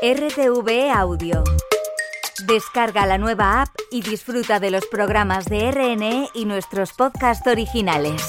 RTV 0.00 0.92
Audio. 0.94 1.42
Descarga 2.46 3.04
la 3.04 3.18
nueva 3.18 3.62
app 3.62 3.70
y 3.90 4.00
disfruta 4.00 4.60
de 4.60 4.70
los 4.70 4.86
programas 4.86 5.46
de 5.46 5.72
RNE 5.72 6.28
y 6.34 6.44
nuestros 6.44 6.92
podcasts 6.92 7.44
originales. 7.48 8.22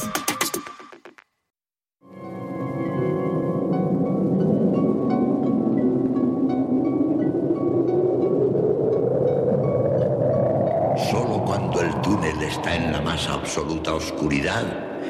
Solo 11.12 11.44
cuando 11.46 11.82
el 11.82 12.02
túnel 12.02 12.42
está 12.42 12.76
en 12.76 12.92
la 12.94 13.02
más 13.02 13.28
absoluta 13.28 13.94
oscuridad 13.94 14.66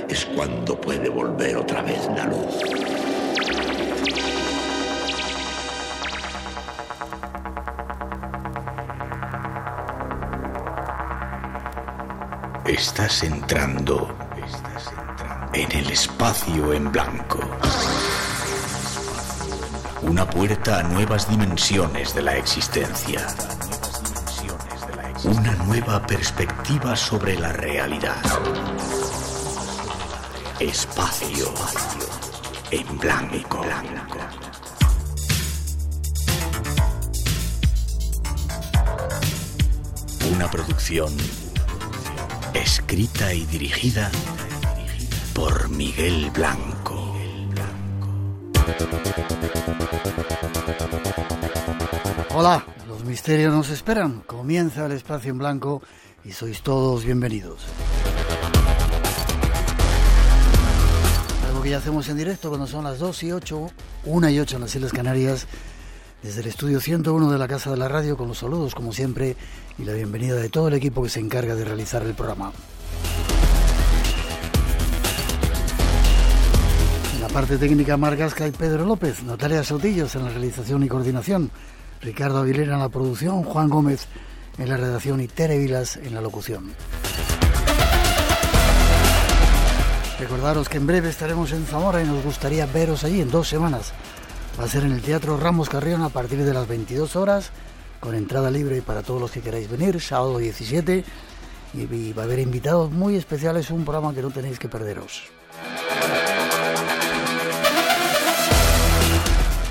es 0.09 0.25
cuando 0.25 0.75
puede 0.81 1.07
volver 1.07 1.55
otra 1.55 1.81
vez 1.83 2.05
la 2.17 2.25
luz. 2.25 2.88
Estás 12.79 13.23
entrando 13.23 14.07
en 15.51 15.69
el 15.69 15.91
espacio 15.91 16.71
en 16.71 16.89
blanco. 16.89 17.41
Una 20.03 20.25
puerta 20.25 20.79
a 20.79 20.83
nuevas 20.83 21.29
dimensiones 21.29 22.15
de 22.15 22.21
la 22.21 22.37
existencia. 22.37 23.27
Una 25.25 25.55
nueva 25.65 26.01
perspectiva 26.07 26.95
sobre 26.95 27.37
la 27.37 27.51
realidad. 27.51 28.23
Espacio 30.61 31.53
en 32.71 32.97
blanco. 32.97 33.61
Una 40.33 40.49
producción 40.49 41.13
escrita 42.53 43.33
y 43.33 43.45
dirigida 43.45 44.11
por 45.33 45.69
Miguel 45.69 46.31
Blanco. 46.31 47.15
Hola, 52.33 52.65
los 52.87 53.03
misterios 53.03 53.53
nos 53.53 53.69
esperan. 53.69 54.21
Comienza 54.25 54.85
el 54.85 54.93
espacio 54.93 55.31
en 55.31 55.37
blanco 55.37 55.81
y 56.23 56.31
sois 56.31 56.61
todos 56.61 57.03
bienvenidos. 57.03 57.65
Algo 61.47 61.61
que 61.61 61.69
ya 61.69 61.77
hacemos 61.77 62.07
en 62.09 62.17
directo 62.17 62.49
cuando 62.49 62.67
son 62.67 62.83
las 62.83 62.99
2 62.99 63.23
y 63.23 63.31
8, 63.31 63.71
1 64.05 64.29
y 64.29 64.39
8 64.39 64.55
en 64.55 64.61
las 64.61 64.75
Islas 64.75 64.93
Canarias, 64.93 65.47
desde 66.21 66.41
el 66.41 66.47
estudio 66.47 66.81
101 66.81 67.31
de 67.31 67.37
la 67.37 67.47
Casa 67.47 67.71
de 67.71 67.77
la 67.77 67.87
Radio, 67.87 68.17
con 68.17 68.27
los 68.27 68.39
saludos 68.39 68.75
como 68.75 68.91
siempre 68.91 69.35
y 69.77 69.83
la 69.83 69.93
bienvenida 69.93 70.35
de 70.35 70.49
todo 70.49 70.67
el 70.67 70.73
equipo 70.73 71.01
que 71.01 71.09
se 71.09 71.19
encarga 71.19 71.55
de 71.55 71.63
realizar 71.63 72.01
el 72.03 72.13
programa. 72.13 72.51
En 77.15 77.21
la 77.21 77.29
parte 77.29 77.57
técnica, 77.57 77.97
Margasca 77.97 78.47
y 78.47 78.51
Pedro 78.51 78.85
López, 78.85 79.23
Natalia 79.23 79.63
Sotillos 79.63 80.15
en 80.15 80.25
la 80.25 80.29
realización 80.29 80.83
y 80.83 80.87
coordinación, 80.87 81.51
Ricardo 82.01 82.39
Aguilera 82.39 82.73
en 82.73 82.79
la 82.79 82.89
producción, 82.89 83.43
Juan 83.43 83.69
Gómez 83.69 84.07
en 84.57 84.69
la 84.69 84.77
redacción 84.77 85.21
y 85.21 85.27
Tere 85.27 85.57
Vilas 85.57 85.97
en 85.97 86.13
la 86.13 86.21
locución. 86.21 86.73
Recordaros 90.19 90.67
que 90.67 90.77
en 90.77 90.87
breve 90.87 91.09
estaremos 91.09 91.53
en 91.53 91.65
Zamora 91.65 92.03
y 92.03 92.05
nos 92.05 92.21
gustaría 92.21 92.65
veros 92.65 93.05
allí 93.05 93.21
en 93.21 93.31
dos 93.31 93.47
semanas. 93.47 93.93
Va 94.59 94.65
a 94.65 94.67
ser 94.67 94.83
en 94.83 94.91
el 94.91 95.01
Teatro 95.01 95.37
Ramos 95.37 95.69
Carrión 95.69 96.01
a 96.01 96.09
partir 96.09 96.43
de 96.43 96.53
las 96.53 96.67
22 96.67 97.15
horas, 97.15 97.51
con 98.01 98.13
entrada 98.13 98.51
libre 98.51 98.81
para 98.81 99.03
todos 99.03 99.21
los 99.21 99.31
que 99.31 99.39
queráis 99.39 99.69
venir, 99.69 100.01
sábado 100.01 100.37
17, 100.37 101.05
y, 101.75 102.11
va 102.11 102.23
a 102.23 102.25
haber 102.25 102.39
invitados 102.39 102.91
muy 102.91 103.15
especiales, 103.15 103.71
un 103.71 103.85
programa 103.85 104.13
que 104.13 104.21
no 104.21 104.31
tenéis 104.31 104.59
que 104.59 104.67
perderos. 104.67 105.23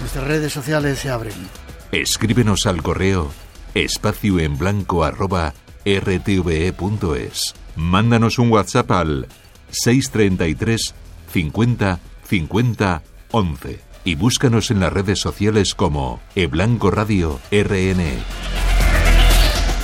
Nuestras 0.01 0.27
redes 0.27 0.53
sociales 0.55 0.99
se 0.99 1.11
abren. 1.11 1.35
Escríbenos 1.93 2.65
al 2.65 2.83
correo 2.83 3.31
espacio 3.75 4.39
en 4.39 4.57
blanco 4.57 5.05
arroba 5.05 5.53
rtve.es. 5.85 7.55
Mándanos 7.77 8.39
un 8.39 8.51
WhatsApp 8.51 8.91
al 8.93 9.29
633 9.71 10.95
50 11.31 12.01
50 12.27 13.03
11 13.33 13.88
y 14.09 14.15
búscanos 14.15 14.71
en 14.71 14.81
las 14.81 14.91
redes 14.91 15.21
sociales 15.21 15.75
como 15.75 16.21
eBlanco 16.35 16.91
Radio 16.91 17.41
RN. 17.53 18.03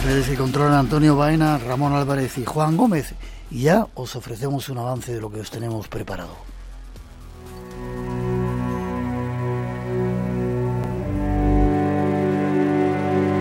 Redes 0.03 0.29
que 0.31 0.35
controlan 0.37 0.79
Antonio 0.79 1.15
Baena, 1.15 1.59
Ramón 1.59 1.93
Álvarez 1.93 2.39
y 2.39 2.47
Juan 2.47 2.79
Gómez. 2.79 3.15
Y 3.51 3.65
ya 3.65 3.87
os 3.93 4.17
ofrecemos 4.17 4.71
un 4.71 4.79
avance 4.79 5.13
de 5.13 5.21
lo 5.21 5.31
que 5.31 5.41
os 5.41 5.51
tenemos 5.51 5.89
preparado. 5.89 6.35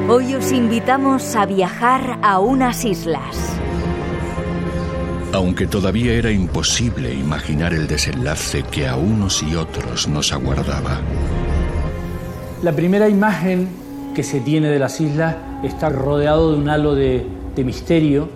Hoy 0.09 0.35
os 0.35 0.51
invitamos 0.51 1.33
a 1.37 1.45
viajar 1.45 2.19
a 2.21 2.39
unas 2.39 2.83
islas. 2.83 3.37
Aunque 5.33 5.65
todavía 5.65 6.13
era 6.13 6.29
imposible 6.29 7.11
imaginar 7.11 7.73
el 7.73 7.87
desenlace 7.87 8.61
que 8.61 8.87
a 8.87 8.95
unos 8.95 9.41
y 9.41 9.55
otros 9.55 10.07
nos 10.07 10.31
aguardaba. 10.31 10.99
La 12.61 12.71
primera 12.71 13.09
imagen 13.09 13.67
que 14.13 14.21
se 14.21 14.41
tiene 14.41 14.69
de 14.69 14.77
las 14.77 15.01
islas 15.01 15.35
está 15.63 15.89
rodeado 15.89 16.51
de 16.51 16.59
un 16.59 16.69
halo 16.69 16.93
de, 16.93 17.25
de, 17.55 17.63
misterio. 17.63 18.29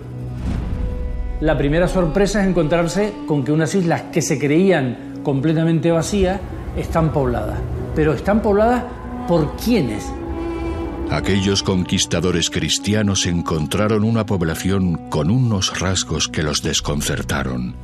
La 1.40 1.56
primera 1.56 1.86
sorpresa 1.86 2.42
es 2.42 2.48
encontrarse 2.48 3.12
con 3.28 3.44
que 3.44 3.52
unas 3.52 3.76
islas 3.76 4.02
que 4.12 4.20
se 4.20 4.36
creían 4.36 5.20
completamente 5.22 5.92
vacías 5.92 6.40
están 6.76 7.12
pobladas. 7.12 7.60
Pero 7.94 8.12
están 8.12 8.42
pobladas 8.42 8.82
por 9.28 9.54
quiénes? 9.56 10.04
Aquellos 11.10 11.62
conquistadores 11.62 12.50
cristianos 12.50 13.26
encontraron 13.26 14.04
una 14.04 14.26
población 14.26 15.08
con 15.08 15.30
unos 15.30 15.80
rasgos 15.80 16.28
que 16.28 16.42
los 16.42 16.62
desconcertaron. 16.62 17.74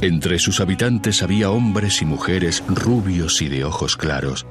Entre 0.00 0.40
sus 0.40 0.60
habitantes 0.60 1.22
había 1.22 1.50
hombres 1.50 2.02
y 2.02 2.04
mujeres 2.04 2.64
rubios 2.66 3.40
y 3.42 3.48
de 3.48 3.64
ojos 3.64 3.96
claros. 3.96 4.44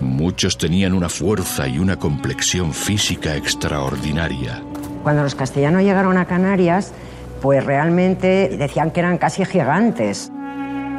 Muchos 0.00 0.58
tenían 0.58 0.94
una 0.94 1.08
fuerza 1.08 1.66
y 1.66 1.80
una 1.80 1.96
complexión 1.96 2.72
física 2.72 3.34
extraordinaria. 3.34 4.62
Cuando 5.02 5.24
los 5.24 5.34
castellanos 5.34 5.82
llegaron 5.82 6.18
a 6.18 6.26
Canarias, 6.26 6.92
pues 7.42 7.64
realmente 7.64 8.56
decían 8.56 8.92
que 8.92 9.00
eran 9.00 9.18
casi 9.18 9.44
gigantes. 9.44 10.30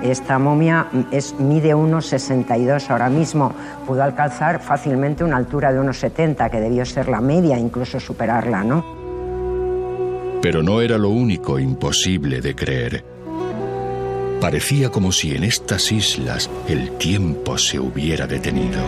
Esta 0.03 0.38
momia 0.38 0.88
es, 1.12 1.35
mide 1.40 1.74
unos 1.74 2.06
62 2.08 2.90
ahora 2.90 3.09
mismo. 3.09 3.53
Pudo 3.85 4.03
alcanzar 4.03 4.62
fácilmente 4.62 5.24
una 5.24 5.38
altura 5.38 5.74
de 5.74 5.80
unos 5.80 5.97
70, 5.97 6.50
que 6.50 6.59
debió 6.59 6.85
ser 6.85 7.09
la 7.09 7.19
media, 7.19 7.58
incluso 7.58 8.00
superarla, 8.00 8.63
¿no? 8.63 8.85
Pero 10.41 10.62
no 10.62 10.81
era 10.81 10.97
lo 10.97 11.09
único 11.09 11.59
imposible 11.59 12.41
de 12.41 12.56
creer. 12.56 13.03
Parecía 14.40 14.91
como 14.91 15.12
si 15.12 15.35
en 15.35 15.44
estas 15.44 15.91
islas 15.91 16.50
el 16.68 16.91
tiempo 16.91 17.58
se 17.58 17.79
hubiera 17.79 18.28
detenido. 18.28 18.79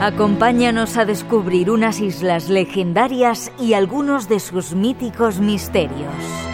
Acompáñanos 0.00 0.96
a 0.96 1.04
descubrir 1.04 1.70
unas 1.70 2.00
islas 2.00 2.48
legendarias 2.48 3.52
y 3.60 3.74
algunos 3.74 4.28
de 4.28 4.40
sus 4.40 4.72
míticos 4.72 5.40
misterios. 5.40 6.49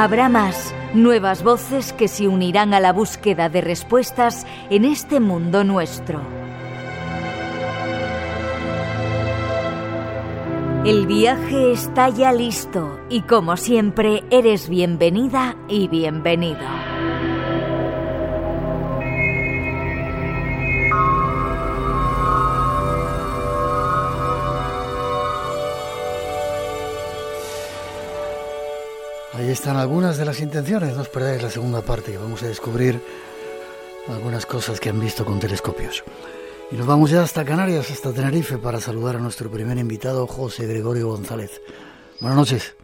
Habrá 0.00 0.28
más, 0.28 0.72
nuevas 0.94 1.42
voces 1.42 1.92
que 1.92 2.06
se 2.06 2.28
unirán 2.28 2.72
a 2.72 2.78
la 2.78 2.92
búsqueda 2.92 3.48
de 3.48 3.60
respuestas 3.60 4.46
en 4.70 4.84
este 4.84 5.18
mundo 5.18 5.64
nuestro. 5.64 6.22
El 10.84 11.08
viaje 11.08 11.72
está 11.72 12.10
ya 12.10 12.32
listo 12.32 13.00
y 13.10 13.22
como 13.22 13.56
siempre 13.56 14.22
eres 14.30 14.68
bienvenida 14.68 15.56
y 15.68 15.88
bienvenido. 15.88 16.87
Están 29.58 29.76
algunas 29.76 30.16
de 30.16 30.24
las 30.24 30.40
intenciones, 30.40 30.94
no 30.94 31.02
os 31.02 31.08
perdáis 31.08 31.42
la 31.42 31.50
segunda 31.50 31.82
parte 31.82 32.12
que 32.12 32.18
vamos 32.18 32.44
a 32.44 32.46
descubrir 32.46 33.02
algunas 34.06 34.46
cosas 34.46 34.78
que 34.78 34.88
han 34.88 35.00
visto 35.00 35.24
con 35.24 35.40
telescopios. 35.40 36.04
Y 36.70 36.76
nos 36.76 36.86
vamos 36.86 37.10
ya 37.10 37.22
hasta 37.22 37.44
Canarias, 37.44 37.90
hasta 37.90 38.12
Tenerife, 38.12 38.58
para 38.58 38.80
saludar 38.80 39.16
a 39.16 39.18
nuestro 39.18 39.50
primer 39.50 39.76
invitado, 39.76 40.28
José 40.28 40.68
Gregorio 40.68 41.08
González. 41.08 41.60
Buenas 42.20 42.38
noches. 42.38 42.76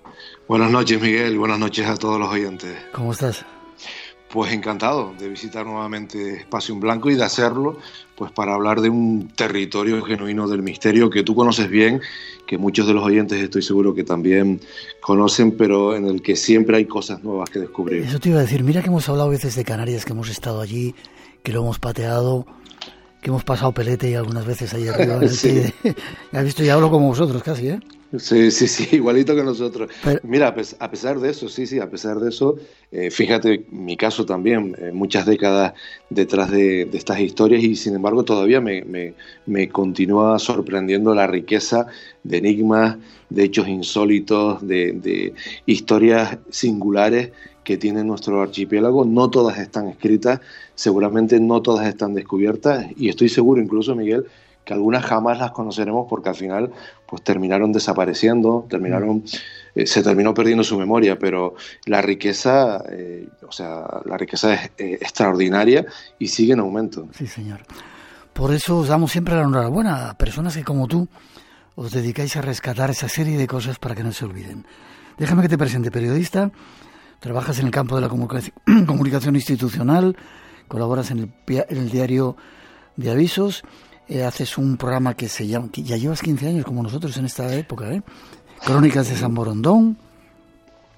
Buenas 0.48 0.72
noches, 0.72 1.00
Miguel. 1.00 1.38
Buenas 1.38 1.60
noches 1.60 1.86
a 1.86 1.96
todos 1.96 2.18
los 2.18 2.28
oyentes. 2.28 2.76
¿Cómo 2.92 3.12
estás? 3.12 3.44
Pues 4.34 4.52
encantado 4.52 5.14
de 5.16 5.28
visitar 5.28 5.64
nuevamente 5.64 6.38
Espacio 6.38 6.74
en 6.74 6.80
Blanco 6.80 7.08
y 7.08 7.14
de 7.14 7.22
hacerlo 7.22 7.78
pues 8.16 8.32
para 8.32 8.54
hablar 8.54 8.80
de 8.80 8.88
un 8.88 9.28
territorio 9.28 10.02
genuino 10.02 10.48
del 10.48 10.60
misterio 10.60 11.08
que 11.08 11.22
tú 11.22 11.36
conoces 11.36 11.70
bien, 11.70 12.00
que 12.44 12.58
muchos 12.58 12.88
de 12.88 12.94
los 12.94 13.04
oyentes 13.04 13.40
estoy 13.40 13.62
seguro 13.62 13.94
que 13.94 14.02
también 14.02 14.60
conocen, 15.00 15.56
pero 15.56 15.94
en 15.94 16.06
el 16.06 16.20
que 16.20 16.34
siempre 16.34 16.78
hay 16.78 16.86
cosas 16.86 17.22
nuevas 17.22 17.48
que 17.48 17.60
descubrir. 17.60 18.02
Eso 18.02 18.18
te 18.18 18.30
iba 18.30 18.40
a 18.40 18.42
decir, 18.42 18.64
mira 18.64 18.82
que 18.82 18.88
hemos 18.88 19.08
hablado 19.08 19.28
a 19.28 19.30
veces 19.30 19.54
de 19.54 19.64
Canarias, 19.64 20.04
que 20.04 20.14
hemos 20.14 20.28
estado 20.28 20.60
allí, 20.60 20.96
que 21.44 21.52
lo 21.52 21.60
hemos 21.60 21.78
pateado, 21.78 22.44
que 23.22 23.30
hemos 23.30 23.44
pasado 23.44 23.70
pelete 23.70 24.10
y 24.10 24.14
algunas 24.14 24.44
veces 24.44 24.74
ahí 24.74 24.88
arriba. 24.88 25.20
sí. 25.28 25.62
has 26.32 26.42
visto, 26.42 26.64
ya 26.64 26.74
hablo 26.74 26.90
como 26.90 27.06
vosotros 27.06 27.40
casi, 27.40 27.68
¿eh? 27.68 27.80
Sí, 28.18 28.50
sí, 28.50 28.68
sí, 28.68 28.88
igualito 28.96 29.34
que 29.34 29.42
nosotros. 29.42 29.90
Mira, 30.22 30.48
a 30.78 30.90
pesar 30.90 31.20
de 31.20 31.30
eso, 31.30 31.48
sí, 31.48 31.66
sí, 31.66 31.80
a 31.80 31.90
pesar 31.90 32.18
de 32.20 32.28
eso, 32.28 32.56
eh, 32.92 33.10
fíjate, 33.10 33.64
mi 33.70 33.96
caso 33.96 34.24
también, 34.24 34.76
eh, 34.78 34.92
muchas 34.92 35.26
décadas 35.26 35.74
detrás 36.10 36.50
de, 36.50 36.82
estas 36.92 37.20
historias 37.20 37.62
y 37.62 37.74
sin 37.76 37.94
embargo 37.94 38.24
todavía 38.24 38.60
me, 38.60 39.14
me, 39.46 39.68
continúa 39.68 40.38
sorprendiendo 40.38 41.14
la 41.14 41.26
riqueza 41.26 41.86
de 42.22 42.38
enigmas, 42.38 42.96
de 43.30 43.44
hechos 43.44 43.68
insólitos, 43.68 44.66
de, 44.66 44.92
de 44.92 45.34
historias 45.66 46.38
singulares 46.50 47.32
que 47.64 47.76
tiene 47.78 48.04
nuestro 48.04 48.42
archipiélago. 48.42 49.04
No 49.04 49.30
todas 49.30 49.58
están 49.58 49.88
escritas, 49.88 50.40
seguramente 50.74 51.40
no 51.40 51.62
todas 51.62 51.86
están 51.88 52.14
descubiertas 52.14 52.86
y 52.96 53.08
estoy 53.08 53.28
seguro 53.28 53.60
incluso, 53.60 53.96
Miguel, 53.96 54.26
que 54.64 54.72
algunas 54.72 55.04
jamás 55.04 55.38
las 55.38 55.52
conoceremos 55.52 56.06
porque 56.08 56.30
al 56.30 56.34
final 56.34 56.72
pues 57.06 57.22
terminaron 57.22 57.72
desapareciendo, 57.72 58.66
terminaron 58.68 59.24
eh, 59.74 59.86
se 59.86 60.02
terminó 60.02 60.32
perdiendo 60.32 60.64
su 60.64 60.78
memoria, 60.78 61.18
pero 61.18 61.54
la 61.86 62.00
riqueza, 62.00 62.82
eh, 62.90 63.28
o 63.46 63.52
sea, 63.52 63.84
la 64.04 64.16
riqueza 64.16 64.54
es 64.54 64.70
eh, 64.78 64.98
extraordinaria 65.00 65.84
y 66.18 66.28
sigue 66.28 66.54
en 66.54 66.60
aumento. 66.60 67.08
Sí, 67.12 67.26
señor. 67.26 67.60
Por 68.32 68.52
eso 68.52 68.78
os 68.78 68.88
damos 68.88 69.12
siempre 69.12 69.34
la 69.34 69.42
enhorabuena 69.42 70.10
a 70.10 70.18
personas 70.18 70.56
que 70.56 70.64
como 70.64 70.88
tú 70.88 71.08
os 71.76 71.92
dedicáis 71.92 72.36
a 72.36 72.42
rescatar 72.42 72.90
esa 72.90 73.08
serie 73.08 73.36
de 73.36 73.46
cosas 73.46 73.78
para 73.78 73.94
que 73.94 74.02
no 74.02 74.12
se 74.12 74.24
olviden. 74.24 74.66
Déjame 75.18 75.42
que 75.42 75.48
te 75.48 75.58
presente, 75.58 75.90
periodista, 75.90 76.50
trabajas 77.20 77.58
en 77.58 77.66
el 77.66 77.70
campo 77.70 77.94
de 77.94 78.02
la 78.02 78.08
comunicación 78.86 79.36
institucional, 79.36 80.16
colaboras 80.68 81.10
en 81.10 81.18
el, 81.18 81.32
en 81.46 81.78
el 81.78 81.90
diario 81.90 82.36
de 82.96 83.10
avisos 83.10 83.62
eh, 84.08 84.22
haces 84.22 84.58
un 84.58 84.76
programa 84.76 85.14
que 85.14 85.28
se 85.28 85.46
llama, 85.46 85.68
que 85.72 85.82
ya 85.82 85.96
llevas 85.96 86.20
15 86.20 86.48
años 86.48 86.64
como 86.64 86.82
nosotros 86.82 87.16
en 87.16 87.24
esta 87.24 87.54
época, 87.54 87.92
¿eh? 87.92 88.02
Crónicas 88.64 89.08
de 89.08 89.16
San 89.16 89.34
Borondón 89.34 89.96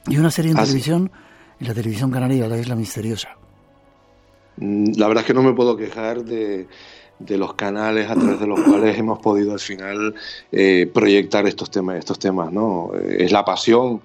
y 0.09 0.17
una 0.19 0.31
serie 0.31 0.51
en 0.51 0.59
ah, 0.59 0.63
televisión, 0.63 1.11
en 1.61 1.69
la 1.69 1.75
televisión 1.75 2.11
canaria, 2.11 2.49
La 2.49 2.59
Isla 2.59 2.75
Misteriosa. 2.75 3.29
Mm, 4.57 4.93
la 4.97 5.07
verdad 5.09 5.23
es 5.23 5.27
que 5.27 5.35
no 5.35 5.43
me 5.43 5.53
puedo 5.53 5.77
quejar 5.77 6.25
de, 6.25 6.67
de 7.19 7.39
los 7.39 7.55
canales 7.55 8.11
a 8.11 8.15
través 8.15 8.41
de 8.41 8.47
los 8.47 8.61
cuales 8.61 8.99
hemos 8.99 9.21
podido 9.21 9.53
al 9.53 9.61
final 9.61 10.15
eh, 10.51 10.91
proyectar 10.93 11.47
estos 11.47 11.71
temas, 11.71 11.99
estos 11.99 12.19
temas, 12.19 12.53
¿no? 12.53 12.91
Eh, 12.95 13.19
es 13.21 13.33
la 13.33 13.45
pasión 13.45 14.03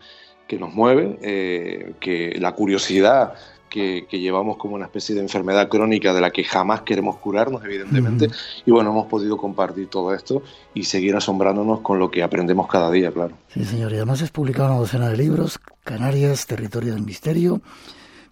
que 0.48 0.59
nos 0.59 0.74
mueve, 0.74 1.95
que 2.01 2.36
la 2.38 2.51
curiosidad 2.51 3.36
que, 3.72 4.06
llevamos 4.12 4.58
como 4.58 4.76
una 4.76 4.86
especie 4.86 5.16
de 5.16 5.22
enfermedad 5.22 5.70
crónica 5.70 6.14
de 6.14 6.22
la 6.22 6.30
que 6.30 6.44
jamás 6.44 6.82
queremos 6.82 7.16
curarnos, 7.18 7.64
evidentemente. 7.64 8.30
Y 8.66 8.72
bueno, 8.72 8.92
hemos 8.92 9.08
podido 9.08 9.38
compartir 9.38 9.88
todo 9.88 10.14
esto 10.14 10.44
y 10.76 10.84
seguir 10.84 11.16
asombrándonos 11.16 11.80
con 11.80 11.98
lo 11.98 12.12
que 12.12 12.22
aprendemos 12.22 12.68
cada 12.68 12.92
día, 12.92 13.12
claro. 13.12 13.36
Sí, 13.48 13.66
señor. 13.66 13.94
Y 13.94 13.96
además 13.96 14.22
has 14.22 14.30
publicado 14.30 14.70
una 14.70 14.80
docena 14.80 15.10
de 15.10 15.18
libros, 15.18 15.60
Canarias, 15.84 16.46
Territorio 16.46 16.94
del 16.94 17.04
Misterio, 17.04 17.62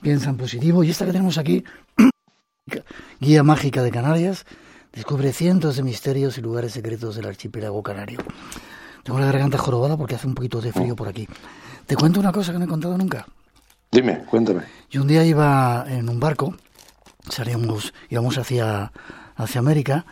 Piensa 0.01 0.29
en 0.29 0.37
Positivo. 0.37 0.83
Y 0.83 0.91
esta 0.91 1.05
que 1.05 1.13
tenemos 1.13 1.37
aquí, 1.37 1.63
Guía 3.19 3.41
Mágica 3.43 3.81
de 3.81 3.91
Canarias, 3.91 4.45
descubre 4.93 5.31
cientos 5.31 5.77
de 5.77 5.83
misterios 5.83 6.37
y 6.37 6.41
lugares 6.41 6.73
secretos 6.73 7.15
del 7.15 7.25
archipiélago 7.25 7.81
canario. 7.81 8.19
Tengo 9.03 9.19
la 9.19 9.25
garganta 9.25 9.57
jorobada 9.57 9.97
porque 9.97 10.15
hace 10.15 10.27
un 10.27 10.35
poquito 10.35 10.59
de 10.61 10.73
frío 10.73 10.93
oh. 10.93 10.95
por 10.97 11.07
aquí. 11.07 11.27
¿Te 11.85 11.95
cuento 11.95 12.19
una 12.19 12.31
cosa 12.31 12.51
que 12.51 12.59
no 12.59 12.65
he 12.65 12.67
contado 12.67 12.97
nunca? 12.97 13.25
Dime, 13.91 14.19
cuéntame. 14.19 14.61
Yo 14.91 15.01
un 15.01 15.07
día 15.07 15.25
iba 15.25 15.83
en 15.87 16.09
un 16.09 16.19
barco, 16.19 16.55
salíamos, 17.27 17.93
íbamos 18.09 18.37
hacia, 18.37 18.91
hacia 19.35 19.59
América, 19.59 20.05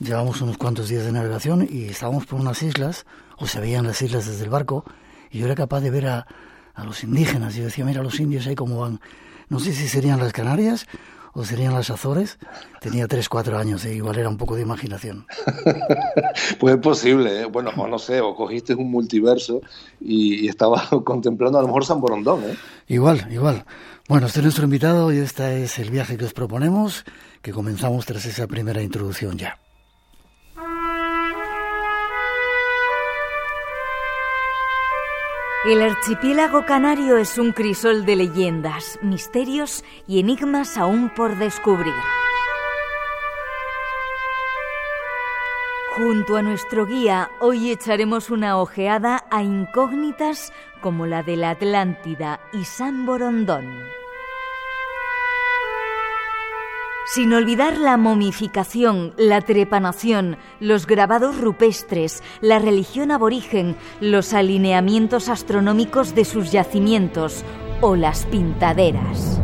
llevamos 0.00 0.40
unos 0.40 0.58
cuantos 0.58 0.88
días 0.88 1.04
de 1.04 1.12
navegación 1.12 1.68
y 1.70 1.84
estábamos 1.84 2.26
por 2.26 2.40
unas 2.40 2.62
islas, 2.62 3.06
o 3.38 3.46
se 3.46 3.60
veían 3.60 3.86
las 3.86 4.02
islas 4.02 4.26
desde 4.26 4.42
el 4.42 4.50
barco, 4.50 4.84
y 5.30 5.38
yo 5.38 5.46
era 5.46 5.54
capaz 5.54 5.80
de 5.80 5.90
ver 5.90 6.08
a, 6.08 6.26
a 6.74 6.84
los 6.84 7.04
indígenas. 7.04 7.56
Y 7.56 7.60
decía, 7.60 7.84
mira 7.84 8.02
los 8.02 8.18
indios 8.18 8.46
ahí 8.48 8.56
cómo 8.56 8.80
van. 8.80 9.00
No 9.48 9.60
sé 9.60 9.72
si 9.72 9.86
serían 9.86 10.18
las 10.18 10.32
Canarias 10.32 10.86
o 11.36 11.44
serían 11.44 11.74
las 11.74 11.90
Azores. 11.90 12.38
Tenía 12.80 13.06
3, 13.06 13.28
4 13.28 13.58
años, 13.58 13.84
e 13.84 13.94
igual 13.94 14.18
era 14.18 14.28
un 14.28 14.38
poco 14.38 14.56
de 14.56 14.62
imaginación. 14.62 15.26
pues 16.58 16.74
es 16.74 16.80
posible, 16.80 17.42
¿eh? 17.42 17.44
bueno, 17.44 17.70
o 17.76 17.86
no 17.86 17.98
sé, 17.98 18.20
o 18.22 18.34
cogiste 18.34 18.74
un 18.74 18.90
multiverso 18.90 19.60
y, 20.00 20.48
estabas 20.48 20.88
contemplando 21.04 21.58
a 21.58 21.62
lo 21.62 21.68
mejor 21.68 21.84
San 21.84 22.00
Borondón. 22.00 22.42
¿eh? 22.44 22.56
Igual, 22.88 23.28
igual. 23.30 23.66
Bueno, 24.08 24.28
este 24.28 24.38
es 24.38 24.44
nuestro 24.44 24.64
invitado 24.64 25.12
y 25.12 25.18
este 25.18 25.64
es 25.64 25.78
el 25.78 25.90
viaje 25.90 26.16
que 26.16 26.24
os 26.24 26.32
proponemos, 26.32 27.04
que 27.42 27.52
comenzamos 27.52 28.06
tras 28.06 28.24
esa 28.24 28.46
primera 28.46 28.80
introducción 28.80 29.36
ya. 29.36 29.58
El 35.66 35.82
archipiélago 35.82 36.64
canario 36.64 37.16
es 37.16 37.38
un 37.38 37.50
crisol 37.50 38.06
de 38.06 38.14
leyendas, 38.14 39.00
misterios 39.02 39.82
y 40.06 40.20
enigmas 40.20 40.78
aún 40.78 41.08
por 41.08 41.36
descubrir. 41.38 41.92
Junto 45.96 46.36
a 46.36 46.42
nuestro 46.42 46.86
guía, 46.86 47.32
hoy 47.40 47.72
echaremos 47.72 48.30
una 48.30 48.58
ojeada 48.58 49.24
a 49.28 49.42
incógnitas 49.42 50.52
como 50.80 51.04
la 51.04 51.24
de 51.24 51.36
la 51.36 51.50
Atlántida 51.50 52.38
y 52.52 52.64
San 52.64 53.04
Borondón. 53.04 53.66
Sin 57.06 57.32
olvidar 57.32 57.78
la 57.78 57.96
momificación, 57.96 59.14
la 59.16 59.40
trepanación, 59.40 60.38
los 60.58 60.88
grabados 60.88 61.40
rupestres, 61.40 62.20
la 62.40 62.58
religión 62.58 63.12
aborigen, 63.12 63.76
los 64.00 64.34
alineamientos 64.34 65.28
astronómicos 65.28 66.16
de 66.16 66.24
sus 66.24 66.50
yacimientos 66.50 67.44
o 67.80 67.94
las 67.94 68.26
pintaderas. 68.26 69.40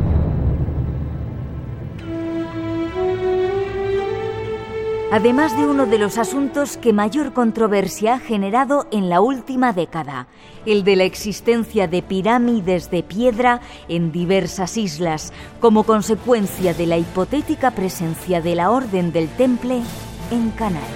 Además 5.12 5.54
de 5.58 5.66
uno 5.66 5.84
de 5.84 5.98
los 5.98 6.16
asuntos 6.16 6.78
que 6.78 6.94
mayor 6.94 7.34
controversia 7.34 8.14
ha 8.14 8.18
generado 8.18 8.86
en 8.90 9.10
la 9.10 9.20
última 9.20 9.74
década, 9.74 10.26
el 10.64 10.84
de 10.84 10.96
la 10.96 11.04
existencia 11.04 11.86
de 11.86 12.00
pirámides 12.00 12.90
de 12.90 13.02
piedra 13.02 13.60
en 13.88 14.10
diversas 14.10 14.78
islas 14.78 15.34
como 15.60 15.84
consecuencia 15.84 16.72
de 16.72 16.86
la 16.86 16.96
hipotética 16.96 17.72
presencia 17.72 18.40
de 18.40 18.54
la 18.54 18.70
Orden 18.70 19.12
del 19.12 19.28
Temple 19.28 19.82
en 20.30 20.50
Canarias. 20.52 20.88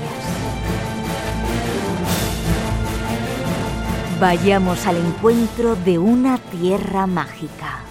Vayamos 4.18 4.86
al 4.86 4.96
encuentro 4.96 5.76
de 5.76 5.98
una 5.98 6.38
tierra 6.38 7.06
mágica. 7.06 7.86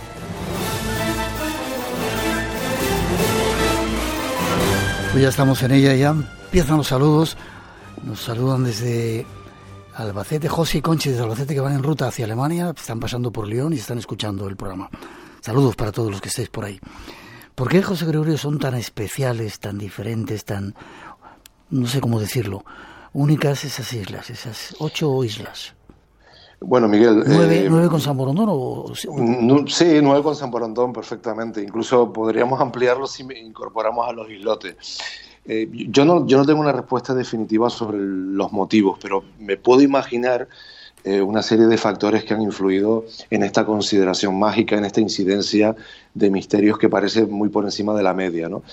Pues 5.16 5.24
ya 5.24 5.30
estamos 5.30 5.64
en 5.64 5.72
ella, 5.72 5.96
ya 5.96 6.10
empiezan 6.10 6.76
los 6.76 6.88
saludos. 6.88 7.38
Nos 8.04 8.20
saludan 8.20 8.66
desde 8.66 9.26
Albacete, 9.96 10.50
José 10.50 10.80
y 10.80 10.82
Conchi 10.82 11.10
desde 11.10 11.24
Albacete 11.24 11.54
que 11.54 11.62
van 11.62 11.72
en 11.72 11.84
ruta 11.84 12.10
hacia 12.10 12.26
Alemania, 12.26 12.74
están 12.76 13.00
pasando 13.00 13.32
por 13.32 13.48
León 13.48 13.72
y 13.72 13.78
están 13.78 13.98
escuchando 13.98 14.46
el 14.50 14.58
programa. 14.58 14.90
Saludos 15.40 15.78
para 15.78 15.94
todos 15.94 16.12
los 16.12 16.20
que 16.20 16.28
estéis 16.28 16.50
por 16.50 16.66
ahí. 16.66 16.82
¿Por 17.56 17.70
qué, 17.70 17.82
José 17.82 18.06
Gregorio, 18.08 18.38
son 18.38 18.60
tan 18.60 18.76
especiales, 18.76 19.62
tan 19.62 19.78
diferentes, 19.78 20.44
tan, 20.44 20.76
no 21.70 21.88
sé 21.88 22.02
cómo 22.02 22.20
decirlo, 22.20 22.66
únicas 23.14 23.64
esas 23.64 23.94
islas, 23.94 24.30
esas 24.30 24.76
ocho 24.80 25.24
islas? 25.24 25.76
Bueno, 26.68 26.88
Miguel. 26.88 27.24
¿Nueve, 27.28 27.66
eh, 27.66 27.90
con 27.90 28.02
San 28.02 28.18
Borondón? 28.18 28.48
O, 28.50 28.92
sí, 28.96 29.08
nueve 30.02 30.24
con 30.24 30.36
San 30.36 30.50
Borondón 30.50 30.94
perfectamente. 30.94 31.62
Incluso 31.62 32.12
podríamos 32.12 32.60
ampliarlo 32.60 33.06
si 33.06 33.24
incorporamos 33.24 34.08
a 34.08 34.12
los 34.12 34.30
islotes. 34.30 34.76
Eh, 35.46 35.70
yo, 35.72 36.06
no, 36.06 36.26
yo 36.26 36.38
no 36.38 36.46
tengo 36.46 36.60
una 36.60 36.72
respuesta 36.72 37.14
definitiva 37.14 37.70
sobre 37.70 38.00
los 38.00 38.52
motivos, 38.52 38.98
pero 39.00 39.24
me 39.40 39.58
puedo 39.58 39.82
imaginar 39.82 40.48
eh, 41.04 41.22
una 41.22 41.44
serie 41.44 41.68
de 41.68 41.78
factores 41.78 42.24
que 42.24 42.34
han 42.34 42.42
influido 42.42 43.06
en 43.30 43.44
esta 43.44 43.64
consideración 43.64 44.40
mágica, 44.40 44.76
en 44.76 44.86
esta 44.86 45.02
incidencia 45.02 45.76
de 46.16 46.32
misterios 46.32 46.80
que 46.80 46.90
parece 46.90 47.28
muy 47.28 47.50
por 47.50 47.66
encima 47.66 47.94
de 47.94 48.02
la 48.02 48.16
media. 48.16 48.50
¿no? 48.50 48.64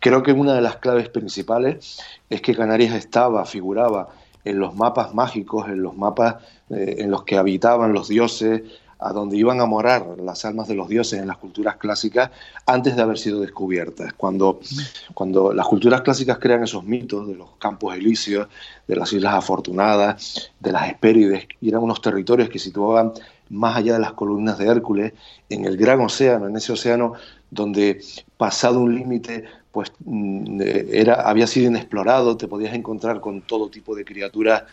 creo 0.00 0.22
que 0.22 0.32
una 0.32 0.52
de 0.52 0.60
las 0.60 0.76
claves 0.76 1.08
principales 1.08 1.98
es 2.28 2.42
que 2.42 2.54
Canarias 2.54 2.94
estaba, 2.94 3.46
figuraba 3.46 4.10
en 4.44 4.58
los 4.58 4.74
mapas 4.74 5.14
mágicos, 5.14 5.68
en 5.68 5.82
los 5.82 5.96
mapas 5.96 6.36
eh, 6.70 6.96
en 6.98 7.10
los 7.10 7.24
que 7.24 7.36
habitaban 7.36 7.92
los 7.92 8.08
dioses, 8.08 8.62
a 9.00 9.12
donde 9.12 9.36
iban 9.36 9.60
a 9.60 9.66
morar 9.66 10.06
las 10.22 10.44
almas 10.44 10.68
de 10.68 10.74
los 10.74 10.88
dioses 10.88 11.20
en 11.20 11.26
las 11.26 11.38
culturas 11.38 11.76
clásicas 11.76 12.30
antes 12.66 12.96
de 12.96 13.02
haber 13.02 13.18
sido 13.18 13.40
descubiertas. 13.40 14.12
Cuando, 14.12 14.60
cuando 15.14 15.52
las 15.54 15.66
culturas 15.66 16.02
clásicas 16.02 16.38
crean 16.38 16.62
esos 16.64 16.84
mitos 16.84 17.26
de 17.26 17.34
los 17.34 17.52
campos 17.58 17.94
elíseos, 17.94 18.48
de 18.86 18.96
las 18.96 19.12
islas 19.12 19.34
afortunadas, 19.34 20.52
de 20.60 20.72
las 20.72 20.88
Hespérides, 20.88 21.48
y 21.60 21.70
eran 21.70 21.82
unos 21.82 22.02
territorios 22.02 22.50
que 22.50 22.58
situaban 22.58 23.12
más 23.48 23.76
allá 23.76 23.94
de 23.94 24.00
las 24.00 24.12
columnas 24.12 24.58
de 24.58 24.66
Hércules, 24.66 25.12
en 25.48 25.64
el 25.64 25.76
gran 25.76 26.00
océano, 26.00 26.46
en 26.46 26.56
ese 26.56 26.72
océano 26.72 27.14
donde 27.50 28.00
pasado 28.36 28.80
un 28.80 28.94
límite 28.94 29.44
pues 29.72 29.92
mm, 30.04 30.60
era, 30.62 31.22
había 31.22 31.46
sido 31.46 31.68
inexplorado, 31.68 32.36
te 32.36 32.48
podías 32.48 32.74
encontrar 32.74 33.20
con 33.20 33.42
todo 33.42 33.70
tipo 33.70 33.94
de 33.94 34.04
criaturas 34.04 34.64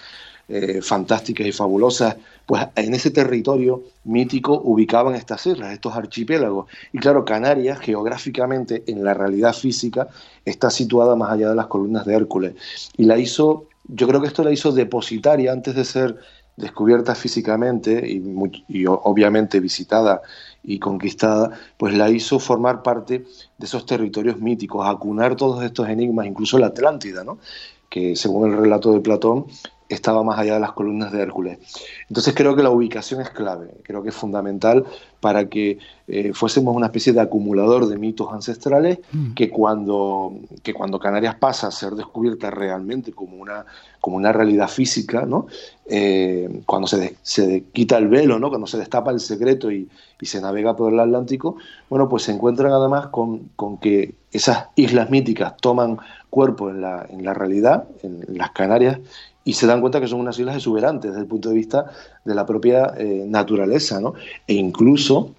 eh, 0.50 0.82
fantásticas 0.82 1.46
y 1.46 1.52
fabulosas, 1.52 2.16
pues 2.46 2.66
en 2.76 2.94
ese 2.94 3.12
territorio 3.12 3.84
mítico 4.06 4.62
ubicaban 4.64 5.14
estas 5.16 5.46
islas, 5.46 5.74
estos 5.74 5.94
archipiélagos. 5.94 6.68
Y 6.94 7.00
claro, 7.00 7.26
Canarias, 7.26 7.80
geográficamente, 7.80 8.84
en 8.88 9.04
la 9.04 9.14
realidad 9.14 9.54
física, 9.54 10.08
está 10.46 10.70
situada 10.70 11.18
más 11.18 11.32
allá 11.32 11.50
de 11.50 11.56
las 11.56 11.68
columnas 11.68 12.06
de 12.06 12.16
Hércules. 12.16 12.54
Y 12.96 13.04
la 13.04 13.18
hizo, 13.18 13.66
yo 13.90 14.08
creo 14.08 14.22
que 14.22 14.28
esto 14.28 14.44
la 14.44 14.54
hizo 14.54 14.72
depositaria 14.72 15.52
antes 15.52 15.76
de 15.76 15.84
ser 15.84 16.18
descubierta 16.56 17.14
físicamente 17.14 18.10
y, 18.10 18.24
y 18.70 18.86
obviamente 18.88 19.60
visitada 19.60 20.22
y 20.64 20.80
conquistada, 20.80 21.52
pues 21.78 21.94
la 21.94 22.10
hizo 22.10 22.40
formar 22.40 22.84
parte 22.84 23.26
de 23.58 23.66
esos 23.66 23.86
territorios 23.86 24.40
míticos, 24.40 24.88
acunar 24.88 25.36
todos 25.36 25.64
estos 25.64 25.88
enigmas, 25.90 26.26
incluso 26.26 26.58
la 26.58 26.68
Atlántida, 26.68 27.24
¿no? 27.24 27.38
que 27.90 28.16
según 28.16 28.52
el 28.52 28.58
relato 28.58 28.92
de 28.92 29.00
Platón 29.00 29.46
estaba 29.90 30.24
más 30.24 30.40
allá 30.40 30.56
de 30.56 30.60
las 30.60 30.74
columnas 30.74 31.12
de 31.12 31.22
Hércules. 31.22 31.60
Entonces 32.10 32.34
creo 32.36 32.56
que 32.56 32.64
la 32.64 32.70
ubicación 32.70 33.22
es 33.22 33.30
clave, 33.30 33.74
creo 33.84 34.04
que 34.04 34.10
es 34.10 34.16
fundamental 34.16 34.86
para 35.20 35.50
que 35.50 35.80
eh, 36.08 36.32
fuésemos 36.34 36.76
una 36.76 36.88
especie 36.88 37.12
de 37.12 37.22
acumulador 37.22 37.88
de 37.88 37.98
mitos 37.98 38.32
ancestrales 38.32 39.00
mm. 39.12 39.34
que, 39.34 39.50
cuando, 39.50 40.34
que 40.64 40.74
cuando 40.74 41.00
Canarias 41.00 41.36
pasa 41.36 41.68
a 41.68 41.72
ser 41.72 41.94
descubierta 41.94 42.52
realmente 42.52 43.12
como 43.12 43.38
una, 43.38 43.66
como 44.00 44.18
una 44.18 44.32
realidad 44.32 44.68
física, 44.68 45.26
¿no? 45.26 45.48
Eh, 45.90 46.62
cuando 46.66 46.88
se, 46.88 47.16
se, 47.22 47.64
quita 47.74 47.98
el 47.98 48.10
velo, 48.10 48.40
¿no? 48.40 48.50
cuando 48.50 48.68
se 48.68 48.78
destapa 48.78 49.12
el 49.12 49.20
secreto 49.20 49.72
y, 49.72 49.90
y, 50.20 50.26
se 50.26 50.42
navega 50.42 50.76
por 50.76 50.92
el 50.92 51.00
Atlántico, 51.00 51.56
bueno, 51.90 52.10
pues 52.10 52.24
se 52.24 52.34
encuentran 52.34 52.74
además 52.74 53.08
con, 53.08 53.50
con 53.56 53.78
que 53.78 54.16
esas 54.32 54.68
islas 54.76 55.10
míticas 55.10 55.56
toman 55.58 55.98
cuerpo 56.30 56.70
en 56.70 56.82
la, 56.82 57.06
en 57.10 57.24
la 57.24 57.34
realidad, 57.34 57.86
en 58.04 58.38
las 58.38 58.52
Canarias, 58.52 59.00
y 59.48 59.54
se 59.54 59.66
dan 59.66 59.80
cuenta 59.80 60.02
que 60.02 60.10
son 60.10 60.20
unas 60.20 60.38
islas 60.38 60.58
exuberantes 60.58 61.12
desde 61.12 61.22
el 61.22 61.28
punto 61.28 61.48
de 61.48 61.56
vista 61.56 61.86
de 62.26 62.36
la 62.36 62.46
propia 62.46 62.94
eh, 62.98 63.24
naturaleza, 63.26 64.02
¿no? 64.02 64.14
E 64.46 64.56
incluso 64.56 65.36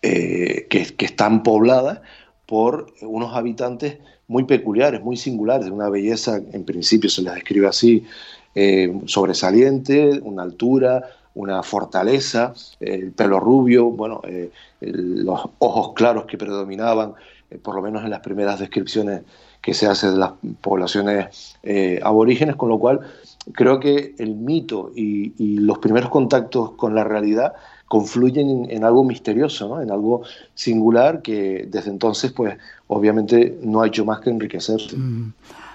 eh, 0.00 0.66
que, 0.70 0.86
están 1.04 1.42
pobladas 1.42 2.00
por 2.46 2.94
unos 3.02 3.34
habitantes 3.34 3.98
muy 4.26 4.44
peculiares, 4.44 5.02
muy 5.02 5.18
singulares, 5.18 5.66
de 5.66 5.70
una 5.70 5.90
belleza, 5.90 6.40
en 6.50 6.64
principio 6.64 7.10
se 7.10 7.20
les 7.20 7.34
describe 7.34 7.66
así, 7.66 8.06
eh, 8.54 8.90
sobresaliente, 9.04 10.18
una 10.22 10.42
altura, 10.42 11.04
una 11.34 11.62
fortaleza, 11.62 12.54
el 12.80 13.12
pelo 13.12 13.38
rubio, 13.38 13.90
bueno, 13.90 14.22
los 14.80 15.40
ojos 15.58 15.92
claros 15.94 16.24
que 16.24 16.38
predominaban, 16.38 17.12
por 17.62 17.74
lo 17.74 17.82
menos 17.82 18.02
en 18.02 18.08
las 18.08 18.20
primeras 18.20 18.58
descripciones 18.58 19.24
que 19.66 19.74
se 19.74 19.88
hace 19.88 20.12
de 20.12 20.16
las 20.16 20.30
poblaciones 20.60 21.58
aborígenes, 22.04 22.54
con 22.54 22.68
lo 22.68 22.78
cual 22.78 23.00
creo 23.52 23.80
que 23.80 24.14
el 24.18 24.36
mito 24.36 24.92
y, 24.94 25.32
los 25.58 25.78
primeros 25.78 26.08
contactos 26.10 26.72
con 26.72 26.94
la 26.94 27.02
realidad 27.02 27.54
confluyen 27.88 28.70
en, 28.70 28.84
algo 28.84 29.02
misterioso, 29.02 29.68
¿no? 29.68 29.82
en 29.82 29.90
algo 29.90 30.22
singular 30.54 31.20
que 31.20 31.66
desde 31.68 31.90
entonces, 31.90 32.30
pues 32.32 32.56
obviamente 32.86 33.58
no 33.62 33.82
ha 33.82 33.88
hecho 33.88 34.04
más 34.04 34.20
que 34.20 34.30
enriquecerse. 34.30 34.96
Mm. 34.96 35.32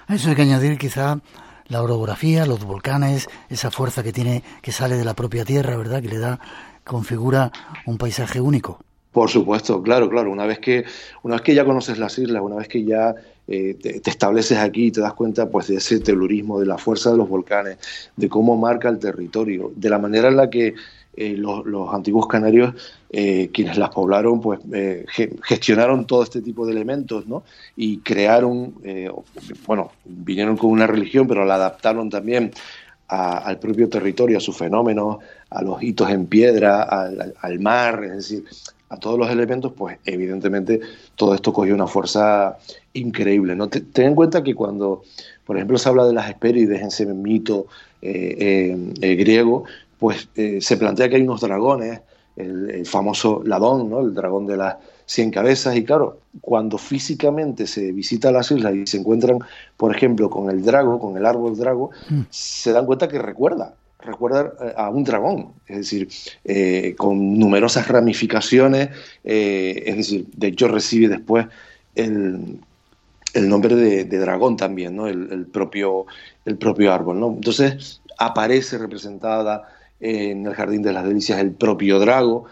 A 0.08 0.14
eso 0.14 0.30
hay 0.30 0.36
que 0.36 0.42
añadir 0.42 0.78
quizá 0.78 1.20
la 1.68 1.82
orografía, 1.82 2.46
los 2.46 2.64
volcanes, 2.64 3.28
esa 3.50 3.70
fuerza 3.70 4.02
que 4.02 4.12
tiene, 4.12 4.42
que 4.62 4.72
sale 4.72 4.96
de 4.96 5.04
la 5.04 5.14
propia 5.14 5.44
tierra, 5.44 5.76
¿verdad? 5.76 6.00
Que 6.00 6.08
le 6.08 6.18
da, 6.18 6.40
configura 6.84 7.52
un 7.86 7.98
paisaje 7.98 8.40
único. 8.40 8.78
Por 9.12 9.28
supuesto, 9.28 9.82
claro, 9.82 10.08
claro. 10.08 10.30
Una 10.30 10.46
vez 10.46 10.58
que, 10.58 10.84
una 11.22 11.36
vez 11.36 11.42
que 11.42 11.54
ya 11.54 11.64
conoces 11.64 11.98
las 11.98 12.18
islas, 12.18 12.42
una 12.42 12.56
vez 12.56 12.68
que 12.68 12.84
ya 12.84 13.14
eh, 13.48 13.74
te, 13.74 14.08
estableces 14.08 14.58
aquí 14.58 14.86
y 14.86 14.90
te 14.92 15.00
das 15.00 15.14
cuenta 15.14 15.50
pues 15.50 15.66
de 15.68 15.76
ese 15.76 16.00
telurismo, 16.00 16.60
de 16.60 16.66
la 16.66 16.78
fuerza 16.78 17.10
de 17.10 17.16
los 17.16 17.28
volcanes, 17.28 17.78
de 18.16 18.28
cómo 18.28 18.56
marca 18.56 18.88
el 18.88 18.98
territorio, 18.98 19.72
de 19.74 19.90
la 19.90 19.98
manera 19.98 20.28
en 20.28 20.36
la 20.36 20.48
que 20.48 20.74
eh, 21.14 21.36
los, 21.36 21.64
antiguos 21.92 22.26
canarios, 22.28 22.74
eh, 23.10 23.50
quienes 23.52 23.76
las 23.76 23.90
poblaron, 23.90 24.40
pues 24.40 24.60
gestionaron 25.42 26.06
todo 26.06 26.22
este 26.22 26.40
tipo 26.40 26.64
de 26.64 26.72
elementos, 26.72 27.26
¿no? 27.26 27.42
Y 27.76 27.98
crearon, 27.98 28.74
bueno, 29.66 29.92
vinieron 30.04 30.56
con 30.56 30.70
una 30.70 30.86
religión, 30.86 31.26
pero 31.26 31.44
la 31.44 31.56
adaptaron 31.56 32.08
también 32.08 32.52
al 33.08 33.58
propio 33.58 33.90
territorio, 33.90 34.38
a 34.38 34.40
sus 34.40 34.56
fenómenos, 34.56 35.18
a 35.50 35.62
los 35.62 35.82
hitos 35.82 36.08
en 36.08 36.26
piedra, 36.26 36.84
al, 36.84 37.34
al 37.38 37.60
mar, 37.60 38.02
es 38.04 38.12
decir, 38.12 38.44
a 38.92 38.98
todos 38.98 39.18
los 39.18 39.30
elementos, 39.30 39.72
pues 39.72 39.98
evidentemente 40.04 40.80
todo 41.16 41.34
esto 41.34 41.50
cogió 41.52 41.74
una 41.74 41.86
fuerza 41.86 42.58
increíble. 42.94 43.54
¿no? 43.56 43.68
ten 43.68 44.06
en 44.06 44.14
cuenta 44.14 44.42
que 44.42 44.54
cuando, 44.54 45.02
por 45.44 45.56
ejemplo, 45.56 45.78
se 45.78 45.88
habla 45.88 46.06
de 46.06 46.12
las 46.12 46.28
Hespérides 46.28 46.80
en 46.80 46.88
ese 46.88 47.06
mito 47.06 47.66
eh, 48.00 48.36
eh, 48.38 48.92
eh, 49.00 49.14
griego, 49.16 49.64
pues 49.98 50.28
se 50.34 50.76
plantea 50.76 51.08
que 51.08 51.16
hay 51.16 51.22
unos 51.22 51.40
dragones, 51.40 52.00
el, 52.34 52.84
famoso 52.86 53.42
Ladón, 53.44 53.88
¿no? 53.90 54.00
el 54.00 54.14
dragón 54.14 54.46
de 54.46 54.56
las 54.56 54.76
cien 55.06 55.30
cabezas, 55.30 55.76
y 55.76 55.84
claro, 55.84 56.18
cuando 56.40 56.78
físicamente 56.78 57.66
se 57.66 57.92
visita 57.92 58.32
las 58.32 58.50
islas 58.50 58.74
y 58.74 58.86
se 58.86 58.96
encuentran, 58.96 59.38
por 59.76 59.94
ejemplo, 59.94 60.30
con 60.30 60.50
el 60.50 60.64
drago, 60.64 60.98
con 60.98 61.16
el 61.16 61.26
árbol 61.26 61.56
drago, 61.56 61.90
mm. 62.08 62.22
se 62.30 62.72
dan 62.72 62.86
cuenta 62.86 63.08
que 63.08 63.18
recuerda, 63.18 63.74
recuerda 64.00 64.52
a 64.76 64.90
un 64.90 65.04
dragón, 65.04 65.52
es 65.66 65.76
decir, 65.76 66.08
eh, 66.44 66.94
con 66.96 67.38
numerosas 67.38 67.88
ramificaciones, 67.88 68.90
eh, 69.24 69.82
es 69.86 69.96
decir, 69.96 70.26
de 70.34 70.48
hecho 70.48 70.68
recibe 70.68 71.08
después 71.08 71.46
el, 71.94 72.58
nombre 73.34 73.76
de, 73.76 74.04
dragón 74.04 74.56
también, 74.56 74.96
¿no? 74.96 75.06
El, 75.06 75.46
propio, 75.46 76.06
el 76.44 76.56
propio 76.56 76.92
árbol. 76.92 77.20
¿no? 77.20 77.28
Entonces 77.28 78.00
aparece 78.18 78.78
representada 78.78 79.68
en 80.00 80.46
el 80.46 80.54
Jardín 80.54 80.82
de 80.82 80.92
las 80.92 81.04
Delicias 81.04 81.38
el 81.38 81.52
propio 81.52 81.98
drago. 81.98 82.46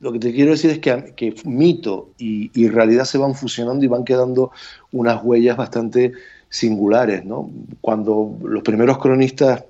lo 0.00 0.12
que 0.12 0.18
te 0.18 0.32
quiero 0.32 0.52
decir 0.52 0.70
es 0.70 0.78
que, 0.78 1.34
mito 1.44 2.10
y, 2.18 2.50
y, 2.54 2.68
realidad 2.68 3.04
se 3.04 3.18
van 3.18 3.34
fusionando 3.34 3.84
y 3.84 3.88
van 3.88 4.04
quedando 4.04 4.52
unas 4.92 5.22
huellas 5.24 5.56
bastante 5.56 6.12
singulares. 6.48 7.24
¿no? 7.24 7.50
Cuando 7.80 8.36
los 8.42 8.62
primeros 8.62 8.98
cronistas 8.98 9.64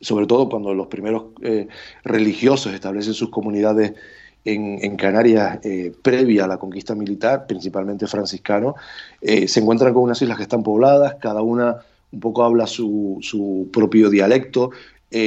sobre 0.00 0.26
todo 0.26 0.48
cuando 0.48 0.74
los 0.74 0.88
primeros 0.88 1.24
eh, 1.42 1.68
religiosos 2.04 2.72
establecen 2.74 3.14
sus 3.14 3.30
comunidades 3.30 3.94
en, 4.46 4.96
Canarias 4.96 5.58
eh, 5.64 5.92
previa 6.02 6.44
a 6.44 6.48
la 6.48 6.58
conquista 6.58 6.94
militar, 6.94 7.46
principalmente 7.46 8.06
franciscanos, 8.06 8.74
eh, 9.20 9.48
se 9.48 9.60
encuentran 9.60 9.92
con 9.92 10.04
unas 10.04 10.22
islas 10.22 10.36
que 10.36 10.44
están 10.44 10.62
pobladas, 10.62 11.16
cada 11.20 11.42
una 11.42 11.76
un 12.12 12.20
poco 12.20 12.44
habla 12.44 12.66
su, 12.66 13.18
su 13.20 13.68
propio 13.72 14.08
dialecto, 14.08 14.70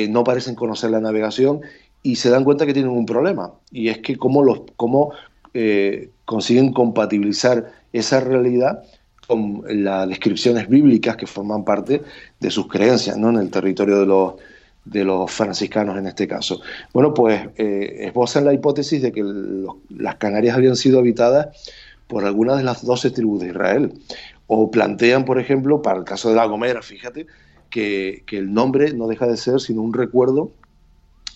no 0.09 0.23
parecen 0.23 0.55
conocer 0.55 0.91
la 0.91 0.99
navegación 0.99 1.61
y 2.03 2.15
se 2.15 2.29
dan 2.29 2.43
cuenta 2.43 2.65
que 2.65 2.73
tienen 2.73 2.91
un 2.91 3.05
problema, 3.05 3.53
y 3.71 3.89
es 3.89 3.99
que 3.99 4.17
cómo, 4.17 4.43
los, 4.43 4.61
cómo 4.75 5.11
consiguen 6.25 6.71
compatibilizar 6.73 7.71
esa 7.91 8.19
realidad 8.19 8.83
con 9.27 9.63
las 9.67 10.07
descripciones 10.07 10.67
bíblicas 10.67 11.15
que 11.15 11.27
forman 11.27 11.63
parte 11.63 12.01
de 12.39 12.51
sus 12.51 12.67
creencias 12.67 13.17
¿no? 13.17 13.29
en 13.29 13.37
el 13.37 13.51
territorio 13.51 13.99
de 13.99 14.05
los, 14.05 14.33
de 14.91 15.03
los 15.03 15.31
franciscanos 15.31 15.97
en 15.97 16.07
este 16.07 16.27
caso. 16.27 16.61
Bueno, 16.93 17.13
pues 17.13 17.47
eh, 17.57 18.07
esbozan 18.07 18.45
la 18.45 18.53
hipótesis 18.53 19.01
de 19.01 19.11
que 19.11 19.23
las 19.89 20.15
Canarias 20.15 20.57
habían 20.57 20.75
sido 20.75 20.99
habitadas 20.99 21.47
por 22.07 22.25
algunas 22.25 22.57
de 22.57 22.63
las 22.63 22.83
doce 22.83 23.11
tribus 23.11 23.41
de 23.41 23.49
Israel. 23.49 23.93
O 24.47 24.71
plantean, 24.71 25.25
por 25.25 25.39
ejemplo, 25.39 25.81
para 25.81 25.99
el 25.99 26.05
caso 26.05 26.29
de 26.29 26.35
la 26.35 26.45
Gomera, 26.45 26.81
fíjate, 26.81 27.27
que, 27.69 28.23
el 28.31 28.51
nombre 28.51 28.93
no 28.93 29.07
deja 29.07 29.27
de 29.27 29.37
ser 29.37 29.59
sino 29.61 29.83
un 29.83 29.93
recuerdo 29.93 30.51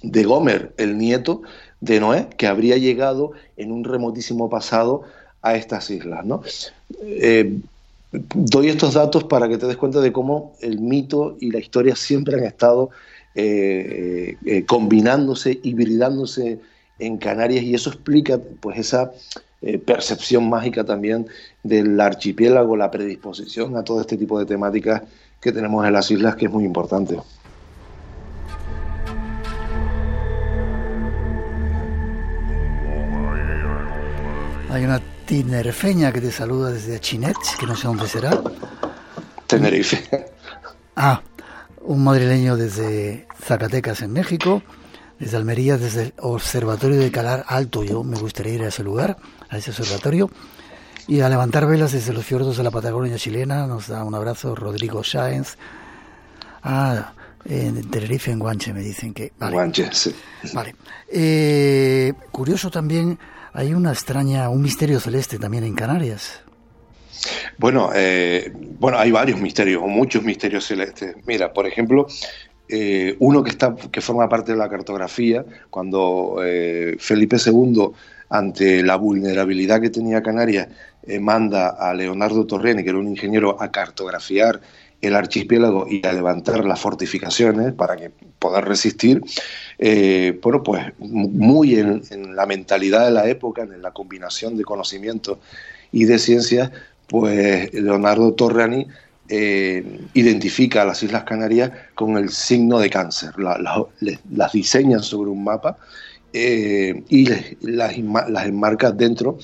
de 0.01 0.23
Gomer, 0.23 0.73
el 0.77 0.97
nieto 0.97 1.43
de 1.79 1.99
Noé, 1.99 2.27
que 2.37 2.47
habría 2.47 2.77
llegado 2.77 3.33
en 3.55 3.71
un 3.71 3.83
remotísimo 3.83 4.49
pasado 4.49 5.03
a 5.43 5.55
estas 5.55 5.91
islas. 5.91 6.25
¿no? 6.25 6.41
Eh, 7.03 7.59
doy 8.11 8.69
estos 8.69 8.95
datos 8.95 9.25
para 9.25 9.47
que 9.47 9.59
te 9.59 9.67
des 9.67 9.77
cuenta 9.77 10.01
de 10.01 10.11
cómo 10.11 10.55
el 10.61 10.79
mito 10.79 11.37
y 11.39 11.51
la 11.51 11.59
historia 11.59 11.95
siempre 11.95 12.35
han 12.35 12.45
estado 12.45 12.89
eh, 13.35 14.37
eh, 14.45 14.65
combinándose, 14.65 15.59
hibridándose 15.63 16.59
en 16.99 17.17
Canarias 17.17 17.63
y 17.63 17.73
eso 17.73 17.89
explica 17.89 18.39
pues 18.59 18.77
esa 18.77 19.11
eh, 19.61 19.79
percepción 19.79 20.49
mágica 20.49 20.83
también 20.83 21.27
del 21.63 21.99
archipiélago, 21.99 22.75
la 22.75 22.91
predisposición 22.91 23.75
a 23.77 23.83
todo 23.83 24.01
este 24.01 24.17
tipo 24.17 24.37
de 24.37 24.45
temáticas 24.45 25.01
que 25.41 25.51
tenemos 25.51 25.85
en 25.85 25.93
las 25.93 26.11
islas 26.11 26.35
que 26.35 26.45
es 26.45 26.51
muy 26.51 26.63
importante. 26.63 27.17
Hay 34.69 34.83
una 34.85 34.99
tinerfeña 35.25 36.11
que 36.11 36.19
te 36.19 36.31
saluda 36.31 36.71
desde 36.71 36.99
Chinet, 36.99 37.35
que 37.59 37.65
no 37.65 37.75
sé 37.75 37.87
dónde 37.87 38.07
será. 38.07 38.41
Tenerife. 39.47 40.27
Ah, 40.95 41.21
un 41.83 42.03
madrileño 42.03 42.57
desde 42.57 43.27
Zacatecas, 43.41 44.01
en 44.01 44.13
México. 44.13 44.63
Desde 45.19 45.37
Almería, 45.37 45.77
desde 45.77 46.03
el 46.03 46.13
Observatorio 46.17 46.99
de 46.99 47.11
Calar 47.11 47.45
Alto. 47.47 47.83
Yo 47.83 48.03
me 48.03 48.17
gustaría 48.17 48.53
ir 48.53 48.63
a 48.63 48.67
ese 48.67 48.83
lugar, 48.83 49.17
a 49.49 49.57
ese 49.57 49.71
observatorio. 49.71 50.29
Y 51.07 51.19
a 51.19 51.29
levantar 51.29 51.67
velas 51.67 51.91
desde 51.91 52.13
los 52.13 52.25
fiordos 52.25 52.57
de 52.57 52.63
la 52.63 52.71
Patagonia 52.71 53.17
chilena. 53.17 53.67
Nos 53.67 53.87
da 53.87 54.03
un 54.03 54.15
abrazo 54.15 54.55
Rodrigo 54.55 55.03
Sáenz. 55.03 55.57
Ah, 56.63 57.13
en 57.45 57.89
Tenerife, 57.89 58.31
en 58.31 58.39
Guanche, 58.39 58.73
me 58.73 58.81
dicen 58.81 59.13
que. 59.13 59.33
Vale. 59.37 59.53
Guanche, 59.53 59.89
sí. 59.91 60.15
Vale. 60.53 60.75
Eh, 61.09 62.13
curioso 62.31 62.71
también 62.71 63.19
hay 63.53 63.73
una 63.73 63.91
extraña, 63.91 64.49
un 64.49 64.61
misterio 64.61 64.99
celeste 64.99 65.37
también 65.37 65.63
en 65.63 65.75
Canarias. 65.75 66.41
Bueno, 67.57 67.91
eh, 67.93 68.51
bueno, 68.79 68.97
hay 68.97 69.11
varios 69.11 69.39
misterios, 69.39 69.81
o 69.83 69.87
muchos 69.87 70.23
misterios 70.23 70.65
celestes. 70.65 71.15
Mira, 71.25 71.53
por 71.53 71.67
ejemplo, 71.67 72.07
eh, 72.67 73.15
uno 73.19 73.43
que 73.43 73.51
está, 73.51 73.75
que 73.75 74.01
forma 74.01 74.27
parte 74.29 74.53
de 74.53 74.57
la 74.57 74.69
cartografía, 74.69 75.45
cuando 75.69 76.37
eh, 76.43 76.95
Felipe 76.99 77.37
II, 77.43 77.89
ante 78.29 78.83
la 78.83 78.95
vulnerabilidad 78.95 79.81
que 79.81 79.89
tenía 79.89 80.23
Canarias, 80.23 80.67
manda 81.19 81.69
a 81.69 81.93
Leonardo 81.93 82.47
Torreni, 82.47 82.81
que 82.81 82.89
era 82.89 82.97
un 82.97 83.09
ingeniero, 83.09 83.61
a 83.61 83.69
cartografiar 83.71 84.61
el 85.01 85.15
archipiélago 85.15 85.85
y 85.89 86.05
a 86.07 86.13
levantar 86.13 86.63
las 86.63 86.79
fortificaciones 86.79 87.73
para 87.73 87.97
que 87.97 88.09
poder 88.39 88.63
resistir, 88.63 89.21
bueno, 90.41 90.63
pues 90.63 90.93
muy 90.97 91.75
en, 91.75 92.01
la 92.35 92.45
mentalidad 92.45 93.05
de 93.05 93.11
la 93.11 93.27
época, 93.27 93.63
en 93.63 93.81
la 93.81 93.91
combinación 93.91 94.55
de 94.55 94.63
conocimiento 94.63 95.39
y 95.91 96.05
de 96.05 96.17
ciencias, 96.17 96.71
pues 97.13 97.71
Leonardo 97.75 98.33
Torrani 98.33 98.87
eh, 99.29 99.99
identifica 100.15 100.81
a 100.81 100.85
las 100.85 101.03
Islas 101.03 101.25
Canarias 101.25 101.71
con 101.93 102.17
el 102.17 102.29
signo 102.29 102.79
de 102.79 102.89
cáncer, 102.89 103.35
las 103.37 104.51
diseñan 104.51 105.03
sobre 105.03 105.29
un 105.29 105.43
mapa 105.43 105.77
eh, 106.33 107.03
y 107.09 107.27
las, 107.61 107.99
las 108.01 108.47
enmarca 108.47 108.91
dentro 108.91 109.37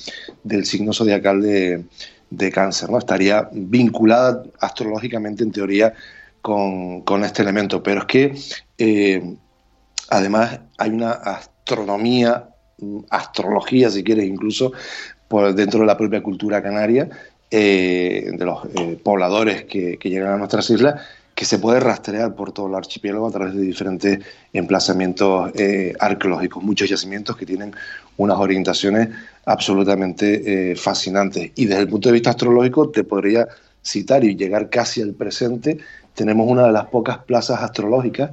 del 0.44 0.66
signo 0.66 0.94
zodiacal 0.94 1.44
de, 1.44 2.52
cáncer, 2.52 2.90
¿no? 2.90 2.98
Estaría 2.98 3.48
vinculada 3.52 4.42
astrológicamente, 4.60 5.44
en 5.44 5.52
teoría, 5.52 5.94
con, 6.42 7.24
este 7.24 7.44
elemento. 7.44 7.84
Pero 7.84 8.00
es 8.00 8.06
que, 8.08 8.36
eh, 8.80 9.36
además, 10.10 10.60
hay 10.80 10.90
una 10.90 11.12
astronomía, 11.12 12.50
astrología, 13.12 13.92
si 13.92 14.04
quieres, 14.04 14.26
incluso, 14.26 14.72
dentro 15.56 15.82
de 15.82 15.86
la 15.86 15.98
propia 15.98 16.24
cultura 16.24 16.64
canaria, 16.64 17.08
eh, 17.52 18.32
de 18.34 18.46
los 18.46 18.66
eh, 18.76 19.00
pobladores 19.02 19.66
que, 19.66 19.98
que, 19.98 20.10
llegan 20.10 20.34
a 20.34 20.38
nuestras 20.38 20.70
islas, 20.70 21.02
que 21.34 21.46
se 21.46 21.60
puede 21.60 21.80
rastrear 21.80 22.36
por 22.36 22.52
todo 22.52 22.68
el 22.68 22.76
archipiélago 22.76 23.28
a 23.28 23.32
través 23.32 23.54
de 23.54 23.62
diferentes 23.62 24.20
emplazamientos 24.52 25.52
arqueológicos, 25.98 26.62
muchos 26.62 26.90
yacimientos 26.90 27.38
que 27.38 27.46
tienen 27.46 27.74
unas 28.18 28.38
orientaciones 28.38 29.10
absolutamente 29.46 30.72
eh, 30.72 30.76
fascinantes. 30.76 31.52
Y 31.56 31.66
desde 31.66 31.82
el 31.82 31.88
punto 31.88 32.10
de 32.10 32.14
vista 32.14 32.30
astrológico 32.30 32.90
te 32.90 33.04
podría 33.04 33.48
citar 33.82 34.24
y 34.24 34.36
llegar 34.36 34.70
casi 34.70 35.02
al 35.02 35.14
presente. 35.14 35.80
Tenemos 36.14 36.48
una 36.48 36.68
de 36.68 36.72
las 36.72 36.86
pocas 36.88 37.20
plazas 37.20 37.62
astrológicas, 37.64 38.32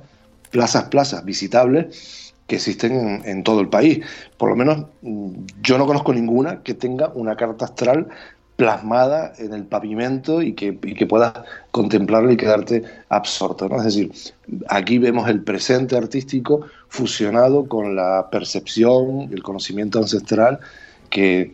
plazas, 0.51 0.85
plazas 0.85 1.25
visitables 1.25 2.35
que 2.47 2.57
existen 2.57 3.23
en, 3.25 3.43
todo 3.45 3.61
el 3.61 3.69
país. 3.69 4.05
Por 4.37 4.51
lo 4.51 4.57
menos 4.57 4.87
mm, 5.03 5.31
yo 5.63 5.79
no 5.79 5.87
conozco 5.87 6.13
ninguna 6.13 6.63
que 6.63 6.75
tenga 6.75 7.09
una 7.15 7.37
carta 7.37 7.65
astral 7.65 8.09
plasmada 8.57 9.35
en 9.39 9.53
el 9.53 9.65
pavimento 9.65 10.43
y 10.43 10.55
que, 10.55 10.79
y 10.83 10.95
que 10.95 11.07
puedas 11.07 11.33
contemplarla 11.71 12.33
y 12.33 12.37
quedarte 12.37 12.83
absorto. 13.09 13.69
¿no? 13.69 13.77
Es 13.77 13.85
decir, 13.85 14.13
aquí 14.69 14.99
vemos 14.99 15.29
el 15.29 15.43
presente 15.43 15.97
artístico 15.97 16.63
fusionado 16.89 17.69
con 17.69 17.95
la 17.95 18.29
percepción, 18.31 19.29
el 19.33 19.43
conocimiento 19.43 19.99
ancestral 19.99 20.61
que, 21.11 21.53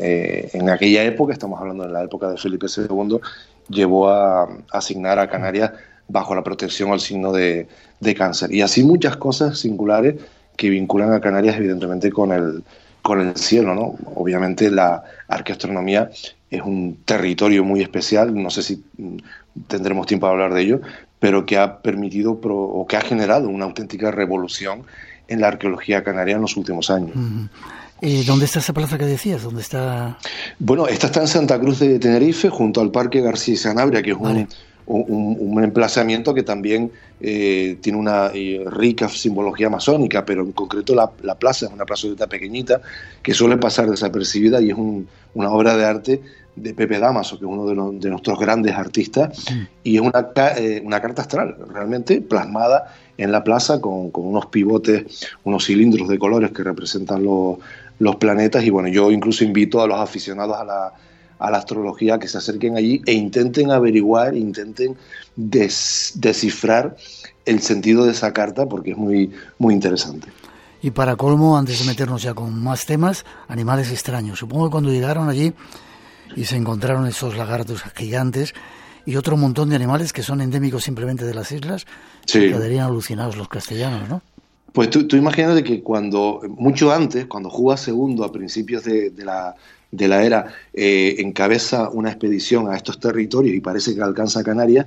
eh, 0.00 0.50
en 0.52 0.70
aquella 0.70 1.04
época, 1.04 1.32
estamos 1.32 1.60
hablando 1.60 1.84
de 1.84 1.92
la 1.92 2.04
época 2.04 2.30
de 2.30 2.36
Felipe 2.36 2.66
II, 2.74 3.18
llevó 3.68 4.08
a, 4.08 4.48
asignar 4.72 5.18
a 5.18 5.28
Canarias 5.28 5.72
bajo 6.08 6.34
la 6.34 6.42
protección 6.42 6.90
al 6.92 7.00
signo 7.00 7.32
de, 7.32 7.68
cáncer. 8.16 8.52
Y 8.52 8.62
así 8.62 8.82
muchas 8.82 9.16
cosas 9.16 9.58
singulares 9.58 10.16
que 10.56 10.70
vinculan 10.70 11.12
a 11.12 11.20
Canarias 11.20 11.56
evidentemente 11.56 12.10
con 12.10 12.32
el, 12.32 12.64
con 13.08 13.20
el 13.20 13.34
cielo. 13.36 13.74
¿no? 13.74 13.96
Obviamente 14.14 14.70
la 14.70 15.02
arqueastronomía 15.26 16.10
es 16.50 16.62
un 16.62 16.98
territorio 17.04 17.64
muy 17.64 17.82
especial, 17.82 18.34
no 18.40 18.50
sé 18.50 18.62
si 18.62 18.84
tendremos 19.66 20.06
tiempo 20.06 20.26
de 20.26 20.32
hablar 20.32 20.54
de 20.54 20.62
ello, 20.62 20.80
pero 21.18 21.44
que 21.44 21.58
ha 21.58 21.78
permitido 21.78 22.38
o 22.40 22.86
que 22.86 22.96
ha 22.96 23.00
generado 23.00 23.48
una 23.48 23.64
auténtica 23.64 24.10
revolución 24.10 24.84
en 25.26 25.40
la 25.40 25.48
arqueología 25.48 26.04
canaria 26.04 26.36
en 26.36 26.42
los 26.42 26.56
últimos 26.56 26.90
años. 26.90 27.12
¿Y 28.00 28.24
dónde 28.24 28.44
está 28.44 28.60
esa 28.60 28.72
plaza 28.72 28.96
que 28.96 29.04
decías? 29.04 29.42
¿Dónde 29.42 29.60
está? 29.60 30.16
Bueno, 30.58 30.86
esta 30.86 31.08
está 31.08 31.20
en 31.20 31.26
Santa 31.26 31.58
Cruz 31.58 31.80
de 31.80 31.98
Tenerife, 31.98 32.48
junto 32.48 32.80
al 32.80 32.90
Parque 32.90 33.20
García 33.20 33.56
Sanabria, 33.56 34.02
que 34.02 34.12
es 34.12 34.16
un, 34.16 34.48
emplazamiento 34.88 36.32
que 36.34 36.42
también 36.42 36.90
eh, 37.20 37.78
tiene 37.80 37.98
una 37.98 38.30
eh, 38.32 38.64
rica 38.66 39.08
simbología 39.08 39.68
masónica, 39.68 40.24
pero 40.24 40.42
en 40.42 40.52
concreto 40.52 40.94
la, 40.94 41.10
plaza 41.34 41.66
es 41.66 41.72
una 41.72 41.84
plazoleta 41.84 42.26
pequeñita 42.26 42.80
que 43.22 43.34
suele 43.34 43.58
pasar 43.58 43.90
desapercibida 43.90 44.60
y 44.60 44.70
es 44.70 44.76
una 45.34 45.50
obra 45.50 45.76
de 45.76 45.84
arte 45.84 46.22
de 46.56 46.74
Pepe 46.74 46.98
Damaso, 46.98 47.38
que 47.38 47.44
es 47.44 47.50
uno 47.50 47.92
de, 47.92 48.10
nuestros 48.10 48.38
grandes 48.38 48.74
artistas, 48.74 49.46
y 49.84 49.96
es 49.96 50.02
una, 50.02 50.30
eh, 50.56 50.82
una 50.84 51.00
carta 51.00 51.22
astral, 51.22 51.56
realmente 51.72 52.20
plasmada 52.20 52.94
en 53.16 53.30
la 53.30 53.44
plaza 53.44 53.80
con, 53.80 54.10
con, 54.10 54.26
unos 54.26 54.46
pivotes, 54.46 55.28
unos 55.44 55.66
cilindros 55.66 56.08
de 56.08 56.18
colores 56.18 56.50
que 56.50 56.64
representan 56.64 57.22
los, 57.22 57.58
los 57.98 58.16
planetas 58.16 58.64
y 58.64 58.70
bueno, 58.70 58.88
yo 58.88 59.10
incluso 59.10 59.44
invito 59.44 59.80
a 59.80 59.86
los 59.86 60.00
aficionados 60.00 60.56
a 60.56 60.64
la, 60.64 60.92
a 61.38 61.50
la 61.50 61.58
astrología 61.58 62.18
que 62.18 62.28
se 62.28 62.38
acerquen 62.38 62.76
allí 62.76 63.02
e 63.06 63.12
intenten 63.12 63.70
averiguar, 63.70 64.36
intenten 64.36 64.96
descifrar 65.36 66.96
el 67.44 67.60
sentido 67.60 68.04
de 68.04 68.12
esa 68.12 68.32
carta 68.32 68.66
porque 68.66 68.92
es 68.92 68.96
muy, 68.96 69.30
muy 69.58 69.74
interesante. 69.74 70.28
Y 70.82 70.90
para 70.90 71.16
colmo, 71.16 71.58
antes 71.58 71.80
de 71.80 71.86
meternos 71.86 72.22
ya 72.22 72.34
con 72.34 72.62
más 72.62 72.86
temas, 72.86 73.24
animales 73.48 73.90
extraños. 73.90 74.38
Supongo 74.38 74.66
que 74.66 74.72
cuando 74.72 74.90
llegaron 74.90 75.28
allí 75.28 75.52
y 76.36 76.44
se 76.44 76.56
encontraron 76.56 77.06
esos 77.06 77.36
lagartos 77.36 77.82
gigantes 77.96 78.54
y 79.04 79.16
otro 79.16 79.36
montón 79.36 79.70
de 79.70 79.76
animales 79.76 80.12
que 80.12 80.22
son 80.22 80.40
endémicos 80.40 80.84
simplemente 80.84 81.24
de 81.24 81.34
las 81.34 81.50
islas, 81.50 81.86
quedarían 82.26 82.86
alucinados 82.86 83.36
los 83.36 83.48
castellanos, 83.48 84.08
¿no? 84.08 84.22
Pues 84.72 84.90
tú, 84.90 85.08
tú 85.08 85.16
imagínate 85.16 85.64
que 85.64 85.82
cuando, 85.82 86.42
mucho 86.56 86.92
antes, 86.92 87.26
cuando 87.26 87.48
Juba 87.48 87.76
II, 87.84 88.22
a 88.22 88.30
principios 88.30 88.84
de, 88.84 89.12
la, 89.16 89.56
de 89.90 90.08
la 90.08 90.24
era, 90.24 90.46
eh, 90.74 91.16
encabeza 91.18 91.88
una 91.88 92.10
expedición 92.10 92.70
a 92.70 92.76
estos 92.76 93.00
territorios 93.00 93.56
y 93.56 93.60
parece 93.60 93.94
que 93.94 94.02
alcanza 94.02 94.44
Canarias, 94.44 94.86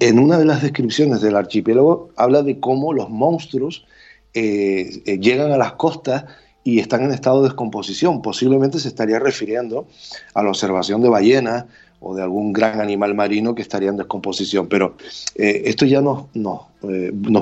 en 0.00 0.18
una 0.18 0.38
de 0.38 0.46
las 0.46 0.62
descripciones 0.62 1.20
del 1.20 1.36
archipiélago 1.36 2.10
habla 2.16 2.42
de 2.42 2.58
cómo 2.58 2.94
los 2.94 3.10
monstruos 3.10 3.84
eh, 4.32 5.02
eh, 5.04 5.18
llegan 5.18 5.52
a 5.52 5.58
las 5.58 5.72
costas 5.72 6.24
y 6.62 6.78
están 6.78 7.02
en 7.04 7.12
estado 7.12 7.42
de 7.42 7.48
descomposición. 7.48 8.22
Posiblemente 8.22 8.78
se 8.78 8.88
estaría 8.88 9.18
refiriendo 9.18 9.86
a 10.32 10.42
la 10.42 10.48
observación 10.48 11.02
de 11.02 11.10
ballenas, 11.10 11.66
o 12.06 12.14
de 12.14 12.22
algún 12.22 12.52
gran 12.52 12.82
animal 12.82 13.14
marino 13.14 13.54
que 13.54 13.62
estaría 13.62 13.88
en 13.88 13.96
descomposición. 13.96 14.66
Pero 14.68 14.94
esto 15.36 15.86
ya 15.86 16.02
nos, 16.02 16.26
nos, 16.34 16.66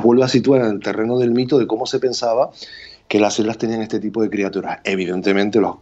vuelve 0.03 0.23
a 0.23 0.29
situar 0.29 0.61
en 0.61 0.69
el 0.69 0.81
terreno 0.81 1.19
del 1.19 1.33
mito 1.33 1.59
de 1.59 1.67
cómo 1.67 1.85
se 1.85 1.99
pensaba 1.99 2.53
que 3.13 3.21
las 3.21 3.39
islas 3.39 3.59
tenían 3.59 3.83
este 3.83 4.01
tipo 4.01 4.23
de 4.23 4.31
criaturas. 4.31 4.79
Evidentemente 4.85 5.61
los, 5.61 5.77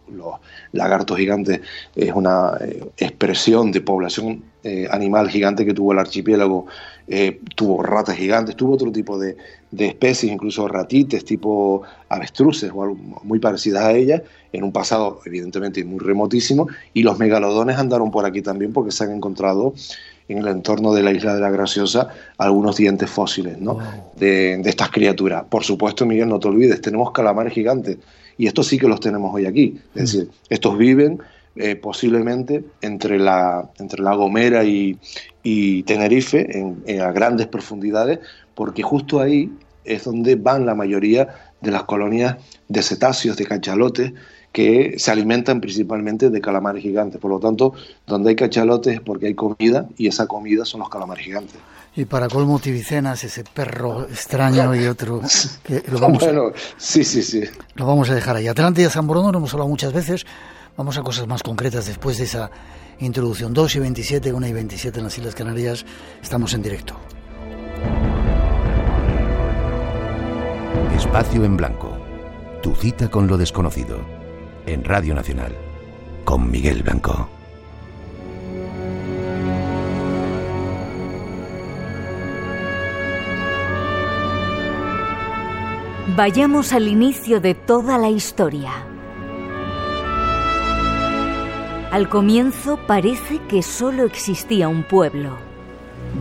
lagartos 0.73 1.16
gigantes 1.16 1.61
es 1.95 2.12
una 2.12 2.55
eh, 2.61 2.83
expresión 2.97 3.71
de 3.71 3.81
población 3.81 4.43
eh, 4.64 4.88
animal 4.90 5.31
gigante 5.31 5.64
que 5.64 5.73
tuvo 5.73 5.93
el 5.93 6.01
archipiélago, 6.01 6.66
eh, 7.07 7.38
tuvo 7.55 7.85
ratas 7.85 8.16
gigantes, 8.16 8.57
tuvo 8.57 8.75
otro 8.75 8.90
tipo 8.90 9.16
de, 9.16 9.37
especies, 9.71 10.33
incluso 10.33 10.66
ratites 10.66 11.25
tipo 11.25 11.83
avestruces 12.09 12.73
o 12.75 12.83
algo 12.83 12.97
muy 13.23 13.38
parecidas 13.38 13.85
a 13.85 13.93
ellas, 13.93 14.23
en 14.53 14.64
un 14.64 14.73
pasado 14.73 15.21
evidentemente 15.25 15.85
muy 15.85 16.01
remotísimo, 16.01 16.66
y 16.95 17.05
los 17.05 17.21
megalodones 17.21 17.79
andaron 17.79 18.11
por 18.11 18.27
aquí 18.27 18.43
también 18.43 18.73
porque 18.73 18.90
se 18.90 19.05
han 19.05 19.12
encontrado 19.12 19.73
en 20.33 20.38
el 20.38 20.49
entorno 20.49 20.93
de 20.93 21.03
la 21.03 21.12
isla 21.12 21.35
de 21.35 21.40
la 21.40 21.51
Graciosa 21.51 22.09
algunos 22.38 22.77
dientes 22.77 23.11
fósiles 23.11 23.59
¿no? 23.59 23.79
de, 24.16 24.59
de, 24.59 24.71
estas 24.71 24.90
criaturas. 24.90 25.45
Por 25.49 25.64
supuesto, 25.64 26.07
Miguel, 26.07 26.29
no 26.29 26.38
te 26.38 26.49
olvides, 26.49 26.81
tenemos 26.81 27.11
calamares 27.12 27.53
gigantes 27.53 27.99
y 28.38 28.47
estos 28.47 28.69
sí 28.69 28.79
que 28.79 28.88
los 28.88 29.01
tenemos 29.01 29.35
hoy 29.35 29.47
aquí. 29.47 29.79
Es 29.95 30.12
decir, 30.12 30.31
estos 30.49 30.79
viven 30.79 31.21
eh, 31.57 31.77
posiblemente 31.77 32.64
entre 32.81 33.19
la, 33.19 33.69
entre 33.79 34.03
la 34.03 34.14
Gomera 34.14 34.64
y, 34.64 34.97
Tenerife 35.83 36.47
en, 36.57 37.01
a 37.03 37.12
grandes 37.12 37.49
profundidades, 37.49 38.21
porque 38.55 38.83
justo 38.83 39.21
ahí 39.21 39.53
es 39.85 40.05
donde 40.05 40.37
van 40.37 40.64
la 40.64 40.75
mayoría 40.75 41.29
de 41.61 41.71
las 41.71 41.83
colonias 41.83 42.37
de 42.69 42.83
cetáceos, 42.83 43.37
de 43.37 43.47
cachalotes, 43.47 44.12
que 44.52 44.98
se 44.98 45.10
alimentan 45.10 45.60
principalmente 45.60 46.30
de 46.30 46.40
calamares 46.40 46.82
gigantes. 46.82 47.20
Por 47.20 47.30
lo 47.30 47.38
tanto, 47.38 47.74
donde 48.06 48.30
hay 48.30 48.36
cachalotes 48.36 48.94
es 48.94 49.00
porque 49.00 49.26
hay 49.26 49.34
comida 49.34 49.88
y 49.96 50.08
esa 50.08 50.26
comida 50.26 50.64
son 50.64 50.80
los 50.80 50.88
calamares 50.88 51.24
gigantes. 51.24 51.56
Y 51.96 52.04
para 52.04 52.28
colmo 52.28 52.58
Tibicenas, 52.58 53.24
ese 53.24 53.42
perro 53.44 54.02
extraño 54.02 54.74
y 54.74 54.86
otro 54.86 55.20
que 55.64 55.82
lo 55.90 55.98
vamos 55.98 56.22
bueno, 56.22 56.52
sí, 56.76 57.04
sí, 57.04 57.22
sí. 57.22 57.42
Lo 57.74 57.86
vamos 57.86 58.10
a 58.10 58.14
dejar 58.14 58.36
ahí. 58.36 58.46
Atlante 58.46 58.82
y 58.82 58.84
San 58.86 59.06
Bruno 59.08 59.32
lo 59.32 59.38
hemos 59.38 59.52
hablado 59.52 59.68
muchas 59.68 59.92
veces. 59.92 60.24
Vamos 60.76 60.96
a 60.98 61.02
cosas 61.02 61.26
más 61.26 61.42
concretas 61.42 61.86
después 61.86 62.18
de 62.18 62.24
esa 62.24 62.50
introducción. 63.00 63.52
2 63.52 63.76
y 63.76 63.78
27, 63.80 64.32
1 64.32 64.46
y 64.46 64.52
27 64.52 64.98
en 64.98 65.04
las 65.04 65.18
Islas 65.18 65.34
Canarias. 65.34 65.84
Estamos 66.22 66.54
en 66.54 66.62
directo. 66.62 66.94
Espacio 70.96 71.44
en 71.44 71.56
Blanco. 71.56 71.98
Tu 72.62 72.74
cita 72.76 73.10
con 73.10 73.26
lo 73.26 73.36
desconocido. 73.36 74.19
En 74.70 74.85
Radio 74.85 75.16
Nacional. 75.16 75.52
Con 76.24 76.48
Miguel 76.48 76.85
Blanco. 76.85 77.28
Vayamos 86.14 86.72
al 86.72 86.87
inicio 86.87 87.40
de 87.40 87.56
toda 87.56 87.98
la 87.98 88.11
historia. 88.11 88.70
Al 91.90 92.09
comienzo 92.09 92.78
parece 92.87 93.40
que 93.48 93.64
solo 93.64 94.04
existía 94.04 94.68
un 94.68 94.85
pueblo. 94.85 95.37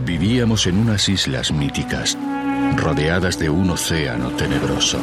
Vivíamos 0.04 0.66
en 0.66 0.76
unas 0.78 1.08
islas 1.08 1.52
míticas, 1.52 2.18
rodeadas 2.76 3.38
de 3.38 3.48
un 3.48 3.70
océano 3.70 4.30
tenebroso. 4.30 4.98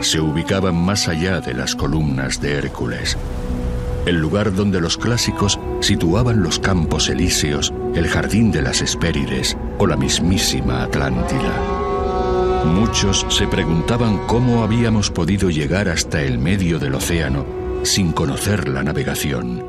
Se 0.00 0.20
ubicaban 0.20 0.76
más 0.76 1.08
allá 1.08 1.40
de 1.40 1.54
las 1.54 1.74
columnas 1.74 2.40
de 2.40 2.54
Hércules, 2.54 3.16
el 4.06 4.16
lugar 4.16 4.54
donde 4.54 4.80
los 4.80 4.96
clásicos 4.96 5.58
situaban 5.80 6.42
los 6.42 6.58
campos 6.58 7.08
elíseos, 7.08 7.72
el 7.94 8.06
jardín 8.06 8.52
de 8.52 8.62
las 8.62 8.80
Hespérides 8.80 9.56
o 9.78 9.86
la 9.86 9.96
mismísima 9.96 10.82
Atlántida. 10.82 11.84
Muchos 12.64 13.26
se 13.28 13.46
preguntaban 13.46 14.26
cómo 14.26 14.62
habíamos 14.62 15.10
podido 15.10 15.50
llegar 15.50 15.88
hasta 15.88 16.22
el 16.22 16.38
medio 16.38 16.78
del 16.78 16.94
océano 16.94 17.44
sin 17.86 18.12
conocer 18.12 18.68
la 18.68 18.82
navegación. 18.82 19.64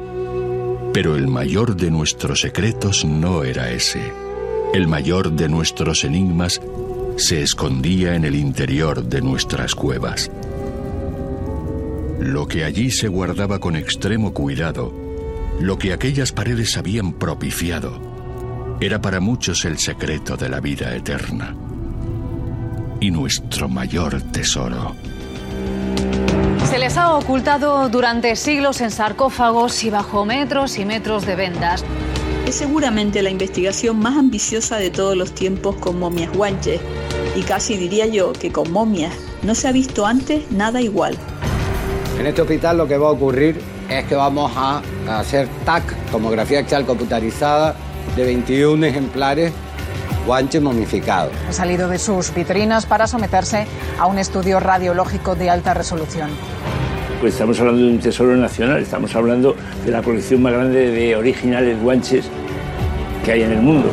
Pero 0.94 1.16
el 1.16 1.28
mayor 1.28 1.76
de 1.76 1.92
nuestros 1.92 2.42
secretos 2.42 3.06
no 3.06 3.44
era 3.44 3.72
ese. 3.72 4.12
El 4.74 4.88
mayor 4.88 5.32
de 5.32 5.48
nuestros 5.48 6.04
enigmas 6.04 6.60
se 7.18 7.42
escondía 7.42 8.14
en 8.14 8.26
el 8.26 8.36
interior 8.36 9.04
de 9.04 9.22
nuestras 9.22 9.74
cuevas. 9.74 10.30
Lo 12.20 12.48
que 12.48 12.64
allí 12.64 12.92
se 12.92 13.08
guardaba 13.08 13.60
con 13.60 13.76
extremo 13.76 14.34
cuidado, 14.34 14.94
lo 15.60 15.78
que 15.80 15.94
aquellas 15.94 16.32
paredes 16.32 16.78
habían 16.78 17.14
propiciado, 17.14 18.78
era 18.80 19.02
para 19.02 19.20
muchos 19.20 19.66
el 19.66 19.80
secreto 19.80 20.38
de 20.38 20.50
la 20.50 20.60
vida 20.60 20.96
eterna 20.96 21.56
y 23.00 23.10
nuestro 23.10 23.68
mayor 23.68 24.22
tesoro. 24.32 24.96
Se 26.70 26.78
les 26.78 26.98
ha 26.98 27.16
ocultado 27.16 27.90
durante 27.90 28.36
siglos 28.36 28.82
en 28.82 28.92
sarcófagos 28.92 29.84
y 29.84 29.90
bajo 29.90 30.26
metros 30.26 30.78
y 30.78 30.86
metros 30.86 31.26
de 31.26 31.36
vendas. 31.36 31.84
Es 32.48 32.56
seguramente 32.56 33.22
la 33.22 33.30
investigación 33.30 34.00
más 34.00 34.18
ambiciosa 34.18 34.78
de 34.78 34.90
todos 34.90 35.18
los 35.18 35.36
tiempos 35.36 35.76
con 35.76 36.00
momias 36.00 36.32
guanches. 36.32 36.80
Y 37.36 37.42
casi 37.42 37.76
diría 37.76 38.06
yo 38.06 38.32
que 38.32 38.54
con 38.54 38.72
momias 38.72 39.14
no 39.44 39.54
se 39.54 39.68
ha 39.68 39.74
visto 39.74 40.06
antes 40.06 40.50
nada 40.50 40.80
igual. 40.80 41.18
En 42.18 42.26
este 42.26 42.42
hospital 42.42 42.78
lo 42.78 42.88
que 42.88 42.98
va 42.98 43.10
a 43.10 43.12
ocurrir 43.12 43.60
es 43.90 44.06
que 44.06 44.16
vamos 44.16 44.50
a 44.56 44.82
hacer 45.10 45.50
TAC, 45.66 45.94
tomografía 46.10 46.60
axial 46.60 46.86
computarizada, 46.86 47.76
de 48.16 48.24
21 48.24 48.86
ejemplares 48.86 49.52
guanche 50.26 50.62
momificado. 50.62 51.32
Ha 51.50 51.52
salido 51.52 51.90
de 51.90 52.00
sus 52.00 52.34
vitrinas 52.34 52.86
para 52.86 53.08
someterse 53.08 53.68
a 54.00 54.06
un 54.06 54.20
estudio 54.20 54.62
radiológico 54.62 55.36
de 55.36 55.50
alta 55.50 55.74
resolución. 55.74 56.30
Pues 57.20 57.34
estamos 57.34 57.60
hablando 57.60 57.82
de 57.82 57.92
un 57.94 58.00
tesoro 58.00 58.38
nacional, 58.38 58.80
estamos 58.80 59.16
hablando 59.16 59.56
de 59.84 59.92
la 59.92 60.04
colección 60.04 60.42
más 60.44 60.54
grande 60.54 60.92
de 60.92 61.16
originales 61.16 61.82
guanches 61.82 62.26
que 63.26 63.32
hay 63.32 63.42
en 63.42 63.54
el 63.54 63.62
mundo. 63.62 63.90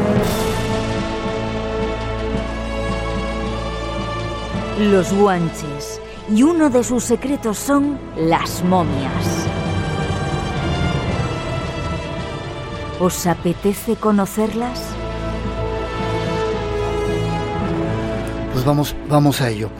Los 4.78 5.12
guanches. 5.14 6.00
Y 6.34 6.42
uno 6.42 6.68
de 6.68 6.84
sus 6.84 7.04
secretos 7.04 7.58
son 7.58 7.98
las 8.16 8.62
momias. 8.64 9.46
¿Os 13.00 13.26
apetece 13.26 13.96
conocerlas? 13.96 14.80
Pues 18.52 18.64
vamos, 18.64 18.94
vamos 19.08 19.40
a 19.40 19.48
ello. 19.48 19.70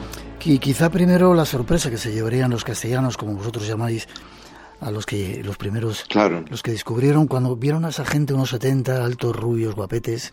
Y 0.45 0.59
quizá 0.59 0.91
primero 0.91 1.33
la 1.33 1.43
sorpresa 1.43 1.89
que 1.89 1.97
se 1.97 2.13
llevarían 2.13 2.51
los 2.51 2.63
castellanos, 2.63 3.17
como 3.17 3.33
vosotros 3.33 3.67
llamáis, 3.67 4.07
a 4.79 4.91
los 4.91 5.07
que 5.07 5.41
los 5.43 5.57
primeros, 5.57 6.05
claro. 6.07 6.45
los 6.49 6.61
que 6.61 6.69
descubrieron 6.69 7.25
cuando 7.25 7.55
vieron 7.55 7.83
a 7.83 7.89
esa 7.89 8.05
gente 8.05 8.35
unos 8.35 8.51
70 8.51 9.03
altos, 9.03 9.35
rubios, 9.35 9.73
guapetes. 9.73 10.31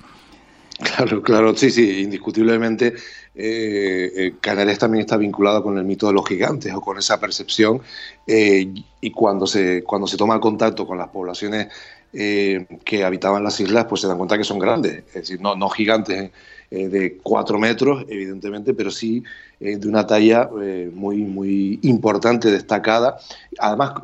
Claro, 0.79 1.23
claro, 1.23 1.57
sí, 1.57 1.71
sí, 1.71 2.01
indiscutiblemente 2.01 2.95
eh, 3.35 4.13
eh, 4.15 4.35
Canarias 4.41 4.79
también 4.79 5.01
está 5.01 5.17
vinculado 5.17 5.63
con 5.63 5.79
el 5.79 5.85
mito 5.85 6.09
de 6.09 6.13
los 6.13 6.27
gigantes 6.27 6.75
o 6.75 6.81
con 6.81 6.99
esa 6.99 7.19
percepción 7.19 7.81
eh, 8.27 8.69
y 9.01 9.11
cuando 9.13 9.47
se, 9.47 9.83
cuando 9.85 10.07
se 10.07 10.17
toma 10.17 10.41
contacto 10.41 10.87
con 10.87 10.99
las 10.99 11.09
poblaciones 11.09 11.69
que 12.13 13.05
habitaban 13.05 13.43
las 13.43 13.59
islas, 13.61 13.87
pues 13.87 14.03
se 14.03 14.07
dan 14.07 14.19
cuenta 14.19 14.37
que 14.37 14.45
son 14.45 14.59
grandes, 14.59 15.05
es 15.09 15.15
decir, 15.15 15.41
no, 15.41 15.57
no 15.57 15.71
gigantes 15.71 16.31
eh, 16.75 16.89
de 16.89 17.19
cuatro 17.23 17.59
metros, 17.59 18.07
evidentemente, 18.09 18.73
pero 18.73 18.91
sí 18.91 19.23
eh, 19.61 19.77
de 19.77 19.87
una 19.87 20.07
talla 20.07 20.49
eh, 20.63 20.91
muy, 20.95 21.19
muy 21.19 21.79
importante, 21.83 22.51
destacada. 22.51 23.19
Además, 23.59 23.97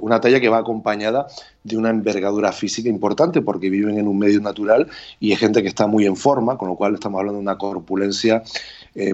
una 0.00 0.20
talla 0.20 0.40
que 0.40 0.48
va 0.48 0.58
acompañada 0.58 1.28
de 1.62 1.76
una 1.76 1.90
envergadura 1.90 2.50
física 2.50 2.88
importante 2.88 3.40
porque 3.40 3.70
viven 3.70 3.98
en 4.00 4.08
un 4.08 4.18
medio 4.18 4.40
natural 4.40 4.88
y 5.20 5.30
es 5.30 5.38
gente 5.38 5.62
que 5.62 5.68
está 5.68 5.86
muy 5.86 6.04
en 6.04 6.16
forma, 6.16 6.58
con 6.58 6.70
lo 6.70 6.74
cual 6.74 6.94
estamos 6.94 7.20
hablando 7.20 7.38
de 7.38 7.42
una 7.42 7.56
corpulencia 7.56 8.42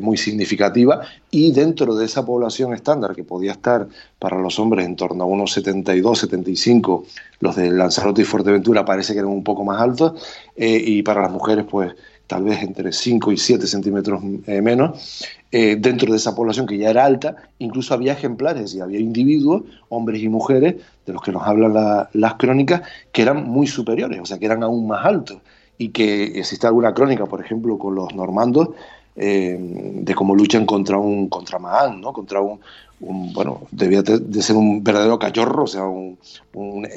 muy 0.00 0.16
significativa 0.16 1.02
y 1.30 1.52
dentro 1.52 1.94
de 1.94 2.06
esa 2.06 2.24
población 2.24 2.72
estándar 2.72 3.14
que 3.14 3.22
podía 3.22 3.52
estar 3.52 3.86
para 4.18 4.40
los 4.40 4.58
hombres 4.58 4.86
en 4.86 4.96
torno 4.96 5.24
a 5.24 5.26
unos 5.26 5.52
72, 5.52 6.18
75, 6.20 7.04
los 7.40 7.54
de 7.54 7.70
Lanzarote 7.70 8.22
y 8.22 8.24
Fuerteventura 8.24 8.84
parece 8.84 9.12
que 9.12 9.20
eran 9.20 9.30
un 9.30 9.44
poco 9.44 9.64
más 9.64 9.80
altos 9.80 10.14
y 10.56 11.02
para 11.02 11.22
las 11.22 11.30
mujeres 11.30 11.64
pues 11.70 11.94
tal 12.28 12.44
vez 12.44 12.62
entre 12.62 12.92
5 12.92 13.32
y 13.32 13.38
7 13.38 13.66
centímetros 13.66 14.22
eh, 14.46 14.60
menos, 14.60 15.24
eh, 15.50 15.76
dentro 15.80 16.12
de 16.12 16.18
esa 16.18 16.36
población 16.36 16.66
que 16.66 16.76
ya 16.76 16.90
era 16.90 17.04
alta, 17.04 17.36
incluso 17.58 17.94
había 17.94 18.12
ejemplares 18.12 18.74
y 18.74 18.80
había 18.80 19.00
individuos, 19.00 19.62
hombres 19.88 20.22
y 20.22 20.28
mujeres, 20.28 20.76
de 21.06 21.12
los 21.12 21.22
que 21.22 21.32
nos 21.32 21.42
hablan 21.42 22.06
las 22.12 22.34
crónicas, 22.34 22.82
que 23.12 23.22
eran 23.22 23.48
muy 23.48 23.66
superiores, 23.66 24.20
o 24.20 24.26
sea, 24.26 24.38
que 24.38 24.44
eran 24.44 24.62
aún 24.62 24.86
más 24.86 25.06
altos, 25.06 25.38
y 25.78 25.88
que 25.88 26.38
existe 26.38 26.66
alguna 26.66 26.92
crónica, 26.92 27.24
por 27.24 27.40
ejemplo, 27.40 27.78
con 27.78 27.94
los 27.94 28.14
normandos, 28.14 28.68
eh, 29.16 29.56
de 29.58 30.14
cómo 30.14 30.34
luchan 30.34 30.66
contra 30.66 30.98
un 30.98 31.28
contra 31.30 31.58
Mahán, 31.58 32.00
¿no? 32.00 32.12
contra 32.12 32.42
un, 32.42 32.60
bueno, 33.00 33.62
debía 33.70 34.02
de 34.02 34.42
ser 34.42 34.54
un 34.54 34.84
verdadero 34.84 35.18
cachorro, 35.18 35.64
o 35.64 35.66
sea, 35.66 35.86
un, 35.86 36.18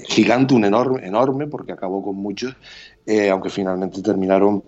gigante, 0.09 0.53
un 0.53 0.65
enorme, 0.65 1.07
enorme, 1.07 1.47
porque 1.47 1.71
acabó 1.71 2.03
con 2.03 2.17
muchos, 2.17 2.53
aunque 3.31 3.49
finalmente 3.49 4.01
terminaron 4.01 4.63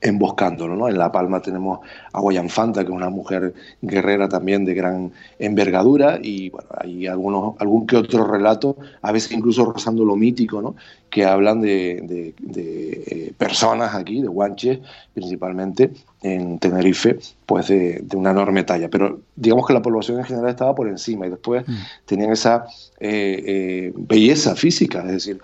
emboscándolo. 0.00 0.76
¿no? 0.76 0.88
En 0.88 0.98
La 0.98 1.12
Palma 1.12 1.40
tenemos 1.40 1.80
a 2.12 2.20
Guayanfanta, 2.20 2.82
que 2.82 2.90
es 2.90 2.96
una 2.96 3.10
mujer 3.10 3.54
guerrera 3.82 4.28
también 4.28 4.64
de 4.64 4.74
gran 4.74 5.12
envergadura, 5.38 6.18
y 6.22 6.50
bueno, 6.50 6.68
hay 6.78 7.06
algunos, 7.06 7.54
algún 7.60 7.86
que 7.86 7.96
otro 7.96 8.26
relato, 8.26 8.76
a 9.02 9.12
veces 9.12 9.32
incluso 9.32 9.64
rozando 9.64 10.04
lo 10.04 10.16
mítico, 10.16 10.62
¿no? 10.62 10.74
que 11.10 11.24
hablan 11.24 11.60
de, 11.60 12.34
eh, 12.56 13.32
personas 13.36 13.94
aquí, 13.94 14.22
de 14.22 14.28
guanches 14.28 14.78
principalmente, 15.12 15.90
en 16.22 16.58
Tenerife, 16.58 17.18
pues 17.46 17.68
de, 17.68 18.04
una 18.14 18.30
enorme 18.30 18.62
talla. 18.62 18.88
Pero 18.88 19.20
digamos 19.34 19.66
que 19.66 19.72
la 19.72 19.82
población 19.82 20.18
en 20.18 20.24
general 20.24 20.50
estaba 20.50 20.74
por 20.74 20.88
encima 20.88 21.26
y 21.26 21.30
después 21.30 21.66
mm. 21.66 21.74
tenían 22.06 22.30
esa 22.30 22.66
eh, 23.00 23.42
eh, 23.46 23.92
belleza 23.96 24.54
física, 24.54 25.00
es 25.00 25.12
decir, 25.12 25.40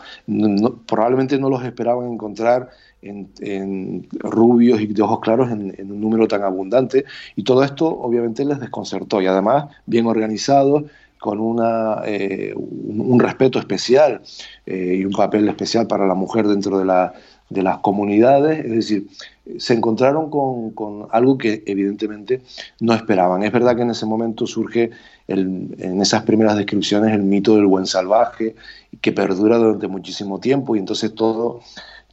probablemente 0.86 1.38
no 1.38 1.50
los 1.50 1.64
esperaban 1.64 2.12
encontrar 2.12 2.70
en, 3.02 4.06
rubios 4.18 4.80
y 4.80 4.86
de 4.86 5.02
ojos 5.02 5.20
claros 5.20 5.50
en, 5.50 5.90
un 5.90 6.00
número 6.00 6.28
tan 6.28 6.42
abundante. 6.42 7.04
Y 7.34 7.42
todo 7.42 7.64
esto 7.64 7.86
obviamente 7.86 8.44
les 8.44 8.60
desconcertó 8.60 9.20
y 9.20 9.26
además 9.26 9.66
bien 9.86 10.06
organizados, 10.06 10.84
con 11.18 11.40
una, 11.40 12.02
eh, 12.04 12.52
un, 12.54 13.18
respeto 13.18 13.58
especial 13.58 14.20
eh, 14.66 14.96
y 15.00 15.04
un 15.04 15.12
papel 15.12 15.48
especial 15.48 15.86
para 15.86 16.06
la 16.06 16.14
mujer 16.14 16.46
dentro 16.46 16.78
de, 16.78 16.84
la, 16.84 17.14
de 17.48 17.62
las 17.62 17.78
comunidades. 17.78 18.64
Es 18.64 18.70
decir, 18.70 19.06
se 19.58 19.74
encontraron 19.74 20.30
con, 20.30 20.70
con, 20.72 21.08
algo 21.10 21.38
que 21.38 21.62
evidentemente 21.66 22.42
no 22.80 22.92
esperaban. 22.92 23.42
Es 23.42 23.50
verdad 23.50 23.74
que 23.74 23.82
en 23.82 23.90
ese 23.90 24.06
momento 24.06 24.46
surge 24.46 24.90
el, 25.26 25.74
en 25.78 26.00
esas 26.02 26.22
primeras 26.22 26.56
descripciones 26.56 27.12
el 27.12 27.22
mito 27.22 27.56
del 27.56 27.66
buen 27.66 27.86
salvaje, 27.86 28.54
que 29.00 29.12
perdura 29.12 29.56
durante 29.56 29.88
muchísimo 29.88 30.38
tiempo 30.38 30.76
y 30.76 30.80
entonces 30.80 31.14
todo 31.14 31.60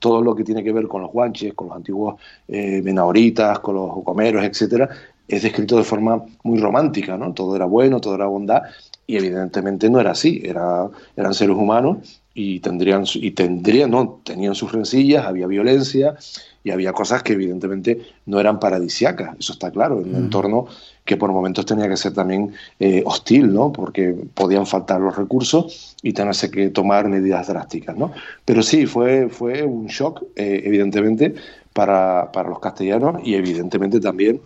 todo 0.03 0.21
lo 0.21 0.35
que 0.35 0.43
tiene 0.43 0.65
que 0.65 0.73
ver 0.73 0.89
con 0.89 1.01
los 1.01 1.13
guanches, 1.13 1.53
con 1.53 1.69
los 1.69 1.77
antiguos 1.77 2.19
eh, 2.49 2.81
benaoritas, 2.83 3.59
con 3.59 3.75
los 3.75 4.03
comeros, 4.03 4.43
etcétera, 4.43 4.89
es 5.25 5.43
descrito 5.43 5.77
de 5.77 5.85
forma 5.85 6.21
muy 6.43 6.59
romántica, 6.59 7.15
¿no? 7.15 7.33
Todo 7.33 7.55
era 7.55 7.63
bueno, 7.63 8.01
todo 8.01 8.15
era 8.15 8.25
bondad, 8.25 8.63
y 9.07 9.15
evidentemente 9.15 9.89
no 9.89 10.01
era 10.01 10.11
así, 10.11 10.41
era, 10.43 10.89
eran 11.15 11.33
seres 11.33 11.55
humanos 11.55 12.21
y 12.34 12.60
tendrían, 12.60 13.06
y 13.13 13.32
tendrían, 13.32 13.91
no, 13.91 14.22
tenían 14.24 14.56
sus 14.56 14.72
rencillas, 14.72 15.26
había 15.26 15.46
violencia 15.46 16.15
y 16.63 16.72
había 16.72 16.93
cosas 16.93 17.22
que 17.22 17.34
evidentemente 17.34 18.02
no 18.26 18.39
eran 18.39 18.60
paradisiacas, 18.60 19.38
eso 19.38 19.54
está 19.54 19.69
claro, 19.69 20.02
en 20.02 20.10
un 20.10 20.15
entorno 20.15 20.65
que 21.06 21.17
por 21.17 21.32
momentos 21.32 21.65
tenía 21.65 21.89
que 21.89 21.98
ser 21.98 22.13
también 22.13 22.54
eh, 22.80 23.04
hostil, 23.06 23.54
¿no? 23.54 23.74
Porque 23.74 24.15
podían 24.34 24.65
faltar 24.65 25.02
los 25.02 25.15
recursos 25.15 25.96
y 26.02 26.13
tenerse 26.13 26.50
que 26.50 26.69
tomar 26.69 27.10
medidas 27.10 27.48
drásticas, 27.48 27.98
¿no? 27.98 28.13
Pero 28.46 28.63
sí, 28.63 28.86
fue, 28.86 29.28
fue 29.30 29.63
un 29.63 29.88
shock, 29.88 30.24
eh, 30.36 30.62
evidentemente, 30.63 31.36
para, 31.74 32.32
para 32.32 32.50
los 32.50 32.60
castellanos 32.60 33.22
y 33.24 33.36
evidentemente 33.36 34.00
también 34.00 34.41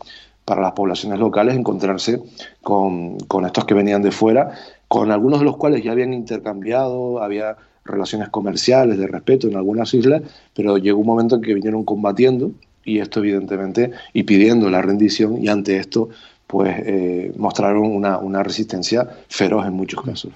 para 0.46 0.62
las 0.62 0.72
poblaciones 0.72 1.20
locales 1.20 1.56
encontrarse 1.56 2.22
con, 2.62 3.20
con, 3.20 3.46
estos 3.46 3.66
que 3.66 3.74
venían 3.74 4.02
de 4.02 4.12
fuera, 4.12 4.54
con 4.88 5.12
algunos 5.12 5.40
de 5.40 5.46
los 5.46 5.58
cuales 5.58 5.84
ya 5.84 5.92
habían 5.92 6.14
intercambiado, 6.14 7.22
había 7.22 7.58
relaciones 7.88 8.30
comerciales 8.30 8.98
de 8.98 9.08
respeto 9.08 9.48
en 9.48 9.56
algunas 9.56 9.94
islas, 9.94 10.22
pero 10.56 10.78
llegó 10.78 11.00
un 11.00 11.08
momento 11.08 11.36
en 11.36 11.42
que 11.42 11.54
vinieron 11.54 11.84
combatiendo 11.84 12.52
y 12.84 13.00
esto 13.00 13.20
evidentemente 13.20 13.92
y 14.14 14.24
pidiendo 14.24 14.70
la 14.70 14.82
rendición 14.82 15.44
y 15.44 15.50
ante 15.50 15.78
esto 15.78 16.10
pues 16.48 16.76
eh, 16.86 17.34
mostraron 17.36 17.84
una, 17.84 18.20
una, 18.20 18.42
resistencia 18.42 19.10
feroz 19.28 19.66
en 19.66 19.74
muchos 19.74 20.02
casos. 20.02 20.32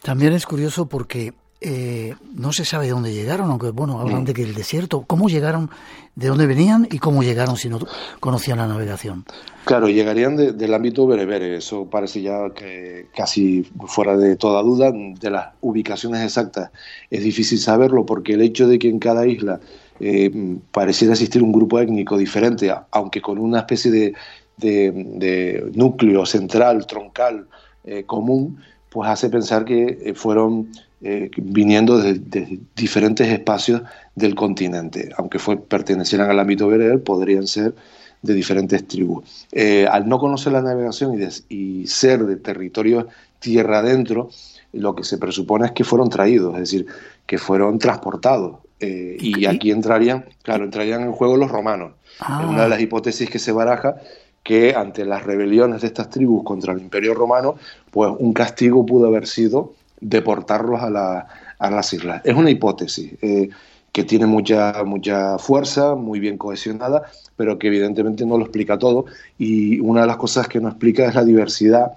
También 0.00 0.32
es 0.32 0.46
curioso 0.46 0.86
porque 0.86 1.34
eh, 1.60 2.14
no 2.34 2.52
se 2.52 2.64
sabe 2.64 2.86
de 2.86 2.92
dónde 2.92 3.12
llegaron, 3.12 3.50
aunque 3.50 3.70
bueno, 3.70 4.00
hablan 4.00 4.24
de 4.24 4.32
que 4.32 4.42
el 4.42 4.54
desierto, 4.54 5.04
cómo 5.06 5.28
llegaron, 5.28 5.70
de 6.14 6.28
dónde 6.28 6.46
venían 6.46 6.88
y 6.90 6.98
cómo 6.98 7.22
llegaron 7.22 7.56
si 7.56 7.68
no 7.68 7.78
conocían 8.18 8.58
la 8.58 8.66
navegación. 8.66 9.24
Claro, 9.64 9.88
llegarían 9.88 10.36
del 10.36 10.74
ámbito 10.74 11.06
berebere, 11.06 11.56
eso 11.56 11.84
parece 11.84 12.22
ya 12.22 12.50
que 12.54 13.06
casi 13.14 13.62
fuera 13.86 14.16
de 14.16 14.36
toda 14.36 14.62
duda, 14.62 14.90
de 14.92 15.30
las 15.30 15.48
ubicaciones 15.60 16.22
exactas 16.22 16.70
es 17.10 17.22
difícil 17.22 17.58
saberlo 17.58 18.06
porque 18.06 18.34
el 18.34 18.42
hecho 18.42 18.66
de 18.66 18.78
que 18.78 18.88
en 18.88 18.98
cada 18.98 19.26
isla 19.26 19.60
eh, 20.00 20.58
pareciera 20.72 21.12
existir 21.12 21.42
un 21.42 21.52
grupo 21.52 21.78
étnico 21.78 22.16
diferente, 22.16 22.72
aunque 22.90 23.20
con 23.20 23.38
una 23.38 23.58
especie 23.58 23.90
de, 23.90 24.14
de, 24.56 25.70
núcleo 25.74 26.24
central, 26.24 26.86
troncal, 26.86 27.46
eh, 27.84 28.04
común, 28.04 28.62
pues 28.88 29.08
hace 29.10 29.28
pensar 29.28 29.64
que 29.64 29.98
eh, 30.02 30.14
fueron 30.14 30.68
eh, 31.02 31.30
viniendo 31.36 31.98
de, 31.98 32.60
diferentes 32.76 33.28
espacios 33.28 33.82
del 34.14 34.34
continente. 34.34 35.10
Aunque 35.16 35.38
fue, 35.38 35.56
pertenecieran 35.56 36.30
al 36.30 36.38
ámbito 36.38 36.68
bereber, 36.68 37.02
podrían 37.02 37.46
ser 37.46 37.74
de 38.22 38.34
diferentes 38.34 38.86
tribus. 38.86 39.46
al 39.90 40.08
no 40.08 40.18
conocer 40.18 40.52
la 40.52 40.60
navegación 40.60 41.18
y, 41.48 41.54
y, 41.54 41.86
ser 41.86 42.26
de 42.26 42.36
territorio 42.36 43.08
tierra 43.38 43.78
adentro, 43.78 44.28
lo 44.72 44.94
que 44.94 45.04
se 45.04 45.16
presupone 45.16 45.66
es 45.66 45.72
que 45.72 45.84
fueron 45.84 46.10
traídos, 46.10 46.54
es 46.54 46.60
decir, 46.60 46.86
que 47.26 47.38
fueron 47.38 47.78
transportados. 47.78 48.58
y 48.78 49.46
aquí 49.46 49.70
entrarían, 49.70 50.26
claro, 50.42 50.64
entrarían 50.64 51.02
en 51.02 51.12
juego 51.12 51.36
los 51.36 51.50
romanos. 51.50 51.92
Ah. 52.20 52.46
Una 52.46 52.64
de 52.64 52.68
las 52.68 52.80
hipótesis 52.80 53.30
que 53.30 53.38
se 53.38 53.52
baraja 53.52 53.96
que 54.42 54.74
ante 54.74 55.04
las 55.04 55.24
rebeliones 55.24 55.82
de 55.82 55.88
estas 55.88 56.10
tribus 56.10 56.44
contra 56.44 56.72
el 56.72 56.80
Imperio 56.80 57.14
Romano, 57.14 57.56
pues 57.90 58.12
un 58.18 58.32
castigo 58.32 58.84
pudo 58.86 59.06
haber 59.06 59.26
sido 59.26 59.74
deportarlos 60.00 60.80
a, 60.82 60.90
la, 60.90 61.26
a 61.58 61.70
las 61.70 61.92
islas. 61.92 62.22
Es 62.24 62.34
una 62.34 62.50
hipótesis 62.50 63.12
eh, 63.22 63.50
que 63.92 64.04
tiene 64.04 64.26
mucha, 64.26 64.82
mucha 64.84 65.38
fuerza, 65.38 65.94
muy 65.94 66.20
bien 66.20 66.38
cohesionada, 66.38 67.02
pero 67.36 67.58
que 67.58 67.66
evidentemente 67.68 68.24
no 68.24 68.38
lo 68.38 68.44
explica 68.44 68.78
todo. 68.78 69.06
Y 69.38 69.80
una 69.80 70.02
de 70.02 70.06
las 70.06 70.16
cosas 70.16 70.48
que 70.48 70.60
no 70.60 70.68
explica 70.68 71.06
es 71.06 71.14
la 71.14 71.24
diversidad 71.24 71.92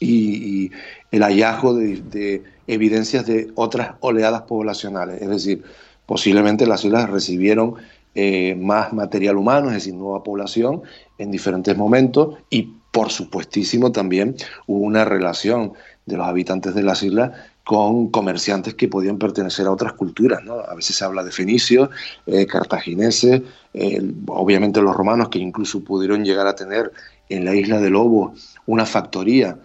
y, 0.00 0.70
el 1.12 1.22
hallazgo 1.22 1.74
de, 1.74 2.02
de, 2.02 2.42
evidencias 2.66 3.24
de 3.26 3.50
otras 3.54 3.92
oleadas 4.00 4.42
poblacionales. 4.42 5.22
Es 5.22 5.28
decir, 5.28 5.62
posiblemente 6.04 6.66
las 6.66 6.84
islas 6.84 7.08
recibieron 7.08 7.76
eh, 8.18 8.54
más 8.54 8.94
material 8.94 9.36
humano, 9.36 9.68
es 9.68 9.74
decir, 9.74 9.92
nueva 9.92 10.22
población 10.22 10.82
en 11.18 11.30
diferentes 11.30 11.76
momentos 11.76 12.38
y 12.48 12.74
por 12.90 13.10
supuestísimo 13.10 13.92
también 13.92 14.36
hubo 14.66 14.78
una 14.78 15.04
relación 15.04 15.74
de 16.06 16.16
los 16.16 16.26
habitantes 16.26 16.74
de 16.74 16.82
las 16.82 17.02
islas 17.02 17.32
con 17.64 18.10
comerciantes 18.10 18.74
que 18.74 18.88
podían 18.88 19.18
pertenecer 19.18 19.66
a 19.66 19.72
otras 19.72 19.92
culturas. 19.92 20.42
¿no? 20.44 20.60
A 20.60 20.74
veces 20.74 20.96
se 20.96 21.04
habla 21.04 21.24
de 21.24 21.32
fenicios, 21.32 21.90
eh, 22.26 22.46
cartagineses, 22.46 23.42
eh, 23.74 24.02
obviamente 24.28 24.80
los 24.80 24.96
romanos 24.96 25.28
que 25.28 25.38
incluso 25.38 25.82
pudieron 25.82 26.24
llegar 26.24 26.46
a 26.46 26.54
tener 26.54 26.92
en 27.28 27.44
la 27.44 27.54
isla 27.54 27.80
de 27.80 27.90
Lobo 27.90 28.34
una 28.66 28.86
factoría 28.86 29.58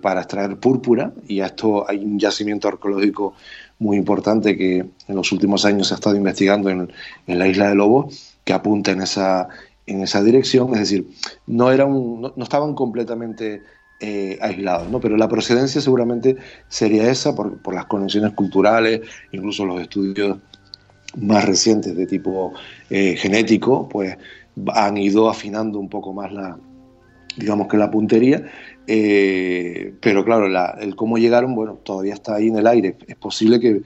para 0.00 0.20
extraer 0.20 0.56
púrpura 0.58 1.12
y 1.26 1.40
a 1.40 1.46
esto 1.46 1.84
hay 1.90 1.98
un 1.98 2.20
yacimiento 2.20 2.68
arqueológico 2.68 3.34
muy 3.80 3.96
importante 3.96 4.56
que 4.56 4.76
en 5.08 5.16
los 5.16 5.32
últimos 5.32 5.64
años 5.64 5.88
se 5.88 5.94
ha 5.94 5.96
estado 5.96 6.14
investigando 6.14 6.70
en, 6.70 6.92
la 7.26 7.48
isla 7.48 7.70
de 7.70 7.74
Lobos, 7.74 8.36
que 8.44 8.52
apunta 8.52 8.92
en 8.92 9.00
esa, 9.00 9.48
en 9.86 10.02
esa 10.02 10.22
dirección, 10.22 10.74
es 10.74 10.80
decir, 10.80 11.08
no, 11.46 11.72
eran 11.72 11.90
no, 11.92 12.32
estaban 12.38 12.74
completamente 12.74 13.62
eh, 14.02 14.38
aislados, 14.40 14.88
¿no? 14.88 14.98
pero 14.98 15.18
la 15.18 15.28
procedencia 15.28 15.78
seguramente 15.78 16.38
sería 16.68 17.10
esa 17.10 17.34
por, 17.34 17.58
por, 17.58 17.74
las 17.74 17.84
conexiones 17.84 18.32
culturales, 18.32 19.02
incluso 19.30 19.66
los 19.66 19.78
estudios 19.78 20.38
más 21.18 21.44
recientes 21.44 21.94
de 21.94 22.06
tipo 22.06 22.54
eh, 22.88 23.14
genético, 23.16 23.90
pues 23.90 24.16
han 24.68 24.96
ido 24.96 25.28
afinando 25.28 25.78
un 25.78 25.90
poco 25.90 26.14
más 26.14 26.32
la, 26.32 26.56
digamos 27.36 27.68
que 27.68 27.76
la 27.76 27.90
puntería 27.90 28.42
eh, 28.86 29.92
pero 30.00 30.24
claro, 30.24 30.46
el 30.80 30.96
cómo 30.96 31.18
llegaron, 31.18 31.54
bueno, 31.54 31.74
todavía 31.74 32.14
está 32.14 32.36
ahí 32.36 32.48
en 32.48 32.56
el 32.56 32.66
aire. 32.66 32.96
Es 33.06 33.16
posible 33.16 33.60
que, 33.60 33.82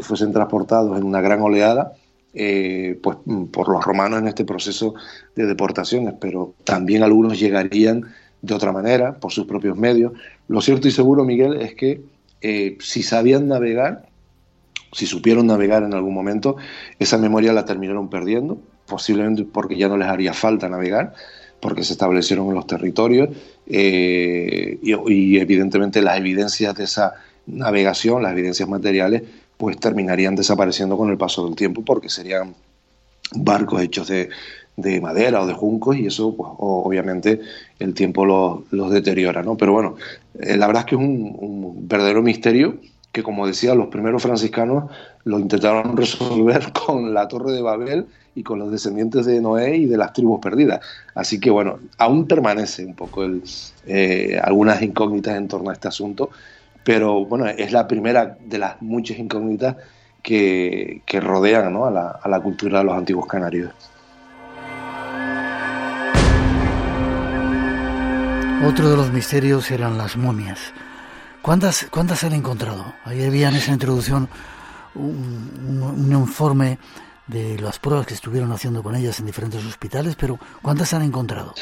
fuesen 0.00 0.32
transportados 0.32 0.96
en 0.96 1.04
una 1.04 1.20
gran 1.20 1.42
oleada, 1.42 1.92
pues 2.32 3.16
por 3.52 3.68
los 3.68 3.84
romanos 3.84 4.20
en 4.20 4.28
este 4.28 4.46
proceso 4.46 4.94
de 5.36 5.44
deportaciones, 5.44 6.14
pero 6.18 6.54
también 6.64 7.02
algunos 7.02 7.38
llegarían 7.38 8.06
de 8.42 8.54
otra 8.54 8.72
manera, 8.72 9.18
por 9.18 9.32
sus 9.32 9.46
propios 9.46 9.76
medios. 9.76 10.12
Lo 10.48 10.60
cierto 10.60 10.88
y 10.88 10.90
seguro, 10.90 11.24
Miguel, 11.24 11.60
es 11.60 11.74
que 11.74 12.02
eh, 12.40 12.78
si 12.80 13.02
sabían 13.02 13.48
navegar, 13.48 14.06
si 14.92 15.06
supieron 15.06 15.46
navegar 15.46 15.82
en 15.82 15.94
algún 15.94 16.14
momento, 16.14 16.56
esa 16.98 17.18
memoria 17.18 17.52
la 17.52 17.64
terminaron 17.64 18.08
perdiendo, 18.08 18.58
posiblemente 18.86 19.44
porque 19.44 19.76
ya 19.76 19.88
no 19.88 19.96
les 19.96 20.08
haría 20.08 20.32
falta 20.32 20.68
navegar, 20.68 21.14
porque 21.60 21.82
se 21.82 21.92
establecieron 21.92 22.48
en 22.48 22.54
los 22.54 22.66
territorios 22.66 23.30
eh, 23.66 24.78
y, 24.82 25.38
evidentemente 25.38 26.00
las 26.00 26.18
evidencias 26.18 26.74
de 26.74 26.84
esa 26.84 27.14
navegación, 27.46 28.22
las 28.22 28.32
evidencias 28.32 28.68
materiales, 28.68 29.22
pues 29.56 29.78
terminarían 29.78 30.36
desapareciendo 30.36 30.96
con 30.96 31.10
el 31.10 31.18
paso 31.18 31.44
del 31.44 31.56
tiempo 31.56 31.84
porque 31.84 32.08
serían 32.08 32.54
barcos 33.34 33.82
hechos 33.82 34.08
de, 34.08 34.30
madera 35.00 35.42
o 35.42 35.46
de 35.46 35.54
juncos 35.54 35.96
y 35.96 36.06
eso 36.06 36.34
pues, 36.36 36.50
obviamente 36.58 37.40
el 37.78 37.94
tiempo 37.94 38.24
los, 38.70 38.90
deteriora, 38.90 39.42
¿no? 39.42 39.56
Pero 39.56 39.72
bueno, 39.72 39.96
eh, 40.38 40.56
la 40.56 40.66
verdad 40.66 40.82
es 40.82 40.86
que 40.86 40.94
es 40.94 41.00
un, 41.00 41.88
verdadero 41.88 42.22
misterio 42.22 42.76
que, 43.12 43.22
como 43.22 43.46
decía, 43.46 43.74
los 43.74 43.88
primeros 43.88 44.22
franciscanos 44.22 44.90
lo 45.24 45.38
intentaron 45.38 45.96
resolver 45.96 46.72
con 46.86 47.14
la 47.14 47.26
Torre 47.28 47.52
de 47.52 47.62
Babel 47.62 48.06
y 48.34 48.42
con 48.42 48.58
los 48.58 48.70
descendientes 48.70 49.26
de 49.26 49.40
Noé 49.40 49.76
y 49.76 49.86
de 49.86 49.96
las 49.96 50.12
tribus 50.12 50.40
perdidas. 50.40 50.80
Así 51.14 51.40
que, 51.40 51.50
bueno, 51.50 51.78
aún 51.96 52.26
permanece 52.26 52.84
un 52.84 52.94
poco 52.94 53.24
el, 53.24 53.42
eh, 53.86 54.38
algunas 54.42 54.80
incógnitas 54.82 55.36
en 55.36 55.48
torno 55.48 55.70
a 55.70 55.72
este 55.72 55.88
asunto, 55.88 56.30
pero 56.84 57.24
bueno, 57.24 57.48
es 57.48 57.72
la 57.72 57.88
primera 57.88 58.38
de 58.44 58.58
las 58.58 58.80
muchas 58.80 59.18
incógnitas 59.18 59.76
que, 60.22 61.20
rodean 61.20 61.76
a, 61.76 61.90
la, 61.90 62.10
a 62.22 62.28
la 62.28 62.40
cultura 62.40 62.78
de 62.78 62.84
los 62.84 62.94
antiguos 62.94 63.26
canarios. 63.26 63.72
Otro 68.64 68.90
de 68.90 68.96
los 68.96 69.12
misterios 69.12 69.70
eran 69.70 69.96
las 69.96 70.16
momias. 70.16 70.58
¿Cuántas, 71.42 71.86
cuántas 71.90 72.24
han 72.24 72.32
encontrado? 72.32 72.92
Ahí 73.04 73.24
había 73.24 73.50
en 73.50 73.54
esa 73.54 73.72
introducción 73.72 74.28
un, 74.96 76.10
informe 76.12 76.78
de 77.28 77.56
las 77.60 77.78
pruebas 77.78 78.04
que 78.04 78.14
estuvieron 78.14 78.50
haciendo 78.50 78.82
con 78.82 78.96
ellas 78.96 79.20
en 79.20 79.26
diferentes 79.26 79.64
hospitales, 79.64 80.16
pero 80.16 80.40
¿cuántas 80.60 80.92
han 80.92 81.02
encontrado? 81.02 81.54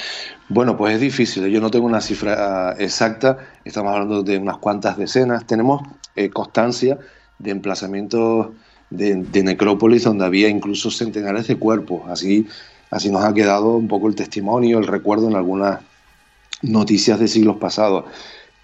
Bueno, 0.48 0.74
pues 0.78 0.94
es 0.94 1.00
difícil. 1.00 1.46
Yo 1.48 1.60
no 1.60 1.70
tengo 1.70 1.84
una 1.84 2.00
cifra 2.00 2.74
exacta. 2.78 3.38
Estamos 3.62 3.92
hablando 3.92 4.22
de 4.22 4.38
unas 4.38 4.56
cuantas 4.56 4.96
decenas. 4.96 5.46
Tenemos 5.46 5.82
eh, 6.16 6.30
constancia 6.30 6.98
de 7.38 7.50
emplazamientos 7.50 8.48
de, 8.88 9.16
de, 9.16 9.42
necrópolis 9.42 10.04
donde 10.04 10.24
había 10.24 10.48
incluso 10.48 10.90
centenares 10.90 11.46
de 11.46 11.56
cuerpos. 11.56 12.08
Así, 12.08 12.48
así 12.90 13.10
nos 13.10 13.22
ha 13.22 13.34
quedado 13.34 13.76
un 13.76 13.86
poco 13.86 14.08
el 14.08 14.14
testimonio, 14.14 14.78
el 14.78 14.86
recuerdo 14.86 15.28
en 15.28 15.36
algunas 15.36 15.80
noticias 16.66 17.18
de 17.18 17.28
siglos 17.28 17.56
pasados. 17.56 18.04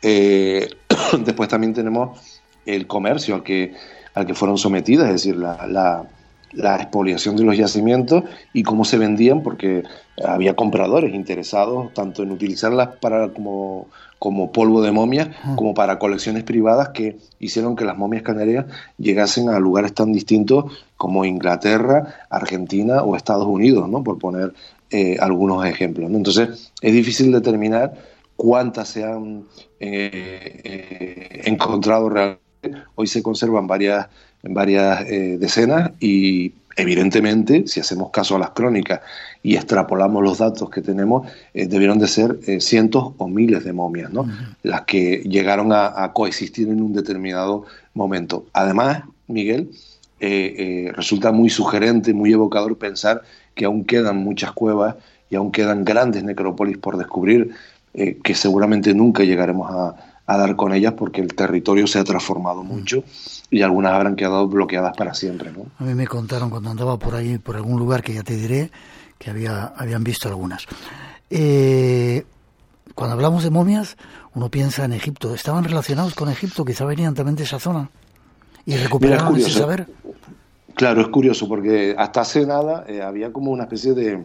Eh, 0.02 0.68
después 1.24 1.48
también 1.48 1.74
tenemos 1.74 2.18
el 2.66 2.86
comercio 2.86 3.34
al 3.36 3.42
que, 3.42 3.74
al 4.14 4.26
que 4.26 4.34
fueron 4.34 4.58
sometidas, 4.58 5.06
es 5.06 5.14
decir, 5.14 5.36
la, 5.36 5.66
la, 5.66 6.76
expoliación 6.76 7.36
de 7.36 7.44
los 7.44 7.56
yacimientos 7.56 8.24
y 8.52 8.62
cómo 8.62 8.84
se 8.84 8.98
vendían, 8.98 9.42
porque 9.42 9.84
había 10.22 10.54
compradores 10.54 11.14
interesados 11.14 11.94
tanto 11.94 12.22
en 12.22 12.30
utilizarlas 12.30 12.96
para 13.00 13.30
como, 13.30 13.88
como 14.18 14.52
polvo 14.52 14.82
de 14.82 14.92
momia 14.92 15.34
como 15.56 15.72
para 15.72 15.98
colecciones 15.98 16.44
privadas 16.44 16.90
que 16.90 17.16
hicieron 17.40 17.74
que 17.74 17.86
las 17.86 17.96
momias 17.96 18.22
canarias 18.22 18.66
llegasen 18.98 19.48
a 19.48 19.58
lugares 19.58 19.94
tan 19.94 20.12
distintos 20.12 20.66
como 20.98 21.24
Inglaterra, 21.24 22.26
Argentina 22.28 23.02
o 23.02 23.16
Estados 23.16 23.46
Unidos, 23.46 23.88
¿no? 23.88 24.04
por 24.04 24.18
poner 24.18 24.52
eh, 24.92 25.16
algunos 25.20 25.64
ejemplos. 25.64 26.10
Entonces, 26.10 26.70
es 26.80 26.92
difícil 26.92 27.32
determinar 27.32 27.94
cuántas 28.36 28.88
se 28.88 29.04
han 29.04 29.44
eh, 29.80 30.60
eh, 30.64 31.42
encontrado 31.46 32.08
realmente. 32.08 32.40
Hoy 32.94 33.06
se 33.06 33.22
conservan 33.22 33.66
varias, 33.66 34.06
varias 34.42 35.04
decenas 35.08 35.90
y 35.98 36.52
evidentemente, 36.76 37.66
si 37.66 37.80
hacemos 37.80 38.10
caso 38.10 38.36
a 38.36 38.38
las 38.38 38.50
crónicas 38.50 39.00
y 39.42 39.56
extrapolamos 39.56 40.22
los 40.22 40.38
datos 40.38 40.70
que 40.70 40.80
tenemos, 40.80 41.26
debieron 41.52 41.98
de 41.98 42.06
ser 42.06 42.38
cientos 42.60 43.14
o 43.16 43.26
miles 43.26 43.64
de 43.64 43.72
momias, 43.72 44.12
¿no? 44.12 44.28
Las 44.62 44.82
que 44.82 45.22
llegaron 45.24 45.72
a, 45.72 46.04
a, 46.04 46.12
coexistir 46.12 46.68
en 46.68 46.80
un 46.80 46.92
determinado 46.92 47.64
momento. 47.94 48.46
Además, 48.52 49.02
Miguel, 49.26 49.70
resulta 50.94 51.32
muy 51.32 51.50
sugerente, 51.50 52.14
muy 52.14 52.32
evocador 52.32 52.78
pensar 52.78 53.22
que 53.54 53.64
aún 53.64 53.84
quedan 53.84 54.18
muchas 54.18 54.52
cuevas 54.52 54.96
y 55.32 55.36
aún 55.36 55.50
quedan 55.50 55.84
grandes 55.84 56.22
necrópolis 56.24 56.76
por 56.76 56.98
descubrir, 56.98 57.54
eh, 57.94 58.18
que 58.22 58.34
seguramente 58.34 58.94
nunca 58.94 59.24
llegaremos 59.24 59.70
a, 59.70 60.08
dar 60.26 60.56
con 60.56 60.72
ellas 60.72 60.94
porque 60.94 61.20
el 61.20 61.34
territorio 61.34 61.86
se 61.86 61.98
ha 61.98 62.04
transformado 62.04 62.62
mucho 62.64 63.04
y 63.50 63.60
algunas 63.60 63.92
habrán 63.92 64.16
quedado 64.16 64.48
bloqueadas 64.48 64.96
para 64.96 65.12
siempre. 65.12 65.52
¿no? 65.52 65.66
A 65.78 65.84
mí 65.84 65.94
me 65.94 66.06
contaron 66.06 66.48
cuando 66.48 66.70
andaba 66.70 66.98
por 66.98 67.14
ahí, 67.14 67.36
por 67.36 67.54
algún 67.54 67.78
lugar 67.78 68.02
que 68.02 68.14
ya 68.14 68.22
te 68.22 68.34
diré, 68.34 68.70
que 69.18 69.28
había, 69.28 69.74
habían 69.76 70.02
visto 70.02 70.28
algunas. 70.28 70.64
Eh, 71.28 72.24
cuando 72.94 73.12
hablamos 73.12 73.44
de 73.44 73.50
momias, 73.50 73.98
uno 74.32 74.50
piensa 74.50 74.86
en 74.86 74.94
Egipto. 74.94 75.34
¿Estaban 75.34 75.64
relacionados 75.64 76.14
con 76.14 76.30
Egipto? 76.30 76.64
Quizá 76.64 76.86
venían 76.86 77.12
también 77.12 77.36
de 77.36 77.44
esa 77.44 77.58
zona 77.58 77.90
y 78.66 78.76
recuperaron 78.76 79.36
ese 79.36 79.50
saber. 79.50 79.86
Claro, 80.74 81.02
es 81.02 81.08
curioso 81.08 81.48
porque 81.48 81.94
hasta 81.98 82.22
hace 82.22 82.46
nada 82.46 82.84
eh, 82.88 83.02
había 83.02 83.32
como 83.32 83.50
una 83.50 83.64
especie 83.64 83.92
de, 83.92 84.24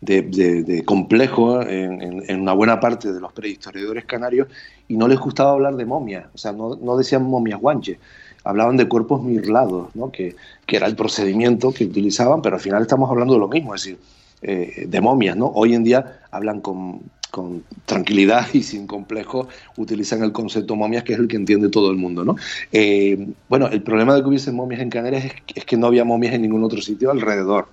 de, 0.00 0.82
complejo 0.84 1.62
en, 1.62 2.40
una 2.40 2.52
buena 2.52 2.80
parte 2.80 3.12
de 3.12 3.20
los 3.20 3.32
prehistoriadores 3.32 4.04
canarios 4.04 4.48
y 4.88 4.96
no 4.96 5.08
les 5.08 5.18
gustaba 5.18 5.52
hablar 5.52 5.76
de 5.76 5.86
momias, 5.86 6.26
o 6.34 6.38
sea, 6.38 6.52
no, 6.52 6.96
decían 6.96 7.22
momias 7.22 7.60
guanches, 7.60 7.98
hablaban 8.42 8.76
de 8.76 8.88
cuerpos 8.88 9.22
mirlados, 9.22 9.94
¿no? 9.94 10.10
que, 10.10 10.36
que, 10.66 10.76
era 10.76 10.86
el 10.86 10.96
procedimiento 10.96 11.72
que 11.72 11.84
utilizaban, 11.84 12.42
pero 12.42 12.56
al 12.56 12.60
final 12.60 12.82
estamos 12.82 13.08
hablando 13.08 13.34
de 13.34 13.40
lo 13.40 13.48
mismo, 13.48 13.74
es 13.74 13.82
decir, 13.82 13.98
eh, 14.46 14.84
de 14.86 15.00
momias, 15.00 15.36
¿no? 15.36 15.46
Hoy 15.46 15.74
en 15.74 15.84
día 15.84 16.20
hablan 16.30 16.60
con, 16.60 17.00
con 17.30 17.64
tranquilidad 17.84 18.46
y 18.52 18.62
sin 18.62 18.86
complejo 18.86 19.48
utilizan 19.76 20.22
el 20.22 20.32
concepto 20.32 20.76
momias, 20.76 21.02
que 21.02 21.14
es 21.14 21.18
el 21.18 21.26
que 21.26 21.36
entiende 21.36 21.68
todo 21.68 21.90
el 21.90 21.96
mundo. 21.96 22.24
¿no? 22.24 22.36
Eh, 22.70 23.26
bueno, 23.48 23.68
el 23.68 23.82
problema 23.82 24.14
de 24.14 24.22
que 24.22 24.28
hubiese 24.28 24.52
momias 24.52 24.82
en 24.82 24.90
Canarias 24.90 25.32
es, 25.54 25.64
que 25.64 25.76
no 25.76 25.86
había 25.86 26.04
momias 26.04 26.34
en 26.34 26.42
ningún 26.42 26.62
otro 26.62 26.80
sitio 26.80 27.10
alrededor. 27.10 27.68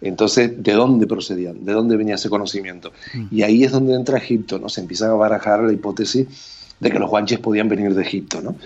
Entonces, 0.00 0.62
¿de 0.62 0.72
dónde 0.72 1.06
procedían? 1.06 1.64
¿De 1.64 1.72
dónde 1.72 1.96
venía 1.96 2.14
ese 2.14 2.30
conocimiento? 2.30 2.92
Mm. 3.14 3.26
Y 3.30 3.42
ahí 3.42 3.64
es 3.64 3.72
donde 3.72 3.94
entra 3.94 4.16
Egipto, 4.16 4.58
¿no? 4.58 4.68
Se 4.68 4.80
empieza 4.80 5.10
a 5.10 5.14
barajar 5.14 5.62
la 5.62 5.72
hipótesis 5.72 6.61
de 6.82 6.90
que 6.90 6.98
los 6.98 7.08
guanches 7.08 7.38
podían 7.38 7.68
venir 7.68 7.94
de 7.94 8.02
Egipto, 8.02 8.40
¿no? 8.42 8.56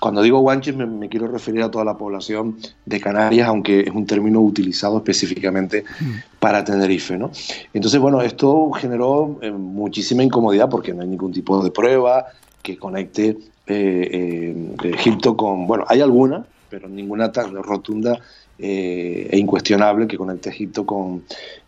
Cuando 0.00 0.22
digo 0.22 0.40
guanches 0.40 0.74
me, 0.74 1.08
quiero 1.08 1.26
referir 1.26 1.62
a 1.62 1.70
toda 1.70 1.84
la 1.84 1.96
población 1.96 2.56
de 2.86 3.00
Canarias, 3.00 3.48
aunque 3.48 3.80
es 3.80 3.90
un 3.90 4.06
término 4.06 4.40
utilizado 4.40 4.98
específicamente 4.98 5.84
mm. 6.00 6.38
para 6.38 6.64
Tenerife. 6.64 7.16
¿no? 7.16 7.30
Entonces, 7.72 7.98
bueno, 7.98 8.20
esto 8.20 8.70
generó 8.72 9.38
eh, 9.40 9.50
muchísima 9.50 10.22
incomodidad 10.22 10.68
porque 10.68 10.92
no 10.92 11.02
hay 11.02 11.08
ningún 11.08 11.32
tipo 11.32 11.62
de 11.62 11.70
prueba 11.70 12.26
que 12.62 12.76
conecte 12.76 13.38
eh, 13.66 14.76
eh, 14.76 14.76
Egipto 14.84 15.34
con... 15.34 15.66
Bueno, 15.66 15.84
hay 15.88 16.02
alguna, 16.02 16.44
pero 16.68 16.88
ninguna 16.88 17.32
tan 17.32 17.54
rotunda 17.62 18.18
e 18.58 19.36
incuestionable 19.36 20.06
que 20.06 20.16
conecte 20.16 20.48
Egipto 20.48 20.86
con, 20.86 21.24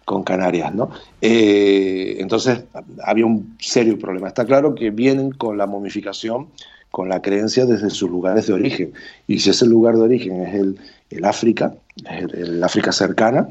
con 0.08 0.22
Canarias. 0.24 0.74
¿no? 0.74 0.90
entonces, 1.20 2.64
había 3.04 3.26
un 3.26 3.56
serio 3.60 3.98
problema. 3.98 4.28
Está 4.28 4.46
claro 4.46 4.74
que 4.74 4.88
vienen 4.90 5.32
con 5.32 5.58
la 5.58 5.66
momificación 5.66 6.48
con 6.90 7.08
la 7.08 7.20
creencia 7.20 7.66
desde 7.66 7.90
sus 7.90 8.10
lugares 8.10 8.46
de 8.46 8.54
origen. 8.54 8.92
Y 9.26 9.40
si 9.40 9.50
ese 9.50 9.66
lugar 9.66 9.96
de 9.96 10.02
origen 10.02 10.42
es 10.42 10.54
el, 10.54 10.78
el 11.10 11.24
África, 11.24 11.74
el, 12.08 12.62
África 12.62 12.92
cercana, 12.92 13.48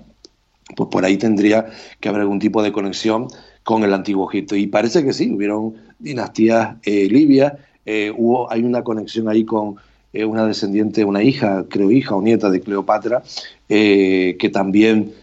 pues 0.76 0.90
por 0.90 1.06
ahí 1.06 1.18
tendría 1.18 1.68
que 2.00 2.10
haber 2.10 2.22
algún 2.22 2.40
tipo 2.40 2.62
de 2.64 2.72
conexión 2.72 3.28
con 3.64 3.84
el 3.84 3.94
antiguo 3.94 4.30
Egipto. 4.30 4.56
Y 4.56 4.68
parece 4.68 5.04
que 5.04 5.14
sí, 5.14 5.32
hubieron 5.32 5.76
dinastías 6.00 6.78
eh, 6.84 7.08
libias, 7.10 7.54
eh, 7.86 8.12
hubo, 8.16 8.52
hay 8.52 8.64
una 8.64 8.84
conexión 8.84 9.30
ahí 9.30 9.46
con 9.46 9.76
eh, 10.14 10.26
una 10.26 10.46
descendiente, 10.46 11.06
una 11.06 11.24
hija, 11.24 11.66
creo 11.70 11.92
hija 11.92 12.16
o 12.16 12.22
nieta 12.22 12.50
de 12.50 12.62
Cleopatra, 12.62 13.24
que 13.68 14.50
también 14.52 15.14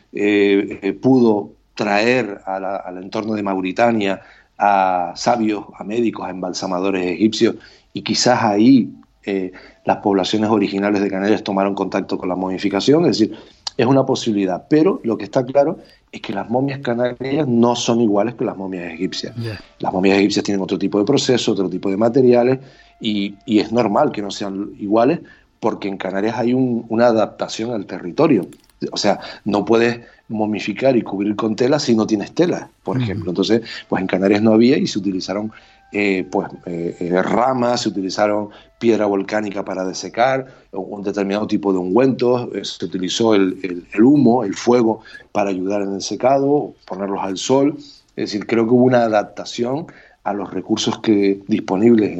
pudo 1.00 1.52
traer 1.74 2.40
al 2.46 3.02
entorno 3.02 3.34
de 3.34 3.42
Mauritania 3.42 4.20
a 4.58 5.12
sabios, 5.16 5.64
a 5.76 5.84
médicos, 5.84 6.26
a 6.26 6.30
embalsamadores 6.30 7.04
egipcios 7.04 7.56
y 7.92 8.02
quizás 8.02 8.42
ahí 8.42 8.92
eh, 9.26 9.52
las 9.84 9.98
poblaciones 9.98 10.50
originales 10.50 11.00
de 11.00 11.10
Canarias 11.10 11.42
tomaron 11.42 11.74
contacto 11.74 12.18
con 12.18 12.28
la 12.28 12.36
momificación, 12.36 13.06
es 13.06 13.18
decir, 13.18 13.36
es 13.76 13.86
una 13.86 14.04
posibilidad, 14.04 14.66
pero 14.68 15.00
lo 15.02 15.16
que 15.16 15.24
está 15.24 15.44
claro 15.44 15.78
es 16.12 16.20
que 16.20 16.32
las 16.32 16.48
momias 16.48 16.80
canarias 16.80 17.48
no 17.48 17.74
son 17.74 18.00
iguales 18.00 18.34
que 18.34 18.44
las 18.44 18.56
momias 18.56 18.92
egipcias. 18.92 19.34
Las 19.80 19.92
momias 19.92 20.18
egipcias 20.18 20.44
tienen 20.44 20.62
otro 20.62 20.78
tipo 20.78 20.98
de 20.98 21.04
proceso, 21.04 21.52
otro 21.52 21.68
tipo 21.68 21.90
de 21.90 21.96
materiales, 21.96 22.60
y, 23.00 23.34
es 23.46 23.72
normal 23.72 24.12
que 24.12 24.22
no 24.22 24.30
sean 24.30 24.70
iguales 24.78 25.20
porque 25.58 25.88
en 25.88 25.96
Canarias 25.96 26.36
hay 26.38 26.52
una 26.54 27.06
adaptación 27.06 27.72
al 27.72 27.86
territorio. 27.86 28.46
O 28.92 28.96
sea, 28.96 29.20
no 29.44 29.64
puedes 29.64 30.00
momificar 30.28 30.96
y 30.96 31.02
cubrir 31.02 31.36
con 31.36 31.54
tela 31.56 31.78
si 31.78 31.94
no 31.94 32.06
tienes 32.06 32.32
tela, 32.32 32.70
por 32.82 33.00
ejemplo. 33.00 33.30
Entonces, 33.30 33.62
pues 33.88 34.00
en 34.00 34.06
Canarias 34.06 34.42
no 34.42 34.52
había 34.52 34.78
y 34.78 34.86
se 34.86 34.98
utilizaron 34.98 35.52
eh, 35.96 36.26
pues, 36.28 36.48
eh, 36.66 36.96
eh, 36.98 37.22
ramas, 37.22 37.82
se 37.82 37.88
utilizaron 37.88 38.48
piedra 38.80 39.06
volcánica 39.06 39.64
para 39.64 39.84
desecar, 39.84 40.48
un 40.72 41.04
determinado 41.04 41.46
tipo 41.46 41.72
de 41.72 41.78
ungüentos, 41.78 42.48
se 42.66 42.84
utilizó 42.84 43.36
el, 43.36 43.86
humo, 44.02 44.42
el 44.42 44.54
fuego 44.54 45.02
para 45.30 45.50
ayudar 45.50 45.82
en 45.82 45.94
el 45.94 46.02
secado, 46.02 46.74
ponerlos 46.84 47.20
al 47.22 47.36
sol. 47.38 47.76
Es 48.16 48.32
decir, 48.32 48.44
creo 48.44 48.64
que 48.64 48.72
hubo 48.72 48.84
una 48.84 49.04
adaptación 49.04 49.86
a 50.24 50.32
los 50.32 50.52
recursos 50.52 50.98
que 50.98 51.40
disponibles 51.46 52.18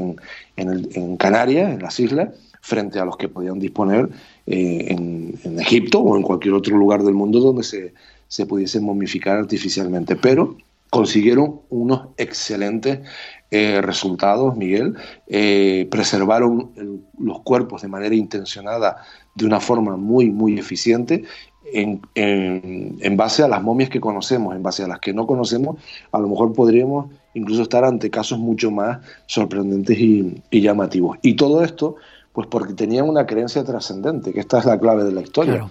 en, 0.57 1.17
Canarias, 1.17 1.73
en 1.73 1.83
las 1.83 1.99
islas, 1.99 2.29
frente 2.65 2.99
a 2.99 3.05
los 3.05 3.19
que 3.19 3.29
podían 3.29 3.59
disponer 3.59 4.09
en, 4.47 5.39
Egipto 5.61 6.01
o 6.01 6.17
en 6.17 6.23
cualquier 6.23 6.55
otro 6.55 6.77
lugar 6.79 7.03
del 7.03 7.13
mundo 7.13 7.39
donde 7.39 7.63
se, 7.63 7.93
se 8.27 8.47
pudiese 8.47 8.81
momificar 8.81 9.37
artificialmente. 9.37 10.17
Pero 10.17 10.57
consiguieron 10.89 11.61
unos 11.69 12.09
excelentes 12.17 13.01
eh, 13.51 13.83
resultados, 13.83 14.57
Miguel. 14.57 14.95
Eh, 15.27 15.87
preservaron 15.91 17.05
los 17.19 17.43
cuerpos 17.43 17.83
de 17.83 17.89
manera 17.89 18.15
intencionada 18.15 18.97
de 19.35 19.45
una 19.45 19.61
forma 19.61 19.99
muy, 19.99 20.31
muy 20.31 20.59
eficiente 20.59 21.25
en, 21.73 22.01
en, 22.15 23.17
base 23.17 23.43
a 23.43 23.49
las 23.49 23.63
momias 23.63 23.91
que 23.91 24.01
conocemos, 24.01 24.55
en 24.55 24.63
base 24.63 24.83
a 24.83 24.89
las 24.89 25.01
que 25.01 25.13
no 25.13 25.27
conocemos, 25.27 25.77
a 26.13 26.19
lo 26.19 26.29
mejor 26.29 26.53
podríamos 26.53 27.11
incluso 27.35 27.63
estar 27.63 27.85
ante 27.85 28.11
casos 28.11 28.39
mucho 28.39 28.71
más 28.71 28.99
sorprendentes 29.27 29.99
y, 29.99 30.43
llamativos. 30.51 31.19
Y 31.23 31.35
todo 31.35 31.65
esto, 31.65 31.97
pues 32.35 32.49
porque 32.49 32.75
tenían 32.75 33.09
una 33.09 33.27
creencia 33.27 33.63
trascendente, 33.63 34.33
que 34.33 34.41
esta 34.41 34.59
es 34.59 34.65
la 34.65 34.79
clave 34.79 35.05
de 35.05 35.13
la 35.13 35.21
historia. 35.23 35.71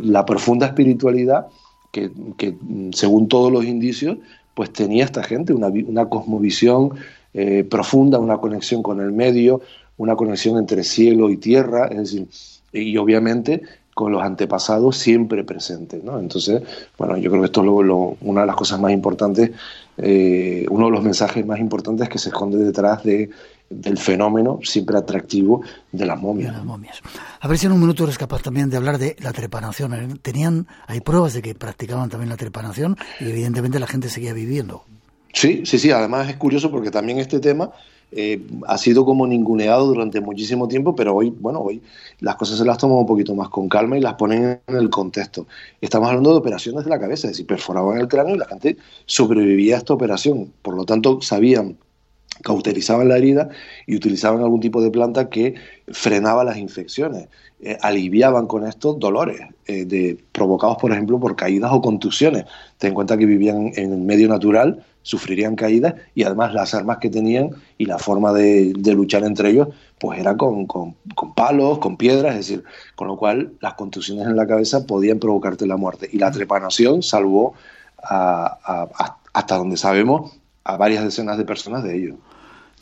La 0.00 0.24
profunda 0.24 0.66
espiritualidad 0.66 1.48
que, 1.90 2.56
según 2.92 3.28
todos 3.28 3.52
los 3.52 3.64
indicios, 3.64 4.18
pues 4.54 4.72
tenía 4.72 5.04
esta 5.04 5.24
gente 5.24 5.52
una, 5.52 5.66
una 5.66 6.08
cosmovisión 6.08 6.92
eh, 7.34 7.64
profunda, 7.64 8.20
una 8.20 8.38
conexión 8.38 8.80
con 8.80 9.00
el 9.00 9.10
medio, 9.10 9.60
una 9.96 10.14
conexión 10.14 10.56
entre 10.56 10.84
cielo 10.84 11.30
y 11.30 11.36
tierra, 11.36 11.88
es 11.88 11.96
decir, 11.98 12.28
y 12.72 12.96
obviamente 12.96 13.62
con 13.92 14.12
los 14.12 14.22
antepasados 14.22 14.96
siempre 14.96 15.42
presentes. 15.42 16.02
¿no? 16.02 16.20
Entonces, 16.20 16.62
bueno, 16.96 17.16
yo 17.16 17.30
creo 17.30 17.42
que 17.42 17.46
esto 17.46 17.60
es 17.60 17.86
lo, 17.86 18.16
una 18.20 18.42
de 18.42 18.46
las 18.46 18.56
cosas 18.56 18.80
más 18.80 18.92
importantes, 18.92 19.50
eh, 19.96 20.64
uno 20.70 20.86
de 20.86 20.92
los 20.92 21.02
mensajes 21.02 21.44
más 21.44 21.58
importantes 21.58 22.08
que 22.08 22.18
se 22.18 22.28
esconde 22.28 22.58
detrás 22.58 23.02
de, 23.02 23.30
del 23.70 23.98
fenómeno 23.98 24.60
siempre 24.62 24.96
atractivo 24.96 25.62
de 25.90 26.06
las 26.06 26.20
momias. 26.20 26.52
las 26.52 26.64
momias. 26.64 27.00
A 27.40 27.48
ver 27.48 27.58
si 27.58 27.66
en 27.66 27.72
un 27.72 27.80
minuto 27.80 28.04
eres 28.04 28.18
capaz 28.18 28.42
también 28.42 28.70
de 28.70 28.76
hablar 28.76 28.98
de 28.98 29.16
la 29.20 29.32
trepanación. 29.32 29.94
¿eh? 29.94 30.08
Tenían, 30.22 30.66
hay 30.86 31.00
pruebas 31.00 31.34
de 31.34 31.42
que 31.42 31.54
practicaban 31.54 32.10
también 32.10 32.30
la 32.30 32.36
trepanación 32.36 32.96
y 33.20 33.30
evidentemente 33.30 33.78
la 33.80 33.86
gente 33.86 34.08
seguía 34.08 34.32
viviendo. 34.32 34.84
Sí, 35.32 35.62
sí, 35.64 35.78
sí. 35.78 35.90
Además 35.90 36.28
es 36.28 36.36
curioso 36.36 36.70
porque 36.70 36.90
también 36.90 37.18
este 37.18 37.40
tema 37.40 37.70
eh, 38.12 38.40
ha 38.68 38.78
sido 38.78 39.04
como 39.04 39.26
ninguneado 39.26 39.86
durante 39.86 40.20
muchísimo 40.20 40.68
tiempo, 40.68 40.94
pero 40.94 41.16
hoy, 41.16 41.30
bueno, 41.30 41.58
hoy 41.60 41.82
las 42.20 42.36
cosas 42.36 42.58
se 42.58 42.64
las 42.64 42.78
toman 42.78 42.98
un 42.98 43.06
poquito 43.06 43.34
más 43.34 43.48
con 43.48 43.68
calma 43.68 43.98
y 43.98 44.00
las 44.00 44.14
ponen 44.14 44.60
en 44.66 44.76
el 44.76 44.88
contexto. 44.88 45.46
Estamos 45.80 46.08
hablando 46.08 46.30
de 46.30 46.38
operaciones 46.38 46.84
de 46.84 46.90
la 46.90 47.00
cabeza, 47.00 47.26
es 47.26 47.32
decir, 47.32 47.46
perforaban 47.46 47.98
el 47.98 48.06
cráneo 48.06 48.36
y 48.36 48.38
la 48.38 48.46
gente 48.46 48.76
sobrevivía 49.06 49.74
a 49.74 49.78
esta 49.78 49.94
operación. 49.94 50.52
Por 50.62 50.76
lo 50.76 50.84
tanto, 50.84 51.20
sabían, 51.22 51.76
cauterizaban 52.42 53.08
la 53.08 53.16
herida 53.16 53.48
y 53.86 53.96
utilizaban 53.96 54.40
algún 54.40 54.60
tipo 54.60 54.82
de 54.82 54.90
planta 54.90 55.28
que 55.28 55.54
frenaba 55.88 56.44
las 56.44 56.56
infecciones. 56.56 57.28
Eh, 57.60 57.78
aliviaban 57.80 58.46
con 58.46 58.66
esto 58.66 58.94
dolores 58.94 59.40
eh, 59.66 59.84
de, 59.84 60.18
provocados, 60.32 60.76
por 60.78 60.92
ejemplo, 60.92 61.18
por 61.20 61.36
caídas 61.36 61.70
o 61.72 61.80
contusiones. 61.80 62.44
Ten 62.78 62.88
en 62.88 62.94
cuenta 62.94 63.16
que 63.16 63.26
vivían 63.26 63.72
en 63.76 63.92
el 63.92 64.00
medio 64.00 64.28
natural, 64.28 64.84
sufrirían 65.02 65.56
caídas 65.56 65.94
y 66.14 66.24
además 66.24 66.52
las 66.52 66.74
armas 66.74 66.98
que 66.98 67.10
tenían 67.10 67.50
y 67.78 67.86
la 67.86 67.98
forma 67.98 68.32
de, 68.32 68.72
luchar 68.94 69.24
entre 69.24 69.50
ellos 69.50 69.68
pues 69.98 70.18
era 70.18 70.36
con, 70.36 70.66
palos, 71.34 71.78
con 71.78 71.96
piedras, 71.96 72.32
es 72.32 72.48
decir, 72.48 72.64
con 72.96 73.08
lo 73.08 73.16
cual 73.16 73.52
las 73.60 73.74
contusiones 73.74 74.26
en 74.26 74.36
la 74.36 74.46
cabeza 74.46 74.86
podían 74.86 75.18
provocarte 75.18 75.66
la 75.66 75.76
muerte 75.76 76.08
y 76.12 76.18
la 76.18 76.30
trepanación 76.30 77.02
salvó 77.02 77.54
hasta 78.02 79.56
donde 79.56 79.78
sabemos 79.78 80.32
a 80.64 80.76
varias 80.76 81.04
decenas 81.04 81.38
de 81.38 81.44
personas 81.44 81.84
de 81.84 81.96
ellos. 81.96 82.16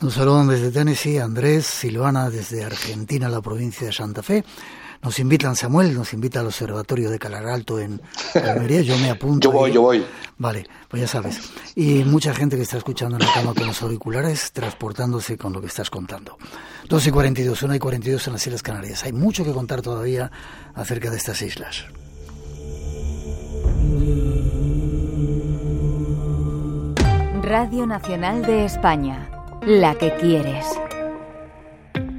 Nos 0.01 0.15
saludan 0.15 0.47
desde 0.47 0.71
Tennessee 0.71 1.17
Andrés, 1.17 1.65
Silvana 1.65 2.29
desde 2.29 2.63
Argentina, 2.63 3.29
la 3.29 3.41
provincia 3.41 3.87
de 3.87 3.93
Santa 3.93 4.23
Fe. 4.23 4.43
Nos 5.01 5.19
invitan, 5.19 5.55
Samuel, 5.55 5.93
nos 5.93 6.13
invita 6.13 6.39
al 6.39 6.47
Observatorio 6.47 7.09
de 7.09 7.19
Calaralto 7.19 7.77
en 7.77 8.01
Almería. 8.35 8.81
Yo 8.81 8.97
me 8.97 9.09
apunto. 9.09 9.49
yo 9.51 9.51
voy, 9.51 9.71
yo 9.71 9.81
voy. 9.81 10.05
Vale, 10.37 10.65
pues 10.87 11.01
ya 11.01 11.07
sabes. 11.07 11.41
Y 11.75 12.05
mucha 12.05 12.33
gente 12.33 12.55
que 12.55 12.63
está 12.63 12.77
escuchando 12.77 13.17
en 13.17 13.25
la 13.25 13.33
cama 13.33 13.53
con 13.53 13.67
los 13.67 13.81
auriculares, 13.81 14.53
transportándose 14.53 15.37
con 15.37 15.51
lo 15.51 15.59
que 15.59 15.67
estás 15.67 15.89
contando. 15.89 16.37
2 16.87 17.07
y 17.07 17.11
42, 17.11 17.63
1 17.63 17.75
y 17.75 17.79
42 17.79 18.27
en 18.27 18.33
las 18.33 18.47
Islas 18.47 18.63
Canarias. 18.63 19.03
Hay 19.03 19.11
mucho 19.11 19.43
que 19.43 19.51
contar 19.51 19.81
todavía 19.81 20.31
acerca 20.73 21.09
de 21.09 21.17
estas 21.17 21.41
islas. 21.41 21.85
Radio 27.43 27.85
Nacional 27.85 28.41
de 28.43 28.63
España, 28.63 29.29
la 29.65 29.95
que 29.95 30.13
quieres 30.15 30.65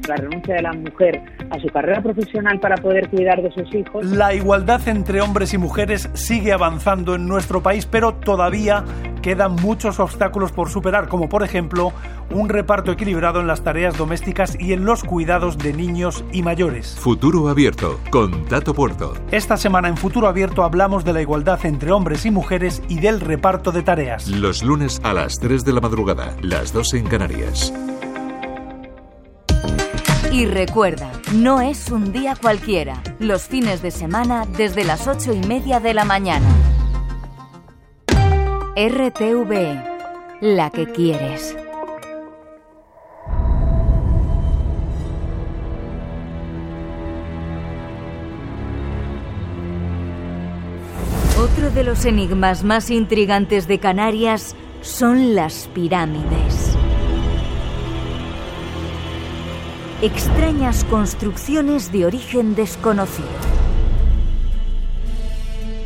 la 0.09 0.17
renuncia 0.17 0.55
de 0.55 0.63
la 0.63 0.73
mujer 0.73 1.23
a 1.51 1.59
su 1.59 1.69
carrera 1.69 2.03
profesional 2.03 2.61
para 2.61 2.77
poder 2.77 3.09
cuidar 3.09 3.43
de 3.43 3.51
sus 3.53 3.75
hijos. 3.75 4.05
La 4.05 4.35
igualdad 4.35 4.87
entre 4.89 5.21
hombres 5.21 5.55
y 5.55 5.59
mujeres 5.59 6.09
sigue 6.15 6.53
avanzando 6.53 7.15
en 7.15 7.27
nuestro 7.27 7.63
país, 7.63 7.87
pero 7.87 8.15
todavía 8.15 8.85
quedan 9.23 9.57
muchos 9.57 10.01
obstáculos 10.01 10.53
por 10.53 10.69
superar, 10.69 11.09
como 11.09 11.31
por 11.31 11.43
ejemplo 11.43 11.93
un 12.31 12.49
reparto 12.49 12.93
equilibrado 12.93 13.41
en 13.41 13.47
las 13.47 13.63
tareas 13.63 13.97
domésticas 13.97 14.57
y 14.61 14.73
en 14.73 14.85
los 14.85 15.03
cuidados 15.03 15.57
de 15.57 15.73
niños 15.73 16.25
y 16.33 16.43
mayores. 16.43 16.97
Futuro 16.99 17.49
Abierto, 17.49 18.01
con 18.11 18.45
Tato 18.45 18.75
Puerto. 18.75 19.15
Esta 19.31 19.57
semana 19.57 19.89
en 19.89 19.97
Futuro 19.97 20.29
Abierto 20.29 20.63
hablamos 20.63 21.05
de 21.05 21.15
la 21.15 21.23
igualdad 21.23 21.65
entre 21.65 21.93
hombres 21.93 22.27
y 22.27 22.31
mujeres 22.31 22.83
y 22.89 23.01
del 23.01 23.21
reparto 23.21 23.73
de 23.73 23.83
tareas. 23.83 24.29
Los 24.29 24.63
lunes 24.63 25.01
a 25.03 25.15
las 25.15 25.39
3 25.39 25.65
de 25.65 25.73
la 25.73 25.81
madrugada, 25.81 26.37
las 26.43 26.73
2 26.73 26.95
en 26.95 27.07
Canarias. 27.07 27.73
Y 30.35 30.47
recuerda, 30.47 31.13
no 31.33 31.61
es 31.61 31.93
un 31.93 32.11
día 32.11 32.35
cualquiera. 32.35 33.01
Los 33.21 33.43
fines 33.43 33.83
de 33.83 33.93
semana 33.93 34.49
desde 34.57 34.83
las 34.83 35.07
ocho 35.07 35.33
y 35.33 35.39
media 35.39 35.79
de 35.79 35.95
la 35.95 36.05
mañana. 36.05 36.49
RTV, 38.75 40.41
la 40.41 40.71
que 40.71 40.91
quieres. 40.91 41.57
Otro 51.39 51.71
de 51.71 51.85
los 51.85 52.05
enigmas 52.07 52.65
más 52.65 52.91
intrigantes 52.91 53.69
de 53.69 53.79
Canarias 53.79 54.57
son 54.81 55.37
las 55.37 55.69
pirámides. 55.73 56.74
Extrañas 60.03 60.85
construcciones 60.85 61.93
de 61.93 62.07
origen 62.07 62.55
desconocido. 62.55 63.29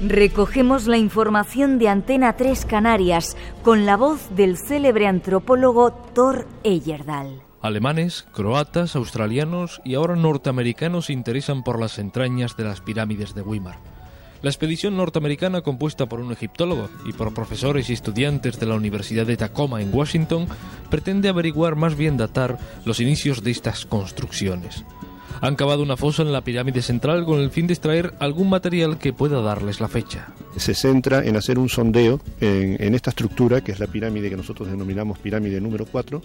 Recogemos 0.07 0.87
la 0.87 0.97
información 0.97 1.79
de 1.79 1.89
Antena 1.89 2.37
3 2.37 2.65
Canarias 2.65 3.37
con 3.63 3.85
la 3.85 3.97
voz 3.97 4.35
del 4.35 4.57
célebre 4.57 5.07
antropólogo 5.07 5.93
Thor 6.15 6.47
Eyerdal. 6.63 7.43
Alemanes, 7.61 8.27
croatas, 8.33 8.95
australianos 8.95 9.81
y 9.85 9.95
ahora 9.95 10.15
norteamericanos 10.15 11.07
se 11.07 11.13
interesan 11.13 11.65
por 11.65 11.81
las 11.81 11.99
entrañas 11.99 12.57
de 12.57 12.65
las 12.65 12.81
pirámides 12.81 13.35
de 13.35 13.43
Weimar. 13.43 13.81
La 14.41 14.51
expedición 14.51 14.97
norteamericana, 14.97 15.63
compuesta 15.63 16.07
por 16.07 16.21
un 16.21 16.31
egiptólogo 16.31 16.89
y 17.05 17.13
por 17.13 17.35
profesores 17.35 17.91
y 17.91 17.93
estudiantes 17.93 18.61
de 18.61 18.67
la 18.67 18.77
Universidad 18.77 19.27
de 19.27 19.37
Tacoma 19.37 19.83
en 19.83 19.93
Washington, 19.93 20.47
pretende 20.91 21.29
averiguar, 21.29 21.75
más 21.75 21.97
bien 21.97 22.17
datar, 22.17 22.57
los 22.85 23.01
inicios 23.01 23.43
de 23.43 23.51
estas 23.51 23.85
construcciones. 23.85 24.85
Han 25.41 25.57
cavado 25.57 25.83
una 25.83 25.97
fosa 25.97 26.23
en 26.23 26.33
la 26.33 26.43
pirámide 26.43 26.83
central 26.83 27.25
con 27.25 27.41
el 27.41 27.51
fin 27.51 27.67
de 27.67 27.75
extraer 27.75 28.15
algún 28.21 28.49
material 28.49 28.99
que 28.99 29.13
pueda 29.13 29.41
darles 29.41 29.81
la 29.81 29.89
fecha. 29.89 30.29
Se 30.57 30.75
centra 30.75 31.25
en 31.25 31.37
hacer 31.37 31.59
un 31.59 31.69
sondeo 31.69 32.21
en, 32.41 32.95
esta 32.95 33.11
estructura, 33.11 33.61
que 33.61 33.73
es 33.73 33.81
la 33.81 33.87
pirámide 33.89 34.31
que 34.31 34.37
nosotros 34.37 34.69
denominamos 34.69 35.19
pirámide 35.19 35.61
número 35.61 35.85
4, 35.85 36.23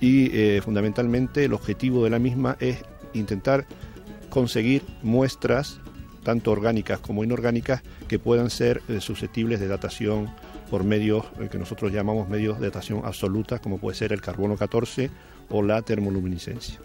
y 0.00 0.30
eh, 0.32 0.60
fundamentalmente 0.62 1.44
el 1.44 1.52
objetivo 1.52 2.02
de 2.04 2.10
la 2.10 2.18
misma 2.18 2.56
es 2.60 2.78
intentar 3.12 3.66
conseguir 4.28 4.82
muestras 5.02 5.80
tanto 6.28 6.50
orgánicas 6.50 7.00
como 7.00 7.24
inorgánicas, 7.24 7.80
que 8.06 8.18
puedan 8.18 8.50
ser 8.50 8.82
eh, 8.90 9.00
susceptibles 9.00 9.60
de 9.60 9.66
datación 9.66 10.28
por 10.70 10.84
medios 10.84 11.24
eh, 11.40 11.48
que 11.50 11.56
nosotros 11.56 11.90
llamamos 11.90 12.28
medios 12.28 12.60
de 12.60 12.66
datación 12.66 13.00
absoluta, 13.06 13.60
como 13.60 13.78
puede 13.78 13.96
ser 13.96 14.12
el 14.12 14.20
carbono 14.20 14.54
14 14.54 15.08
o 15.48 15.62
la 15.62 15.80
termoluminiscencia. 15.80 16.80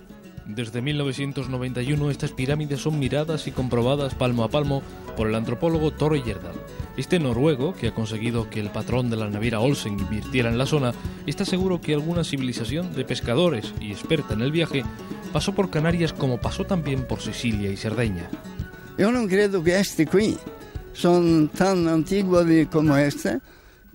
Desde 0.46 0.82
1991 0.82 2.10
estas 2.10 2.32
pirámides 2.32 2.80
son 2.80 2.98
miradas 3.00 3.46
y 3.46 3.52
comprobadas 3.52 4.16
palmo 4.16 4.46
a 4.46 4.50
palmo 4.50 4.82
por 5.18 5.28
el 5.28 5.36
antropólogo 5.36 5.92
Tore 5.92 6.22
Yerdal. 6.22 6.56
Este 6.96 7.20
noruego, 7.20 7.74
que 7.74 7.90
ha 7.90 7.94
conseguido 7.94 8.50
que 8.50 8.62
el 8.62 8.70
patrón 8.70 9.10
de 9.10 9.18
la 9.18 9.30
naviera 9.30 9.60
Olsen 9.60 10.00
invirtiera 10.00 10.48
en 10.48 10.58
la 10.58 10.66
zona, 10.66 10.94
está 11.28 11.44
seguro 11.44 11.82
que 11.82 11.94
alguna 11.94 12.24
civilización 12.24 12.94
de 12.94 13.04
pescadores 13.04 13.74
y 13.82 13.92
experta 13.92 14.36
en 14.36 14.42
el 14.42 14.54
viaje 14.54 14.84
pasó 15.34 15.54
por 15.54 15.70
Canarias 15.70 16.14
como 16.14 16.38
pasó 16.38 16.64
también 16.64 17.06
por 17.06 17.20
Sicilia 17.20 17.70
y 17.70 17.76
Cerdeña. 17.76 18.30
Yo 18.98 19.12
no 19.12 19.28
creo 19.28 19.64
que 19.64 19.80
este 19.80 20.04
aquí 20.04 20.38
son 20.94 21.50
tan 21.50 21.88
antiguos 21.88 22.46
como 22.72 22.96
este, 22.96 23.40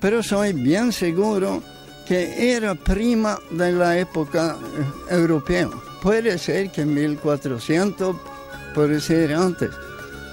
pero 0.01 0.23
soy 0.23 0.53
bien 0.53 0.93
seguro 0.93 1.63
que 2.07 2.55
era 2.55 2.75
prima 2.75 3.39
de 3.51 3.73
la 3.73 3.99
época 3.99 4.57
eh, 4.57 5.15
europea. 5.15 5.69
Puede 6.03 6.39
ser 6.39 6.71
que 6.71 6.85
1400, 6.85 8.17
puede 8.75 9.01
ser 9.01 9.35
antes, 9.35 9.71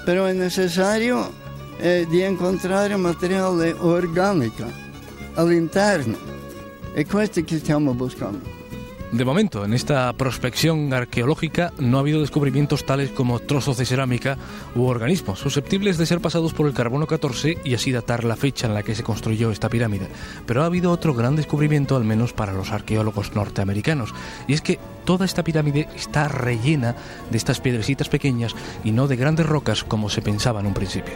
pero 0.04 0.26
es 0.26 0.34
necesario 0.34 1.30
eh, 1.80 2.06
de 2.10 2.26
encontrar 2.26 2.96
material 2.96 3.76
orgánico 3.80 4.64
al 5.36 5.52
interno. 5.52 6.16
Es 6.94 7.06
questo 7.06 7.44
que 7.44 7.56
estamos 7.56 7.96
buscando. 7.96 8.55
De 9.16 9.24
momento, 9.24 9.64
en 9.64 9.72
esta 9.72 10.12
prospección 10.12 10.92
arqueológica 10.92 11.72
no 11.78 11.96
ha 11.96 12.00
habido 12.00 12.20
descubrimientos 12.20 12.84
tales 12.84 13.08
como 13.08 13.38
trozos 13.38 13.78
de 13.78 13.86
cerámica 13.86 14.36
u 14.74 14.84
organismos 14.84 15.38
susceptibles 15.38 15.96
de 15.96 16.04
ser 16.04 16.20
pasados 16.20 16.52
por 16.52 16.66
el 16.66 16.74
carbono 16.74 17.06
14 17.06 17.56
y 17.64 17.72
así 17.72 17.92
datar 17.92 18.24
la 18.24 18.36
fecha 18.36 18.66
en 18.66 18.74
la 18.74 18.82
que 18.82 18.94
se 18.94 19.02
construyó 19.02 19.50
esta 19.50 19.70
pirámide. 19.70 20.08
Pero 20.44 20.62
ha 20.62 20.66
habido 20.66 20.90
otro 20.90 21.14
gran 21.14 21.34
descubrimiento, 21.34 21.96
al 21.96 22.04
menos 22.04 22.34
para 22.34 22.52
los 22.52 22.72
arqueólogos 22.72 23.34
norteamericanos, 23.34 24.12
y 24.46 24.52
es 24.52 24.60
que 24.60 24.78
toda 25.06 25.24
esta 25.24 25.42
pirámide 25.42 25.88
está 25.96 26.28
rellena 26.28 26.94
de 27.30 27.38
estas 27.38 27.60
piedrecitas 27.60 28.10
pequeñas 28.10 28.54
y 28.84 28.90
no 28.90 29.08
de 29.08 29.16
grandes 29.16 29.46
rocas 29.46 29.82
como 29.82 30.10
se 30.10 30.20
pensaba 30.20 30.60
en 30.60 30.66
un 30.66 30.74
principio. 30.74 31.14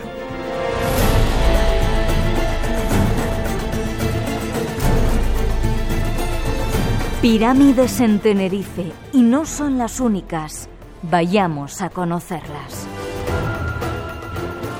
Pirámides 7.23 8.01
en 8.01 8.19
Tenerife 8.19 8.93
y 9.13 9.21
no 9.21 9.45
son 9.45 9.77
las 9.77 10.01
únicas. 10.01 10.71
Vayamos 11.03 11.83
a 11.83 11.91
conocerlas. 11.91 12.87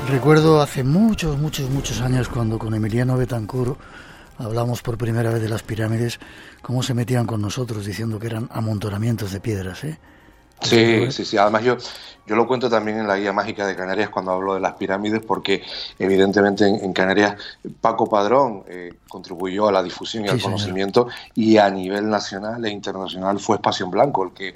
Recuerdo 0.09 0.63
hace 0.63 0.83
muchos, 0.83 1.37
muchos, 1.39 1.69
muchos 1.69 2.01
años 2.01 2.31
cuando 2.31 2.59
con 2.59 2.73
Emiliano 2.73 3.19
Betancur 3.19 3.77
hablamos 4.39 4.81
por 4.81 4.97
primera 4.97 5.29
vez 5.29 5.43
de 5.43 5.51
las 5.51 5.63
pirámides, 5.63 6.19
cómo 6.63 6.83
se 6.83 6.95
metían 6.95 7.27
con 7.27 7.43
nosotros 7.43 7.85
diciendo 7.85 8.19
que 8.19 8.29
eran 8.29 8.49
amontonamientos 8.51 9.33
de 9.33 9.41
piedras, 9.41 9.85
¿eh? 9.85 9.99
Sí, 10.63 11.13
sí, 11.13 11.27
sí. 11.27 11.37
Además 11.37 11.63
yo, 11.63 11.77
yo 12.31 12.37
lo 12.37 12.47
cuento 12.47 12.71
también 12.71 12.97
en 13.01 13.09
la 13.09 13.19
guía 13.19 13.33
mágica 13.33 13.67
de 13.67 13.75
Canarias 13.75 14.09
cuando 14.09 14.31
hablo 14.31 14.55
de 14.55 14.61
las 14.61 14.75
pirámides, 14.75 15.21
porque 15.27 15.65
evidentemente 15.99 16.65
en, 16.65 16.93
Canarias 16.93 17.35
Paco 17.81 18.09
Padrón 18.09 18.63
eh, 18.69 18.93
contribuyó 19.09 19.67
a 19.67 19.73
la 19.73 19.83
difusión 19.83 20.25
y 20.25 20.29
al 20.29 20.41
conocimiento 20.41 21.09
y 21.35 21.57
a 21.57 21.69
nivel 21.69 22.09
nacional 22.09 22.65
e 22.65 22.71
internacional 22.71 23.41
fue 23.41 23.57
Espacio 23.57 23.85
en 23.85 23.91
Blanco 23.91 24.23
el 24.23 24.33
que 24.33 24.55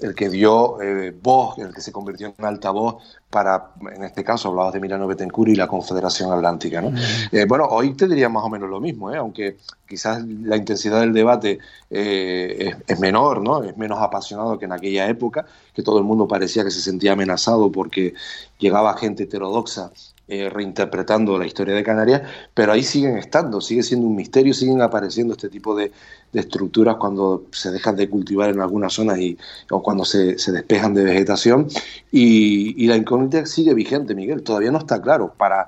el 0.00 0.14
que 0.14 0.28
dio 0.28 0.80
eh, 0.80 1.14
voz, 1.22 1.58
el 1.58 1.74
que 1.74 1.80
se 1.80 1.92
convirtió 1.92 2.32
en 2.36 2.44
altavoz 2.44 3.02
para, 3.28 3.72
en 3.94 4.02
este 4.02 4.24
caso, 4.24 4.48
hablabas 4.48 4.72
de 4.72 4.80
Milano 4.80 5.06
Betancourt 5.06 5.50
y 5.50 5.54
la 5.54 5.68
Confederación 5.68 6.32
Atlántica. 6.32 6.80
¿no? 6.80 6.92
Eh, 7.30 7.44
bueno, 7.46 7.66
hoy 7.66 7.94
te 7.94 8.08
diría 8.08 8.28
más 8.28 8.44
o 8.44 8.48
menos 8.48 8.68
lo 8.68 8.80
mismo, 8.80 9.12
¿eh? 9.12 9.18
aunque 9.18 9.58
quizás 9.86 10.24
la 10.24 10.56
intensidad 10.56 11.00
del 11.00 11.12
debate 11.12 11.58
es, 11.88 12.76
es, 12.86 12.98
menor, 12.98 13.40
¿no? 13.40 13.62
es 13.62 13.76
menos 13.76 14.00
apasionado 14.00 14.58
que 14.58 14.64
en 14.64 14.72
aquella 14.72 15.08
época, 15.08 15.46
que 15.74 15.82
todo 15.82 15.98
el 15.98 16.04
mundo 16.04 16.28
parecía 16.28 16.64
que 16.64 16.70
se 16.70 16.80
sentía 16.80 17.12
amenazado 17.12 17.70
porque 17.70 18.14
llegaba 18.58 18.96
gente 18.96 19.24
heterodoxa 19.24 19.92
eh, 20.32 20.48
reinterpretando 20.48 21.36
la 21.36 21.44
historia 21.44 21.74
de 21.74 21.82
Canarias, 21.82 22.22
pero 22.54 22.70
ahí 22.70 22.84
siguen 22.84 23.16
estando, 23.16 23.60
sigue 23.60 23.82
siendo 23.82 24.06
un 24.06 24.14
misterio, 24.14 24.54
siguen 24.54 24.80
apareciendo 24.80 25.34
este 25.34 25.48
tipo 25.48 25.74
de, 25.74 25.90
estructuras 26.32 26.98
cuando 26.98 27.46
se 27.50 27.72
dejan 27.72 27.96
de 27.96 28.08
cultivar 28.08 28.48
en 28.50 28.60
algunas 28.60 28.92
zonas 28.92 29.18
y, 29.18 29.36
o 29.72 29.82
cuando 29.82 30.04
se, 30.04 30.36
despejan 30.36 30.94
de 30.94 31.02
vegetación. 31.02 31.66
Y, 32.12 32.86
la 32.86 32.94
incógnita 32.94 33.44
sigue 33.44 33.74
vigente, 33.74 34.14
Miguel, 34.14 34.44
todavía 34.44 34.70
no 34.70 34.78
está 34.78 35.02
claro. 35.02 35.34
Para 35.36 35.66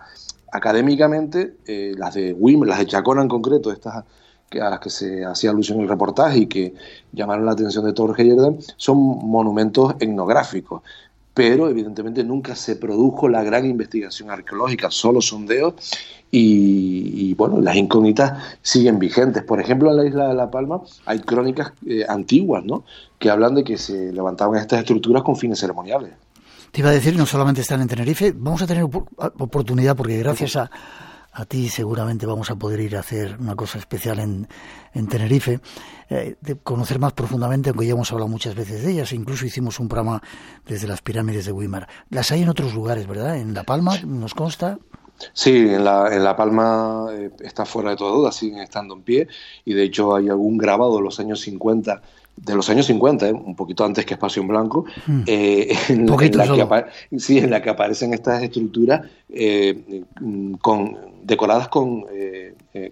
académicamente, 0.52 1.56
eh, 1.66 1.94
las 1.96 2.14
de 2.14 2.32
Wim, 2.32 2.62
las 2.62 2.78
de 2.78 2.86
Chacona 2.86 3.22
en 3.22 3.28
concreto, 3.28 3.72
estas 3.72 4.04
a 4.60 4.70
las 4.70 4.80
que 4.80 4.90
se 4.90 5.24
hacía 5.24 5.50
alusión 5.50 5.78
en 5.78 5.84
el 5.84 5.88
reportaje 5.88 6.38
y 6.40 6.46
que 6.46 6.74
llamaron 7.12 7.46
la 7.46 7.52
atención 7.52 7.84
de 7.84 7.92
Torres 7.92 8.16
Yerden, 8.26 8.58
son 8.76 8.98
monumentos 8.98 9.94
etnográficos 10.00 10.82
pero 11.34 11.68
evidentemente 11.68 12.24
nunca 12.24 12.54
se 12.54 12.76
produjo 12.76 13.28
la 13.28 13.42
gran 13.42 13.64
investigación 13.64 14.30
arqueológica, 14.30 14.90
solo 14.90 15.20
sondeos 15.20 15.74
y, 16.30 17.34
bueno, 17.34 17.60
las 17.60 17.76
incógnitas 17.76 18.56
siguen 18.62 18.98
vigentes. 18.98 19.42
Por 19.42 19.60
ejemplo, 19.60 19.90
en 19.90 19.96
la 19.96 20.06
isla 20.06 20.28
de 20.28 20.34
La 20.34 20.50
Palma 20.50 20.80
hay 21.04 21.20
crónicas 21.20 21.72
eh, 21.86 22.04
antiguas, 22.08 22.64
¿no? 22.64 22.84
Que 23.18 23.30
hablan 23.30 23.54
de 23.54 23.64
que 23.64 23.76
se 23.76 24.12
levantaban 24.12 24.58
estas 24.58 24.80
estructuras 24.80 25.22
con 25.22 25.36
fines 25.36 25.58
ceremoniales. 25.58 26.12
Te 26.70 26.80
iba 26.80 26.88
a 26.88 26.92
decir, 26.92 27.16
no 27.16 27.26
solamente 27.26 27.60
están 27.60 27.82
en 27.82 27.88
Tenerife, 27.88 28.32
vamos 28.34 28.62
a 28.62 28.66
tener 28.66 28.84
oportunidad 28.84 29.94
porque 29.94 30.18
gracias 30.18 30.56
a 30.56 30.70
a 31.32 31.44
ti 31.46 31.68
seguramente 31.68 32.26
vamos 32.26 32.50
a 32.50 32.56
poder 32.56 32.80
ir 32.80 32.96
a 32.96 33.00
hacer 33.00 33.36
una 33.40 33.56
cosa 33.56 33.78
especial 33.78 34.18
en, 34.18 34.48
en 34.92 35.06
Tenerife, 35.06 35.60
eh, 36.10 36.36
de 36.40 36.56
conocer 36.56 36.98
más 36.98 37.14
profundamente, 37.14 37.70
aunque 37.70 37.86
ya 37.86 37.92
hemos 37.92 38.12
hablado 38.12 38.28
muchas 38.28 38.54
veces 38.54 38.82
de 38.82 38.92
ellas, 38.92 39.12
incluso 39.12 39.46
hicimos 39.46 39.80
un 39.80 39.88
programa 39.88 40.22
desde 40.66 40.86
las 40.86 41.00
pirámides 41.00 41.46
de 41.46 41.52
Weimar. 41.52 41.88
Las 42.10 42.30
hay 42.32 42.42
en 42.42 42.50
otros 42.50 42.74
lugares, 42.74 43.06
¿verdad? 43.06 43.38
En 43.38 43.54
La 43.54 43.64
Palma, 43.64 43.96
nos 44.04 44.34
consta. 44.34 44.78
Sí, 45.32 45.56
en 45.56 45.84
La, 45.84 46.14
en 46.14 46.24
la 46.24 46.36
Palma 46.36 47.06
eh, 47.12 47.30
está 47.40 47.64
fuera 47.64 47.90
de 47.90 47.96
toda 47.96 48.12
duda, 48.12 48.32
siguen 48.32 48.58
estando 48.58 48.94
en 48.94 49.02
pie 49.02 49.28
y 49.64 49.72
de 49.72 49.84
hecho 49.84 50.14
hay 50.14 50.28
algún 50.28 50.58
grabado 50.58 50.96
de 50.96 51.02
los 51.02 51.20
años 51.20 51.40
50 51.40 52.02
de 52.36 52.54
los 52.54 52.68
años 52.70 52.86
50, 52.86 53.28
¿eh? 53.28 53.32
un 53.32 53.54
poquito 53.54 53.84
antes 53.84 54.04
que 54.04 54.14
Espacio 54.14 54.42
en 54.42 54.48
Blanco, 54.48 54.84
hmm. 55.06 55.22
eh, 55.26 55.76
en, 55.88 56.06
la 56.06 56.16
que 56.16 57.18
sí, 57.18 57.38
en 57.38 57.50
la 57.50 57.62
que 57.62 57.70
aparecen 57.70 58.14
estas 58.14 58.42
estructuras 58.42 59.02
eh, 59.28 60.04
con, 60.60 60.98
decoradas 61.22 61.68
con 61.68 62.06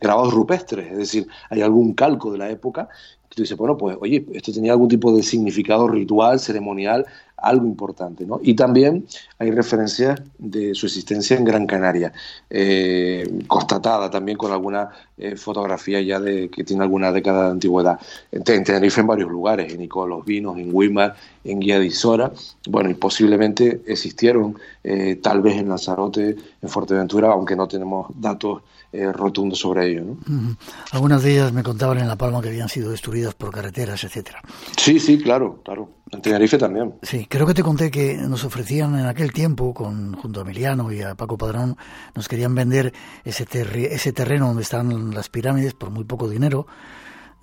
grabados 0.00 0.34
rupestres, 0.34 0.92
es 0.92 0.98
decir, 0.98 1.26
hay 1.48 1.62
algún 1.62 1.94
calco 1.94 2.30
de 2.30 2.38
la 2.38 2.50
época 2.50 2.88
que 3.30 3.36
tú 3.36 3.42
dices, 3.42 3.56
bueno, 3.56 3.78
pues 3.78 3.96
oye, 4.00 4.26
esto 4.34 4.52
tenía 4.52 4.72
algún 4.72 4.88
tipo 4.88 5.14
de 5.14 5.22
significado 5.22 5.86
ritual, 5.86 6.40
ceremonial, 6.40 7.06
algo 7.36 7.64
importante. 7.64 8.26
¿no? 8.26 8.40
Y 8.42 8.54
también 8.54 9.06
hay 9.38 9.52
referencias 9.52 10.20
de 10.38 10.74
su 10.74 10.86
existencia 10.86 11.36
en 11.36 11.44
Gran 11.44 11.66
Canaria, 11.66 12.12
eh, 12.50 13.24
constatada 13.46 14.10
también 14.10 14.36
con 14.36 14.50
alguna 14.52 14.90
eh, 15.16 15.36
fotografía 15.36 16.00
ya 16.00 16.18
de 16.18 16.48
que 16.50 16.64
tiene 16.64 16.82
alguna 16.82 17.12
década 17.12 17.44
de 17.46 17.50
antigüedad. 17.52 18.00
En, 18.32 18.42
Tenerife 18.42 19.00
en 19.00 19.06
varios 19.06 19.30
lugares, 19.30 19.72
en 19.72 19.78
Nicola 19.78 20.16
Los 20.16 20.24
Vinos, 20.24 20.58
en 20.58 20.74
Weimar, 20.74 21.14
en 21.44 21.60
Guía 21.60 21.78
de 21.78 21.86
Isora, 21.86 22.32
bueno, 22.68 22.90
y 22.90 22.94
posiblemente 22.94 23.80
existieron 23.86 24.58
eh, 24.82 25.20
tal 25.22 25.40
vez 25.40 25.56
en 25.56 25.68
Lanzarote, 25.68 26.36
en 26.60 26.68
Fuerteventura, 26.68 27.28
aunque 27.28 27.54
no 27.54 27.68
tenemos 27.68 28.08
datos 28.18 28.62
rotundos 28.92 29.58
sobre 29.58 29.90
ello. 29.90 30.04
¿no? 30.04 30.56
Algunas 30.92 31.22
de 31.22 31.32
ellas 31.32 31.52
me 31.52 31.62
contaban 31.62 31.98
en 31.98 32.08
La 32.08 32.16
Palma 32.16 32.42
que 32.42 32.48
habían 32.48 32.68
sido 32.68 32.90
destruidas 32.90 33.34
por 33.34 33.50
carreteras, 33.50 34.02
etcétera. 34.04 34.42
Sí, 34.76 34.98
sí, 34.98 35.18
claro, 35.18 35.62
claro. 35.64 35.90
En 36.10 36.20
Tenerife 36.22 36.58
también. 36.58 36.94
Sí, 37.02 37.26
creo 37.28 37.46
que 37.46 37.54
te 37.54 37.62
conté 37.62 37.90
que 37.90 38.16
nos 38.16 38.44
ofrecían 38.44 38.98
en 38.98 39.06
aquel 39.06 39.32
tiempo, 39.32 39.72
con, 39.72 40.14
junto 40.14 40.40
a 40.40 40.42
Emiliano 40.42 40.90
y 40.92 41.02
a 41.02 41.14
Paco 41.14 41.38
Padrón, 41.38 41.76
nos 42.16 42.26
querían 42.26 42.54
vender 42.54 42.92
ese, 43.24 43.46
ese 43.92 44.12
terreno 44.12 44.48
donde 44.48 44.62
están 44.62 45.14
las 45.14 45.28
pirámides 45.28 45.74
por 45.74 45.90
muy 45.90 46.04
poco 46.04 46.28
dinero. 46.28 46.66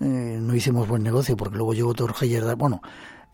Eh, 0.00 0.04
no 0.40 0.54
hicimos 0.54 0.86
buen 0.86 1.02
negocio 1.02 1.36
porque 1.36 1.56
luego 1.56 1.72
llegó 1.72 1.94
Torgeyer, 1.94 2.54
bueno, 2.56 2.82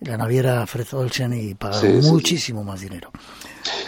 la 0.01 0.17
naviera 0.17 0.67
Fred 0.67 0.87
Olsen 0.93 1.33
y 1.35 1.55
pagaron 1.55 2.01
muchísimo 2.03 2.63
más 2.63 2.81
dinero. 2.81 3.11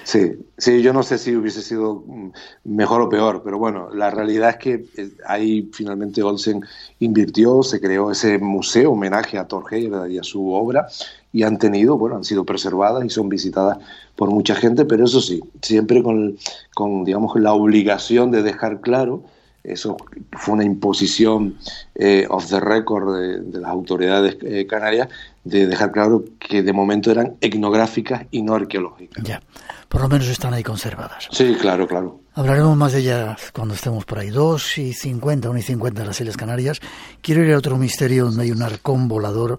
Sí, 0.07 0.39
sí, 0.57 0.83
yo 0.83 0.93
no 0.93 1.03
sé 1.03 1.19
si 1.19 1.35
hubiese 1.35 1.63
sido 1.63 2.05
mm, 2.07 2.31
mejor 2.63 3.01
o 3.01 3.09
peor, 3.09 3.43
pero 3.45 3.59
bueno, 3.59 3.89
la 3.93 4.09
realidad 4.09 4.51
es 4.51 4.57
que 4.59 4.85
eh, 4.97 5.11
ahí 5.27 5.69
finalmente 5.73 6.23
Olsen 6.23 6.65
invirtió, 7.01 7.65
se 7.65 7.81
creó 7.81 8.13
ese 8.13 8.39
museo 8.39 8.93
homenaje 8.93 9.37
a 9.37 9.49
Thor 9.49 9.65
y 9.73 10.19
a 10.19 10.23
su 10.23 10.53
obra 10.53 10.87
y 11.33 11.43
han 11.43 11.59
tenido, 11.59 11.99
bueno, 11.99 12.15
han 12.15 12.23
sido 12.23 12.45
preservadas 12.45 13.05
y 13.05 13.11
son 13.11 13.29
visitadas 13.29 13.79
por 14.15 14.31
mucha 14.31 14.55
gente, 14.55 14.85
pero 14.85 15.07
eso 15.07 15.21
sí, 15.21 15.41
siempre 15.61 16.05
con, 16.05 16.39
con 16.73 17.03
digamos, 17.03 17.35
la 17.41 17.53
obligación 17.53 18.31
de 18.31 18.45
dejar 18.45 18.81
claro 18.81 19.25
eso 19.65 19.97
fue 20.31 20.55
una 20.55 20.65
imposición 20.65 21.57
eh, 21.97 22.25
off 22.31 22.49
the 22.49 22.61
record 22.61 23.43
de, 23.53 23.59
las 23.59 23.71
autoridades 23.71 24.37
eh, 24.43 24.65
canarias 24.69 25.09
de 25.43 25.67
dejar 25.67 25.91
claro 25.91 26.23
que 26.39 26.63
de 26.63 26.73
momento 26.73 27.11
eran 27.11 27.35
etnográficas 27.41 28.27
y 28.31 28.43
no 28.43 28.55
arqueológicas. 28.55 29.25
Ya, 29.25 29.43
por 29.89 30.01
lo 30.03 30.09
menos 30.09 30.29
están 30.29 30.55
ahí 30.55 30.63
conservadas. 30.63 31.29
Sí, 31.31 31.57
claro, 31.61 31.87
claro. 31.87 32.21
Hablaremos 32.35 32.77
más 32.77 32.93
de 32.93 33.01
ellas 33.01 33.51
cuando 33.53 33.75
estemos 33.75 34.05
por 34.05 34.19
ahí. 34.19 34.31
Dos 34.31 34.79
y 34.79 34.93
cincuenta, 34.93 35.49
una 35.49 35.61
y 35.61 35.63
cincuenta 35.63 36.03
en 36.03 36.09
las 36.09 36.21
Islas 36.21 36.37
Canarias. 36.37 36.81
Quiero 37.23 37.43
ir 37.43 37.55
a 37.55 37.59
otro 37.59 37.77
misterio 37.77 38.27
donde 38.27 38.43
hay 38.43 38.51
un 38.51 38.63
arcón 38.63 39.09
volador, 39.09 39.59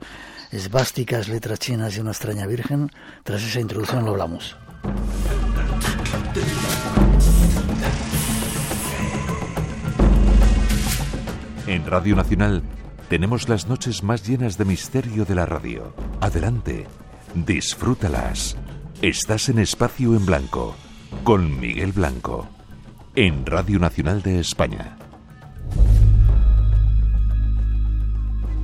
esvásticas, 0.51 1.27
letras 1.27 1.59
chinas 1.59 1.97
y 1.97 2.01
una 2.01 2.11
extraña 2.11 2.45
virgen. 2.45 2.91
Tras 3.23 3.43
esa 3.43 3.59
introducción 3.59 4.05
lo 4.05 4.11
hablamos. 4.11 4.55
En 11.65 11.85
Radio 11.85 12.15
Nacional 12.15 12.63
tenemos 13.09 13.49
las 13.49 13.67
noches 13.67 14.03
más 14.03 14.25
llenas 14.25 14.57
de 14.57 14.65
misterio 14.65 15.25
de 15.25 15.35
la 15.35 15.45
radio. 15.45 15.93
Adelante, 16.21 16.87
disfrútalas. 17.33 18.55
Estás 19.03 19.47
en 19.49 19.59
Espacio 19.59 20.15
en 20.15 20.25
Blanco, 20.25 20.75
con 21.23 21.59
Miguel 21.59 21.91
Blanco, 21.91 22.47
en 23.15 23.45
Radio 23.45 23.77
Nacional 23.77 24.23
de 24.23 24.39
España. 24.39 24.97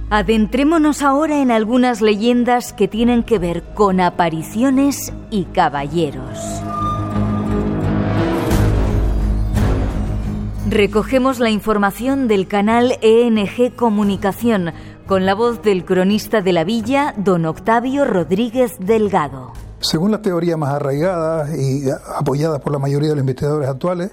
Adentrémonos 0.09 1.03
ahora 1.03 1.39
en 1.39 1.51
algunas 1.51 2.01
leyendas 2.01 2.73
que 2.73 2.87
tienen 2.87 3.21
que 3.21 3.37
ver 3.37 3.61
con 3.75 4.01
apariciones 4.01 5.13
y 5.29 5.43
caballeros. 5.43 6.39
Recogemos 10.67 11.37
la 11.37 11.51
información 11.51 12.27
del 12.27 12.47
canal 12.47 12.97
ENG 13.03 13.75
Comunicación 13.75 14.73
con 15.05 15.27
la 15.27 15.35
voz 15.35 15.61
del 15.61 15.85
cronista 15.85 16.41
de 16.41 16.53
la 16.53 16.63
villa, 16.63 17.13
don 17.17 17.45
Octavio 17.45 18.03
Rodríguez 18.03 18.71
Delgado. 18.79 19.53
Según 19.83 20.11
la 20.11 20.21
teoría 20.21 20.55
más 20.55 20.73
arraigada 20.73 21.57
y 21.57 21.83
apoyada 22.15 22.59
por 22.59 22.71
la 22.71 22.79
mayoría 22.79 23.09
de 23.09 23.15
los 23.15 23.21
investigadores 23.21 23.67
actuales, 23.67 24.11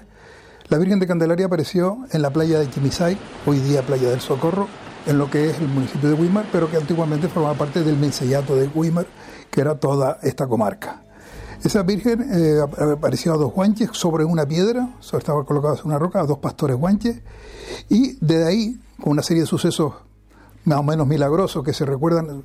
la 0.67 0.77
Virgen 0.77 0.99
de 0.99 1.07
Candelaria 1.07 1.45
apareció 1.45 1.99
en 2.11 2.21
la 2.21 2.29
playa 2.29 2.59
de 2.59 2.69
Chimisay, 2.69 3.17
hoy 3.45 3.59
día 3.59 3.81
Playa 3.81 4.09
del 4.09 4.19
Socorro, 4.19 4.67
en 5.05 5.17
lo 5.17 5.31
que 5.31 5.49
es 5.49 5.59
el 5.59 5.69
municipio 5.69 6.09
de 6.09 6.15
Weimar, 6.15 6.45
pero 6.51 6.69
que 6.69 6.75
antiguamente 6.75 7.29
formaba 7.29 7.57
parte 7.57 7.85
del 7.85 7.95
mensellato 7.95 8.53
de 8.53 8.67
Weimar, 8.67 9.05
que 9.49 9.61
era 9.61 9.75
toda 9.75 10.19
esta 10.23 10.45
comarca. 10.45 11.03
Esa 11.63 11.83
virgen 11.83 12.21
eh, 12.33 12.59
apareció 12.93 13.33
a 13.33 13.37
dos 13.37 13.53
guanches 13.53 13.91
sobre 13.93 14.25
una 14.25 14.45
piedra, 14.45 14.89
estaba 14.99 15.45
colocada 15.45 15.77
sobre 15.77 15.95
una 15.95 15.99
roca, 15.99 16.19
a 16.19 16.25
dos 16.25 16.39
pastores 16.39 16.75
guanches, 16.75 17.21
y 17.87 18.17
desde 18.19 18.45
ahí, 18.45 18.81
con 19.01 19.13
una 19.13 19.23
serie 19.23 19.43
de 19.43 19.47
sucesos 19.47 19.93
más 20.65 20.79
o 20.79 20.83
menos 20.83 21.07
milagrosos 21.07 21.63
que 21.63 21.71
se 21.71 21.85
recuerdan 21.85 22.43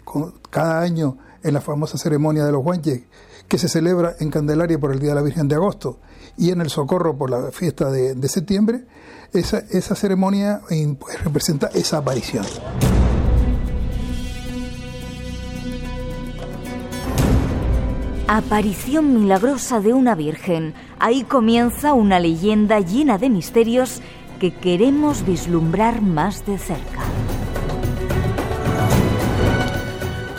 cada 0.48 0.80
año 0.80 1.18
en 1.42 1.54
la 1.54 1.60
famosa 1.60 1.98
ceremonia 1.98 2.44
de 2.44 2.52
los 2.52 2.62
guanches, 2.62 3.02
que 3.48 3.58
se 3.58 3.68
celebra 3.68 4.16
en 4.20 4.30
Candelaria 4.30 4.78
por 4.78 4.92
el 4.92 4.98
Día 4.98 5.10
de 5.10 5.16
la 5.16 5.22
Virgen 5.22 5.48
de 5.48 5.54
Agosto 5.54 6.00
y 6.36 6.50
en 6.50 6.60
el 6.60 6.70
Socorro 6.70 7.16
por 7.16 7.30
la 7.30 7.50
fiesta 7.52 7.90
de, 7.90 8.28
septiembre, 8.28 8.84
esa, 9.32 9.58
esa 9.70 9.94
ceremonia 9.94 10.62
representa 11.24 11.68
esa 11.68 11.98
aparición. 11.98 12.44
Aparición 18.28 19.14
milagrosa 19.14 19.78
de 19.80 19.92
una 19.92 20.16
Virgen. 20.16 20.74
Ahí 20.98 21.22
comienza 21.22 21.92
una 21.94 22.18
leyenda 22.18 22.80
llena 22.80 23.18
de 23.18 23.30
misterios 23.30 24.02
que 24.40 24.52
queremos 24.52 25.24
vislumbrar 25.24 26.02
más 26.02 26.44
de 26.44 26.58
cerca. 26.58 27.05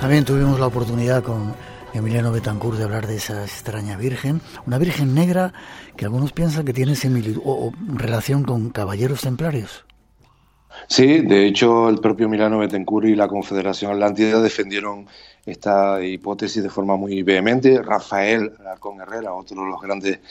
También 0.08 0.24
tuvimos 0.24 0.58
la 0.58 0.68
oportunidad 0.68 1.22
con 1.22 1.54
Emiliano 1.94 2.32
Betancourt 2.32 2.78
de 2.78 2.86
hablar 2.86 3.08
de 3.08 3.18
esa 3.18 3.44
extraña 3.44 3.98
Virgen, 3.98 4.40
una 4.66 4.78
Virgen 4.78 5.14
negra 5.14 5.52
que 5.98 6.06
algunos 6.06 6.32
piensan 6.32 6.64
que 6.64 6.72
tiene 6.72 6.96
similitud 6.96 7.42
o, 7.44 7.74
relación 7.94 8.46
con 8.46 8.70
caballeros 8.70 9.20
templarios. 9.20 9.84
Sí, 10.88 11.20
de 11.24 11.46
hecho 11.46 11.90
el 11.90 12.00
propio 12.00 12.30
Milano 12.30 12.60
Betancourt 12.60 13.08
y 13.08 13.16
la 13.16 13.28
Confederación 13.28 13.92
Atlántida 13.92 14.42
defendieron 14.42 15.08
esta 15.46 16.02
hipótesis 16.02 16.64
de 16.64 16.70
forma 16.70 16.96
muy 16.96 17.22
vehemente. 17.22 17.82
Rafael 17.82 18.54
Alarcón 18.62 19.02
Herrera, 19.02 19.34
otro 19.34 19.62
de 19.62 19.70
los 19.70 19.82
grandes 19.82 20.22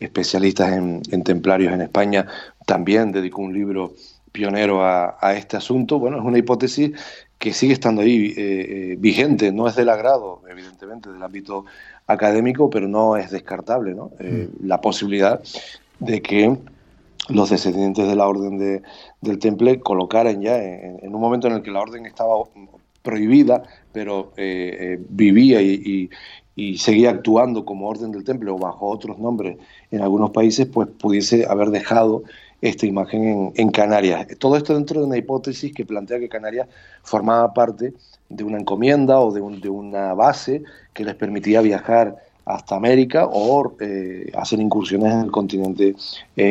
especialistas 0.00 0.72
en, 0.72 1.02
templarios 1.24 1.74
en 1.74 1.82
España, 1.82 2.26
también 2.64 3.12
dedicó 3.12 3.42
un 3.42 3.52
libro 3.52 3.92
pionero 4.32 4.82
a, 4.82 5.34
este 5.34 5.58
asunto. 5.58 5.98
Bueno, 5.98 6.18
es 6.18 6.24
una 6.24 6.38
hipótesis 6.38 6.92
que 7.38 7.52
sigue 7.52 7.72
estando 7.72 8.02
ahí 8.02 8.26
eh, 8.26 8.32
eh, 8.36 8.96
vigente, 8.98 9.52
no 9.52 9.68
es 9.68 9.76
del 9.76 9.88
agrado, 9.88 10.42
evidentemente, 10.48 11.10
del 11.12 11.22
ámbito 11.22 11.64
académico, 12.06 12.70
pero 12.70 12.88
no 12.88 13.16
es 13.16 13.30
descartable 13.30 13.94
¿no? 13.94 14.10
Eh, 14.18 14.48
mm. 14.50 14.66
la 14.66 14.80
posibilidad 14.80 15.40
de 15.98 16.22
que 16.22 16.56
los 17.28 17.50
descendientes 17.50 18.06
de 18.06 18.14
la 18.14 18.28
orden 18.28 18.58
de, 18.58 18.82
del 19.20 19.38
Temple 19.38 19.80
colocaran 19.80 20.40
ya 20.40 20.62
en, 20.62 21.14
un 21.14 21.20
momento 21.20 21.48
en 21.48 21.54
el 21.54 21.62
que 21.62 21.70
la 21.70 21.80
orden 21.80 22.06
estaba 22.06 22.36
prohibida, 23.06 23.62
pero 23.92 24.32
eh, 24.36 24.76
eh, 24.78 24.98
vivía 25.08 25.62
y, 25.62 26.10
seguía 26.78 27.10
actuando 27.10 27.66
como 27.66 27.86
orden 27.86 28.10
del 28.12 28.24
temple 28.24 28.50
o 28.50 28.56
bajo 28.56 28.88
otros 28.88 29.18
nombres 29.18 29.58
en 29.90 30.00
algunos 30.00 30.30
países, 30.30 30.66
pues 30.66 30.88
pudiese 30.88 31.44
haber 31.46 31.68
dejado 31.68 32.22
esta 32.60 32.86
imagen 32.86 33.52
en, 33.54 33.70
Canarias. 33.70 34.26
Todo 34.38 34.56
esto 34.56 34.74
dentro 34.74 35.00
de 35.00 35.06
una 35.06 35.16
hipótesis 35.16 35.74
que 35.74 35.84
plantea 35.84 36.18
que 36.18 36.28
Canarias 36.28 36.68
formaba 37.02 37.52
parte 37.52 37.92
de 38.28 38.44
una 38.44 38.58
encomienda 38.58 39.20
o 39.20 39.32
de, 39.32 39.40
de 39.60 39.68
una 39.68 40.14
base 40.14 40.62
que 40.92 41.04
les 41.04 41.14
permitía 41.14 41.60
viajar 41.60 42.16
hasta 42.44 42.76
América 42.76 43.26
o 43.26 43.74
eh, 43.80 44.30
hacer 44.34 44.60
incursiones 44.60 45.12
en 45.12 45.20
el 45.20 45.30
continente 45.30 45.94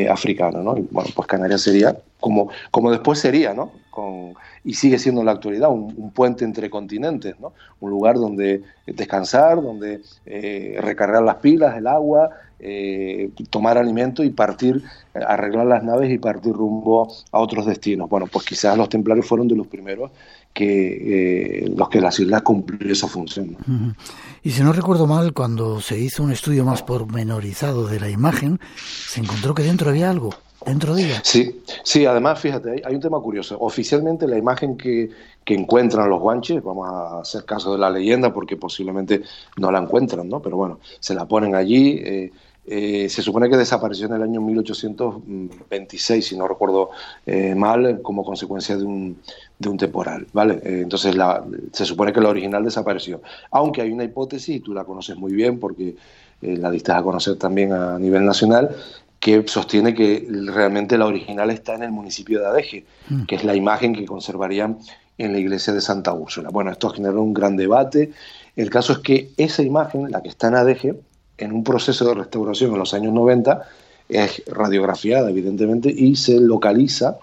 africano. 0.10 0.62
¿no? 0.62 0.78
Y 0.78 0.88
bueno, 0.92 1.10
pues 1.16 1.28
Canarias 1.28 1.62
sería 1.62 1.98
como, 2.20 2.50
como 2.72 2.92
después 2.92 3.20
sería, 3.20 3.54
¿no? 3.54 3.72
Con, 3.90 4.34
y 4.66 4.74
sigue 4.74 4.98
siendo 4.98 5.22
en 5.22 5.28
la 5.28 5.34
actualidad 5.34 5.70
un, 5.70 6.12
puente 6.12 6.44
entre 6.44 6.70
continentes, 6.70 7.40
¿no? 7.40 7.54
un 7.80 7.92
lugar 7.92 8.16
donde 8.16 8.64
descansar, 8.88 9.62
donde 9.62 10.02
eh, 10.26 10.78
recargar 10.82 11.22
las 11.22 11.36
pilas, 11.36 11.78
el 11.78 11.88
agua, 11.88 12.32
eh, 12.60 13.30
tomar 13.50 13.78
alimento 13.78 14.24
y 14.24 14.30
partir, 14.30 14.84
arreglar 15.14 15.66
las 15.66 15.84
naves 15.84 16.12
y 16.12 16.18
partir 16.18 16.54
rumbo 16.54 17.14
a 17.32 17.40
otros 17.40 17.66
destinos. 17.66 18.10
Bueno, 18.10 18.28
pues 18.28 18.46
quizás 18.46 18.78
los 18.78 18.90
templarios 18.90 19.26
fueron 19.26 19.48
de 19.48 19.56
los 19.56 19.68
primeros 19.68 20.12
que 20.54 21.64
eh, 21.64 21.74
los 21.76 21.90
que 21.90 22.00
las 22.00 22.18
islas 22.20 22.42
cumplieron 22.42 22.92
esa 22.92 23.08
función. 23.08 23.58
Y 24.42 24.52
si 24.52 24.64
no 24.64 24.72
recuerdo 24.72 25.06
mal, 25.06 25.34
cuando 25.34 25.82
se 25.82 26.00
hizo 26.00 26.24
un 26.24 26.32
estudio 26.32 26.64
más 26.64 26.82
pormenorizado 26.82 27.88
de 27.88 28.00
la 28.00 28.10
imagen, 28.10 28.60
se 28.76 29.20
encontró 29.20 29.54
que 29.54 29.64
dentro 29.64 29.90
había 29.90 30.10
algo 30.10 30.34
dentro 30.66 30.96
de 30.96 31.04
ella. 31.04 31.22
Sí, 31.24 31.62
sí, 31.84 32.06
además, 32.06 32.40
fíjate, 32.40 32.82
hay, 32.84 32.96
un 32.96 33.02
tema 33.02 33.20
curioso. 33.20 33.58
Oficialmente 33.60 34.28
la 34.28 34.38
imagen 34.38 34.76
que, 34.76 35.10
que, 35.44 35.54
encuentran 35.54 36.10
los 36.10 36.20
guanches, 36.20 36.64
vamos 36.64 36.90
a 36.90 37.20
hacer 37.22 37.46
caso 37.46 37.74
de 37.74 37.78
la 37.78 37.90
leyenda 37.90 38.34
porque 38.34 38.58
posiblemente 38.58 39.22
no 39.58 39.72
la 39.72 39.80
encuentran, 39.80 40.28
¿no? 40.28 40.42
Pero 40.42 40.58
bueno, 40.58 40.80
se 41.00 41.14
la 41.14 41.26
ponen 41.26 41.56
allí. 41.56 42.02
Eh, 42.04 42.32
eh, 42.68 43.08
se 43.10 43.22
supone 43.22 43.48
que 43.48 43.58
desapareció 43.58 44.08
en 44.08 44.14
el 44.14 44.24
año 44.24 44.42
1826, 44.42 46.26
si 46.26 46.36
no 46.36 46.48
recuerdo 46.48 46.90
eh, 47.28 47.54
mal, 47.54 48.02
como 48.02 48.26
consecuencia 48.26 48.76
de 48.76 48.84
un, 48.84 49.22
de 49.60 49.70
un 49.70 49.78
temporal, 49.78 50.26
¿vale? 50.34 50.60
entonces 50.64 51.16
la, 51.16 51.46
se 51.72 51.86
supone 51.86 52.12
que 52.12 52.22
la 52.22 52.30
original 52.30 52.64
desapareció. 52.64 53.22
Aunque 53.52 53.84
hay 53.84 53.92
una 53.92 54.04
hipótesis, 54.04 54.56
y 54.56 54.60
tú 54.62 54.74
la 54.74 54.84
conoces 54.84 55.16
muy 55.16 55.32
bien 55.34 55.60
porque 55.60 55.96
la 56.42 56.72
diste 56.72 56.92
a 56.92 57.04
conocer 57.04 57.36
también 57.38 57.72
a 57.72 58.00
nivel 58.00 58.26
nacional, 58.26 58.76
que 59.26 59.44
sostiene 59.48 59.96
que 59.96 60.28
realmente 60.30 61.00
la 61.00 61.08
original 61.08 61.50
está 61.50 61.74
en 61.74 61.82
el 61.82 61.90
municipio 61.90 62.40
de 62.40 62.46
Adeje, 62.46 62.86
mm. 63.10 63.26
que 63.26 63.34
es 63.34 63.44
la 63.44 63.56
imagen 63.56 63.96
que 63.96 64.06
conservarían 64.06 64.78
en 65.18 65.32
la 65.32 65.40
iglesia 65.40 65.74
de 65.74 65.82
Santa 65.82 66.14
Úrsula. 66.14 66.50
Bueno, 66.52 66.70
esto 66.70 66.92
generó 66.92 67.24
un 67.24 67.34
gran 67.34 67.58
debate. 67.58 68.12
El 68.56 68.70
caso 68.70 68.94
es 68.94 69.00
que 69.00 69.32
esa 69.38 69.64
imagen, 69.64 70.12
la 70.12 70.22
que 70.22 70.30
está 70.30 70.50
en 70.50 70.56
Adeje, 70.58 71.00
en 71.40 71.54
un 71.54 71.64
proceso 71.64 72.08
de 72.08 72.14
restauración 72.14 72.74
en 72.74 72.78
los 72.78 72.94
años 72.94 73.14
90, 73.14 73.68
es 74.10 74.44
radiografiada, 74.46 75.32
evidentemente, 75.32 75.90
y 75.90 76.18
se 76.18 76.40
localiza 76.40 77.18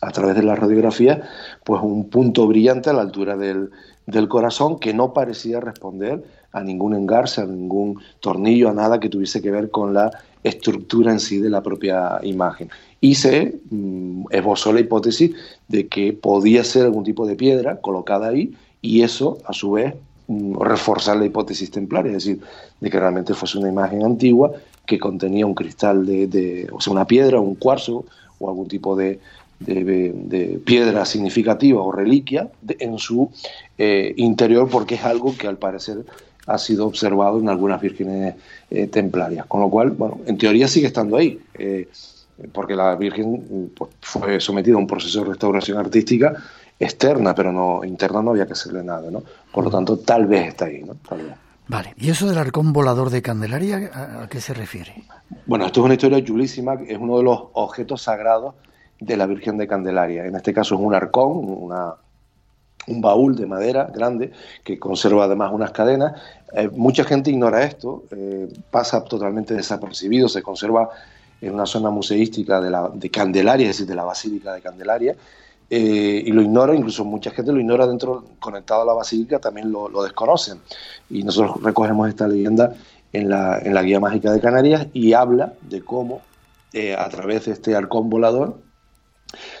a 0.00 0.12
través 0.12 0.36
de 0.36 0.42
la 0.42 0.56
radiografía, 0.56 1.28
pues 1.64 1.82
un 1.82 2.08
punto 2.08 2.46
brillante 2.46 2.88
a 2.88 2.94
la 2.94 3.02
altura 3.02 3.36
del, 3.36 3.68
del 4.06 4.26
corazón 4.26 4.78
que 4.78 4.94
no 4.94 5.12
parecía 5.12 5.60
responder 5.60 6.24
a 6.52 6.62
ningún 6.62 6.94
engarce, 6.94 7.42
a 7.42 7.44
ningún 7.44 8.00
tornillo, 8.20 8.70
a 8.70 8.72
nada 8.72 8.98
que 8.98 9.10
tuviese 9.10 9.42
que 9.42 9.50
ver 9.50 9.70
con 9.70 9.92
la 9.92 10.10
estructura 10.42 11.12
en 11.12 11.20
sí 11.20 11.38
de 11.38 11.50
la 11.50 11.62
propia 11.62 12.18
imagen. 12.22 12.70
Y 13.00 13.14
se 13.14 13.60
mm, 13.70 14.24
esbozó 14.30 14.72
la 14.72 14.80
hipótesis 14.80 15.32
de 15.68 15.86
que 15.88 16.12
podía 16.12 16.64
ser 16.64 16.84
algún 16.84 17.04
tipo 17.04 17.26
de 17.26 17.36
piedra 17.36 17.80
colocada 17.80 18.28
ahí 18.28 18.54
y 18.82 19.02
eso, 19.02 19.38
a 19.44 19.52
su 19.52 19.72
vez, 19.72 19.94
mm, 20.28 20.60
reforzar 20.60 21.16
la 21.16 21.26
hipótesis 21.26 21.70
templaria, 21.70 22.10
es 22.10 22.24
decir, 22.24 22.40
de 22.80 22.90
que 22.90 23.00
realmente 23.00 23.34
fuese 23.34 23.58
una 23.58 23.68
imagen 23.68 24.04
antigua 24.04 24.52
que 24.86 24.98
contenía 24.98 25.46
un 25.46 25.54
cristal 25.54 26.04
de, 26.04 26.68
o 26.72 26.80
sea, 26.80 26.92
una 26.92 27.06
piedra, 27.06 27.40
un 27.40 27.54
cuarzo 27.54 28.04
o 28.38 28.48
algún 28.48 28.66
tipo 28.68 28.96
de, 28.96 29.20
piedra 30.64 31.04
significativa 31.04 31.82
o 31.82 31.92
reliquia 31.92 32.48
en 32.78 32.98
su 32.98 33.30
eh, 33.76 34.14
interior, 34.16 34.70
porque 34.70 34.94
es 34.94 35.04
algo 35.04 35.36
que 35.36 35.46
al 35.46 35.58
parecer 35.58 35.98
ha 36.50 36.58
sido 36.58 36.86
observado 36.86 37.38
en 37.38 37.48
algunas 37.48 37.80
vírgenes 37.80 38.34
eh, 38.70 38.86
templarias. 38.86 39.46
Con 39.46 39.60
lo 39.60 39.70
cual, 39.70 39.90
bueno, 39.90 40.20
en 40.26 40.36
teoría 40.36 40.68
sigue 40.68 40.88
estando 40.88 41.16
ahí, 41.16 41.40
eh, 41.54 41.88
porque 42.52 42.74
la 42.74 42.96
Virgen 42.96 43.70
pues, 43.76 43.90
fue 44.00 44.40
sometida 44.40 44.74
a 44.74 44.78
un 44.78 44.86
proceso 44.86 45.20
de 45.20 45.30
restauración 45.30 45.78
artística 45.78 46.34
externa, 46.78 47.34
pero 47.34 47.52
no 47.52 47.84
interna 47.84 48.22
no 48.22 48.30
había 48.30 48.46
que 48.46 48.54
hacerle 48.54 48.82
nada, 48.82 49.10
¿no? 49.10 49.22
Por 49.52 49.64
lo 49.64 49.70
tanto, 49.70 49.98
tal 49.98 50.26
vez 50.26 50.48
está 50.48 50.64
ahí, 50.64 50.82
¿no? 50.82 50.96
Vale, 51.68 51.94
¿y 51.98 52.10
eso 52.10 52.26
del 52.26 52.38
arcón 52.38 52.72
volador 52.72 53.10
de 53.10 53.22
Candelaria, 53.22 53.90
a, 54.22 54.28
qué 54.28 54.40
se 54.40 54.54
refiere? 54.54 55.04
Bueno, 55.46 55.66
esto 55.66 55.80
es 55.80 55.84
una 55.84 55.94
historia 55.94 56.24
chulísima, 56.24 56.74
es 56.86 56.98
uno 56.98 57.18
de 57.18 57.22
los 57.22 57.38
objetos 57.52 58.02
sagrados 58.02 58.54
de 58.98 59.16
la 59.16 59.26
Virgen 59.26 59.56
de 59.56 59.68
Candelaria. 59.68 60.24
En 60.24 60.34
este 60.34 60.52
caso 60.52 60.74
es 60.74 60.80
un 60.80 60.94
arcón, 60.94 61.44
una, 61.44 61.94
un 62.86 63.00
baúl 63.00 63.36
de 63.36 63.46
madera 63.46 63.90
grande 63.92 64.32
que 64.64 64.78
conserva 64.78 65.24
además 65.24 65.52
unas 65.52 65.70
cadenas. 65.70 66.20
Eh, 66.52 66.68
mucha 66.68 67.04
gente 67.04 67.30
ignora 67.30 67.62
esto, 67.62 68.04
eh, 68.10 68.48
pasa 68.70 69.04
totalmente 69.04 69.54
desapercibido, 69.54 70.28
se 70.28 70.42
conserva 70.42 70.90
en 71.40 71.54
una 71.54 71.66
zona 71.66 71.90
museística 71.90 72.60
de, 72.60 72.70
la, 72.70 72.90
de 72.92 73.10
Candelaria, 73.10 73.68
es 73.68 73.76
decir, 73.76 73.86
de 73.86 73.94
la 73.94 74.04
Basílica 74.04 74.52
de 74.52 74.60
Candelaria, 74.60 75.16
eh, 75.70 76.22
y 76.26 76.32
lo 76.32 76.42
ignora, 76.42 76.74
incluso 76.74 77.04
mucha 77.04 77.30
gente 77.30 77.52
lo 77.52 77.60
ignora 77.60 77.86
dentro, 77.86 78.24
conectado 78.40 78.82
a 78.82 78.84
la 78.84 78.92
Basílica, 78.92 79.38
también 79.38 79.70
lo, 79.70 80.02
desconocen. 80.02 80.60
Y 81.08 81.22
nosotros 81.22 81.62
recogemos 81.62 82.08
esta 82.08 82.26
leyenda 82.26 82.74
en 83.12 83.28
la, 83.28 83.58
en 83.58 83.74
la 83.74 83.82
Guía 83.82 84.00
Mágica 84.00 84.32
de 84.32 84.40
Canarias 84.40 84.88
y 84.92 85.12
habla 85.12 85.54
de 85.62 85.82
cómo 85.82 86.22
a 86.96 87.08
través 87.08 87.46
de 87.46 87.52
este 87.52 87.74
halcón 87.74 88.08
volador, 88.10 88.56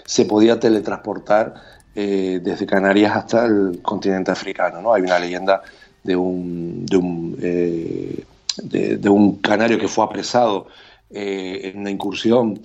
se 0.04 0.24
podía 0.24 0.60
teletransportar 0.60 1.54
eh, 1.94 2.40
desde 2.42 2.66
Canarias 2.66 3.16
hasta 3.16 3.46
el 3.46 3.80
continente 3.82 4.30
africano. 4.30 4.80
¿no? 4.80 4.94
Hay 4.94 5.02
una 5.02 5.18
leyenda 5.18 5.62
de 6.02 6.16
un, 6.16 6.86
de 6.86 6.96
un, 6.96 7.36
eh, 7.42 8.24
de, 8.62 9.08
un 9.08 9.36
canario 9.36 9.78
que 9.78 9.88
fue 9.88 10.04
apresado 10.04 10.66
en 11.12 11.80
una 11.80 11.90
incursión 11.90 12.60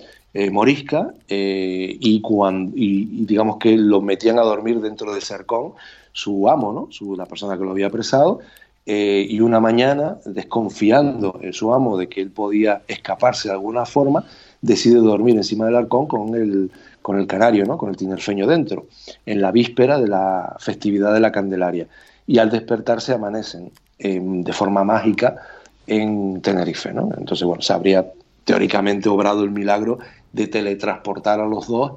morisca 0.52 1.12
y, 1.28 2.20
cuando, 2.20 2.76
y, 2.76 3.24
digamos 3.24 3.56
que 3.56 3.76
lo 3.76 4.00
metían 4.00 4.38
a 4.38 4.42
dormir 4.42 4.80
dentro 4.80 5.12
de 5.12 5.20
Cercón 5.20 5.72
su 6.12 6.48
amo, 6.48 6.72
¿no? 6.72 6.86
Su, 6.90 7.16
la 7.16 7.26
persona 7.26 7.58
que 7.58 7.64
lo 7.64 7.72
había 7.72 7.88
apresado, 7.88 8.38
y 8.86 9.40
una 9.40 9.58
mañana, 9.58 10.18
desconfiando 10.24 11.40
en 11.42 11.52
su 11.52 11.74
amo 11.74 11.98
de 11.98 12.08
que 12.08 12.20
él 12.20 12.30
podía 12.30 12.82
escaparse 12.86 13.48
de 13.48 13.54
alguna 13.54 13.84
forma, 13.84 14.24
decide 14.60 14.98
dormir 14.98 15.36
encima 15.36 15.66
del 15.66 15.76
arcón 15.76 16.06
con 16.06 16.34
el, 16.34 16.70
con 17.06 17.20
el 17.20 17.28
canario, 17.28 17.64
¿no? 17.64 17.78
con 17.78 17.88
el 17.88 17.96
tinerfeño 17.96 18.48
dentro, 18.48 18.88
en 19.26 19.40
la 19.40 19.52
víspera 19.52 20.00
de 20.00 20.08
la 20.08 20.56
festividad 20.58 21.14
de 21.14 21.20
la 21.20 21.30
Candelaria. 21.30 21.86
Y 22.26 22.38
al 22.38 22.50
despertarse 22.50 23.12
amanecen 23.12 23.70
em, 24.00 24.42
de 24.42 24.52
forma 24.52 24.82
mágica 24.82 25.36
en 25.86 26.42
Tenerife. 26.42 26.92
¿no? 26.92 27.10
Entonces, 27.16 27.46
bueno, 27.46 27.62
se 27.62 27.72
habría 27.72 28.10
teóricamente 28.44 29.08
obrado 29.08 29.44
el 29.44 29.52
milagro 29.52 30.00
de 30.32 30.48
teletransportar 30.48 31.38
a 31.38 31.46
los 31.46 31.68
dos 31.68 31.92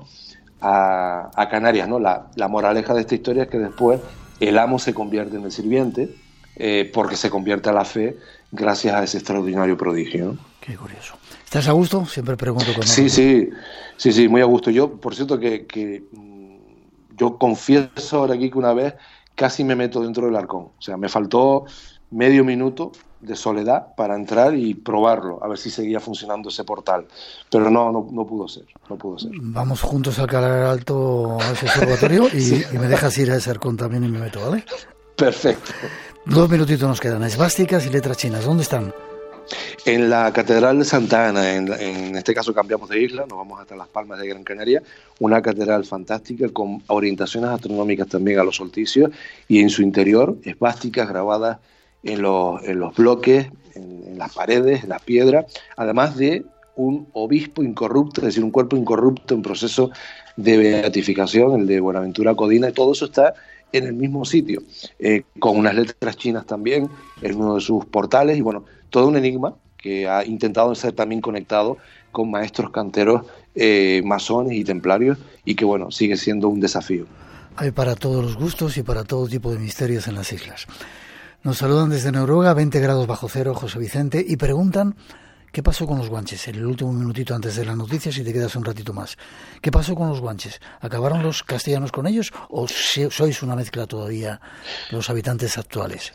a, 0.61 1.47
Canarias. 1.49 1.89
¿no? 1.89 1.97
La, 1.97 2.47
moraleja 2.47 2.93
de 2.93 3.01
esta 3.01 3.15
historia 3.15 3.43
es 3.45 3.49
que 3.49 3.57
después 3.57 3.99
el 4.39 4.59
amo 4.59 4.77
se 4.77 4.93
convierte 4.93 5.37
en 5.37 5.43
el 5.43 5.51
sirviente 5.51 6.13
eh, 6.55 6.87
porque 6.93 7.15
se 7.15 7.31
convierte 7.31 7.69
a 7.69 7.73
la 7.73 7.83
fe 7.83 8.15
gracias 8.51 8.95
a 8.95 9.03
ese 9.03 9.17
extraordinario 9.17 9.77
prodigio. 9.77 10.37
Qué 10.61 10.75
curioso. 10.75 11.15
¿Estás 11.43 11.67
a 11.67 11.71
gusto? 11.71 12.05
Siempre 12.05 12.37
pregunto 12.37 12.73
con 12.75 12.85
Sí, 12.85 13.09
sí, 13.09 13.49
sí, 13.97 14.11
sí, 14.11 14.27
muy 14.27 14.41
a 14.41 14.45
gusto. 14.45 14.69
Yo, 14.69 14.91
por 14.91 15.15
cierto, 15.15 15.39
que, 15.39 16.03
mm, 16.11 16.57
yo 17.17 17.37
confieso 17.37 18.17
ahora 18.17 18.35
aquí 18.35 18.51
que 18.51 18.57
una 18.57 18.73
vez 18.73 18.93
casi 19.35 19.63
me 19.63 19.75
meto 19.75 20.01
dentro 20.01 20.25
del 20.25 20.35
arcón. 20.35 20.69
O 20.77 20.81
sea, 20.81 20.97
me 20.97 21.09
faltó 21.09 21.65
medio 22.11 22.43
minuto 22.43 22.91
de 23.21 23.35
soledad 23.35 23.95
para 23.95 24.15
entrar 24.15 24.55
y 24.55 24.73
probarlo, 24.73 25.43
a 25.43 25.47
ver 25.47 25.57
si 25.57 25.69
seguía 25.69 25.99
funcionando 25.99 26.49
ese 26.49 26.63
portal. 26.63 27.05
Pero 27.49 27.69
no, 27.69 27.91
no, 27.91 28.25
pudo 28.25 28.47
ser, 28.47 28.65
no 28.89 28.97
pudo 28.97 29.19
ser. 29.19 29.31
Vamos 29.41 29.81
juntos 29.81 30.19
al 30.19 30.27
Calar 30.27 30.63
Alto, 30.63 31.37
a 31.39 31.51
ese 31.51 31.65
observatorio, 31.65 32.27
y, 32.33 32.63
me 32.77 32.87
dejas 32.87 33.17
ir 33.17 33.31
a 33.31 33.35
ese 33.35 33.49
arcón 33.49 33.75
también 33.75 34.03
y 34.03 34.07
me 34.07 34.19
meto, 34.19 34.39
¿vale? 34.39 34.63
Perfecto. 35.15 35.71
Dos 36.25 36.49
minutitos 36.49 36.87
nos 36.87 36.99
quedan. 36.99 37.23
Esvásticas 37.23 37.85
y 37.85 37.89
letras 37.89 38.17
chinas, 38.17 38.45
¿dónde 38.45 38.63
están? 38.63 38.93
En 39.85 40.09
la 40.09 40.31
Catedral 40.31 40.79
de 40.79 40.85
Santa 40.85 41.29
Ana, 41.29 41.55
en, 41.55 42.15
este 42.15 42.35
caso 42.35 42.53
cambiamos 42.53 42.89
de 42.89 43.01
isla, 43.01 43.25
nos 43.27 43.37
vamos 43.37 43.59
hasta 43.59 43.75
Las 43.75 43.87
Palmas 43.87 44.19
de 44.19 44.27
Gran 44.27 44.43
Canaria, 44.43 44.83
una 45.19 45.41
catedral 45.41 45.85
fantástica 45.85 46.49
con 46.49 46.83
orientaciones 46.87 47.49
astronómicas 47.49 48.07
también 48.07 48.39
a 48.39 48.43
los 48.43 48.57
solsticios 48.57 49.09
y 49.47 49.61
en 49.61 49.69
su 49.69 49.81
interior 49.81 50.37
esvásticas 50.43 51.09
grabadas 51.09 51.57
en 52.03 52.21
los, 52.21 52.63
en 52.63 52.79
los 52.79 52.95
bloques, 52.95 53.47
en, 53.73 54.17
las 54.17 54.33
paredes, 54.33 54.83
en 54.83 54.89
las 54.89 55.01
piedras, 55.01 55.45
además 55.75 56.15
de 56.15 56.45
un 56.75 57.07
obispo 57.13 57.63
incorrupto, 57.63 58.21
es 58.21 58.27
decir, 58.27 58.43
un 58.43 58.51
cuerpo 58.51 58.77
incorrupto 58.77 59.33
en 59.33 59.41
proceso 59.41 59.89
de 60.35 60.57
beatificación, 60.57 61.61
el 61.61 61.67
de 61.67 61.79
Buenaventura 61.79 62.35
Codina, 62.35 62.69
y 62.69 62.73
todo 62.73 62.91
eso 62.91 63.05
está 63.05 63.33
en 63.71 63.85
el 63.85 63.93
mismo 63.93 64.25
sitio, 64.25 64.61
eh, 64.99 65.23
con 65.39 65.57
unas 65.57 65.75
letras 65.75 66.17
chinas 66.17 66.45
también 66.45 66.89
en 67.21 67.35
uno 67.35 67.55
de 67.55 67.61
sus 67.61 67.85
portales, 67.85 68.37
y 68.37 68.41
bueno, 68.41 68.65
todo 68.89 69.07
un 69.07 69.17
enigma 69.17 69.55
que 69.77 70.07
ha 70.07 70.25
intentado 70.25 70.73
ser 70.75 70.93
también 70.93 71.21
conectado 71.21 71.77
con 72.11 72.29
maestros 72.29 72.71
canteros 72.71 73.23
eh, 73.55 74.01
masones 74.05 74.53
y 74.53 74.63
templarios 74.63 75.17
y 75.45 75.55
que 75.55 75.65
bueno, 75.65 75.91
sigue 75.91 76.17
siendo 76.17 76.49
un 76.49 76.59
desafío. 76.59 77.05
Hay 77.55 77.71
para 77.71 77.95
todos 77.95 78.23
los 78.23 78.37
gustos 78.37 78.77
y 78.77 78.83
para 78.83 79.03
todo 79.03 79.27
tipo 79.27 79.51
de 79.51 79.59
misterios 79.59 80.07
en 80.07 80.15
las 80.15 80.31
islas. 80.31 80.65
Nos 81.43 81.57
saludan 81.57 81.89
desde 81.89 82.11
Noruega, 82.11 82.53
20 82.53 82.79
grados 82.79 83.07
bajo 83.07 83.29
cero, 83.29 83.53
José 83.55 83.79
Vicente, 83.79 84.23
y 84.27 84.37
preguntan 84.37 84.95
qué 85.51 85.63
pasó 85.63 85.85
con 85.85 85.97
los 85.97 86.09
guanches. 86.09 86.47
En 86.47 86.55
el 86.55 86.65
último 86.65 86.91
minutito 86.93 87.35
antes 87.35 87.55
de 87.55 87.65
las 87.65 87.77
noticias, 87.77 88.17
y 88.17 88.23
te 88.23 88.33
quedas 88.33 88.55
un 88.55 88.65
ratito 88.65 88.93
más. 88.93 89.17
¿Qué 89.61 89.71
pasó 89.71 89.95
con 89.95 90.09
los 90.09 90.21
guanches? 90.21 90.59
¿Acabaron 90.81 91.23
los 91.23 91.43
castellanos 91.43 91.91
con 91.91 92.07
ellos 92.07 92.31
o 92.49 92.67
sois 92.67 93.43
una 93.43 93.55
mezcla 93.55 93.87
todavía 93.87 94.39
los 94.91 95.09
habitantes 95.09 95.57
actuales? 95.57 96.13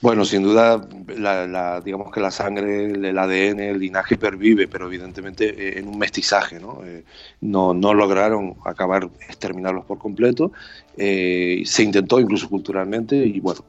Bueno, 0.00 0.24
sin 0.24 0.42
duda, 0.42 0.80
la, 1.16 1.80
digamos 1.80 2.10
que 2.10 2.20
la 2.20 2.30
sangre, 2.30 2.86
el 2.86 3.18
ADN, 3.18 3.60
el 3.60 3.78
linaje 3.78 4.16
pervive, 4.16 4.66
pero 4.66 4.86
evidentemente 4.86 5.48
eh, 5.48 5.78
en 5.78 5.88
un 5.88 5.98
mestizaje, 5.98 6.58
¿no? 6.58 6.80
Eh, 6.84 7.04
no, 7.42 7.74
no 7.74 7.94
lograron 7.94 8.56
acabar, 8.64 9.08
exterminarlos 9.28 9.84
por 9.84 9.98
completo. 9.98 10.52
Eh, 10.96 11.62
se 11.66 11.82
intentó 11.82 12.18
incluso 12.18 12.48
culturalmente 12.48 13.16
y 13.16 13.40
bueno, 13.40 13.64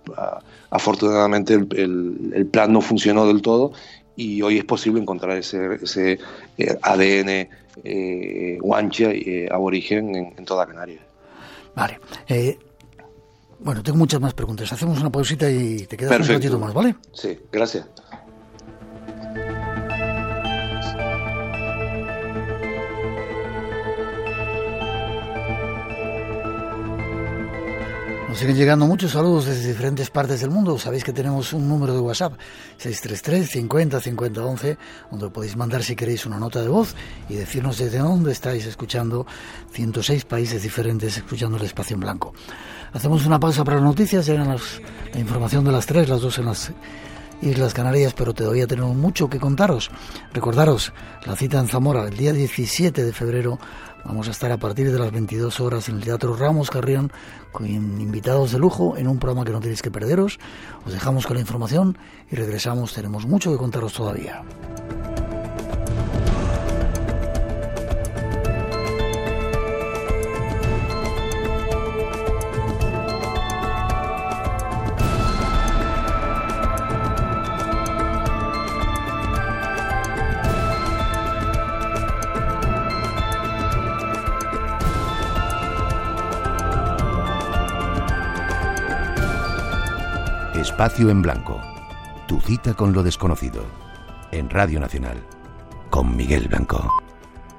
afortunadamente 0.69 1.53
el, 1.53 2.31
el, 2.33 2.45
plan 2.47 2.73
no 2.73 2.81
funcionó 2.81 3.27
del 3.27 3.41
todo 3.41 3.73
y 4.15 4.41
hoy 4.41 4.57
es 4.57 4.65
posible 4.65 5.01
encontrar 5.01 5.37
ese, 5.37 5.79
ese 5.81 6.19
ADN 6.81 7.47
guancha 8.59 9.09
aborigen 9.51 10.15
en, 10.15 10.33
en, 10.37 10.45
toda 10.45 10.65
Canarias. 10.67 11.01
Vale. 11.75 11.99
Bueno, 13.63 13.83
tengo 13.83 13.97
muchas 13.97 14.19
más 14.19 14.33
preguntas. 14.33 14.71
Hacemos 14.73 14.99
una 14.99 15.11
pausita 15.11 15.49
y 15.49 15.85
te 15.85 15.95
quedas 15.95 16.19
un 16.19 16.35
ratito 16.35 16.57
más, 16.57 16.73
¿vale? 16.73 16.95
Sí, 17.13 17.37
gracias. 17.51 17.85
Nos 28.31 28.39
siguen 28.39 28.55
llegando 28.55 28.85
muchos 28.85 29.11
saludos 29.11 29.45
desde 29.45 29.67
diferentes 29.67 30.09
partes 30.09 30.39
del 30.39 30.51
mundo. 30.51 30.79
Sabéis 30.79 31.03
que 31.03 31.11
tenemos 31.11 31.51
un 31.51 31.67
número 31.67 31.93
de 31.93 31.99
WhatsApp, 31.99 32.39
633 32.77 33.49
50 33.49 33.99
50 33.99 34.45
11, 34.45 34.77
donde 35.11 35.29
podéis 35.31 35.57
mandar 35.57 35.83
si 35.83 35.97
queréis 35.97 36.25
una 36.25 36.39
nota 36.39 36.61
de 36.61 36.69
voz 36.69 36.95
y 37.27 37.35
decirnos 37.35 37.77
desde 37.77 37.97
dónde 37.97 38.31
estáis 38.31 38.65
escuchando 38.65 39.27
106 39.73 40.23
países 40.23 40.63
diferentes 40.63 41.17
escuchando 41.17 41.57
el 41.57 41.63
espacio 41.63 41.95
en 41.95 41.99
blanco. 41.99 42.33
Hacemos 42.93 43.25
una 43.25 43.37
pausa 43.37 43.65
para 43.65 43.75
las 43.75 43.85
noticias, 43.85 44.25
llegan 44.25 44.47
la 44.47 45.19
información 45.19 45.65
de 45.65 45.73
las 45.73 45.85
tres, 45.85 46.07
las 46.07 46.21
dos 46.21 46.37
en 46.37 46.45
las 46.45 46.71
Islas 47.41 47.73
Canarias, 47.73 48.13
pero 48.13 48.33
todavía 48.33 48.67
tenemos 48.67 48.95
mucho 48.95 49.29
que 49.29 49.39
contaros. 49.39 49.89
Recordaros 50.31 50.93
la 51.25 51.35
cita 51.35 51.59
en 51.59 51.67
Zamora 51.67 52.07
el 52.07 52.15
día 52.15 52.33
17 52.33 53.03
de 53.03 53.11
febrero 53.11 53.59
Vamos 54.03 54.27
a 54.27 54.31
estar 54.31 54.51
a 54.51 54.57
partir 54.57 54.91
de 54.91 54.97
las 54.97 55.11
22 55.11 55.59
horas 55.59 55.87
en 55.89 55.95
el 55.95 56.03
Teatro 56.03 56.35
Ramos 56.35 56.69
Carrión 56.69 57.11
con 57.51 57.67
invitados 57.67 58.51
de 58.51 58.59
lujo 58.59 58.97
en 58.97 59.07
un 59.07 59.19
programa 59.19 59.45
que 59.45 59.51
no 59.51 59.59
tenéis 59.59 59.81
que 59.81 59.91
perderos. 59.91 60.39
Os 60.85 60.93
dejamos 60.93 61.27
con 61.27 61.35
la 61.35 61.41
información 61.41 61.97
y 62.29 62.35
regresamos. 62.35 62.93
Tenemos 62.93 63.25
mucho 63.27 63.51
que 63.51 63.57
contaros 63.57 63.93
todavía. 63.93 64.43
Espacio 90.81 91.11
en 91.11 91.21
Blanco. 91.21 91.61
Tu 92.27 92.41
cita 92.41 92.73
con 92.73 92.91
lo 92.91 93.03
desconocido. 93.03 93.63
En 94.31 94.49
Radio 94.49 94.79
Nacional. 94.79 95.23
Con 95.91 96.17
Miguel 96.17 96.47
Blanco. 96.47 97.00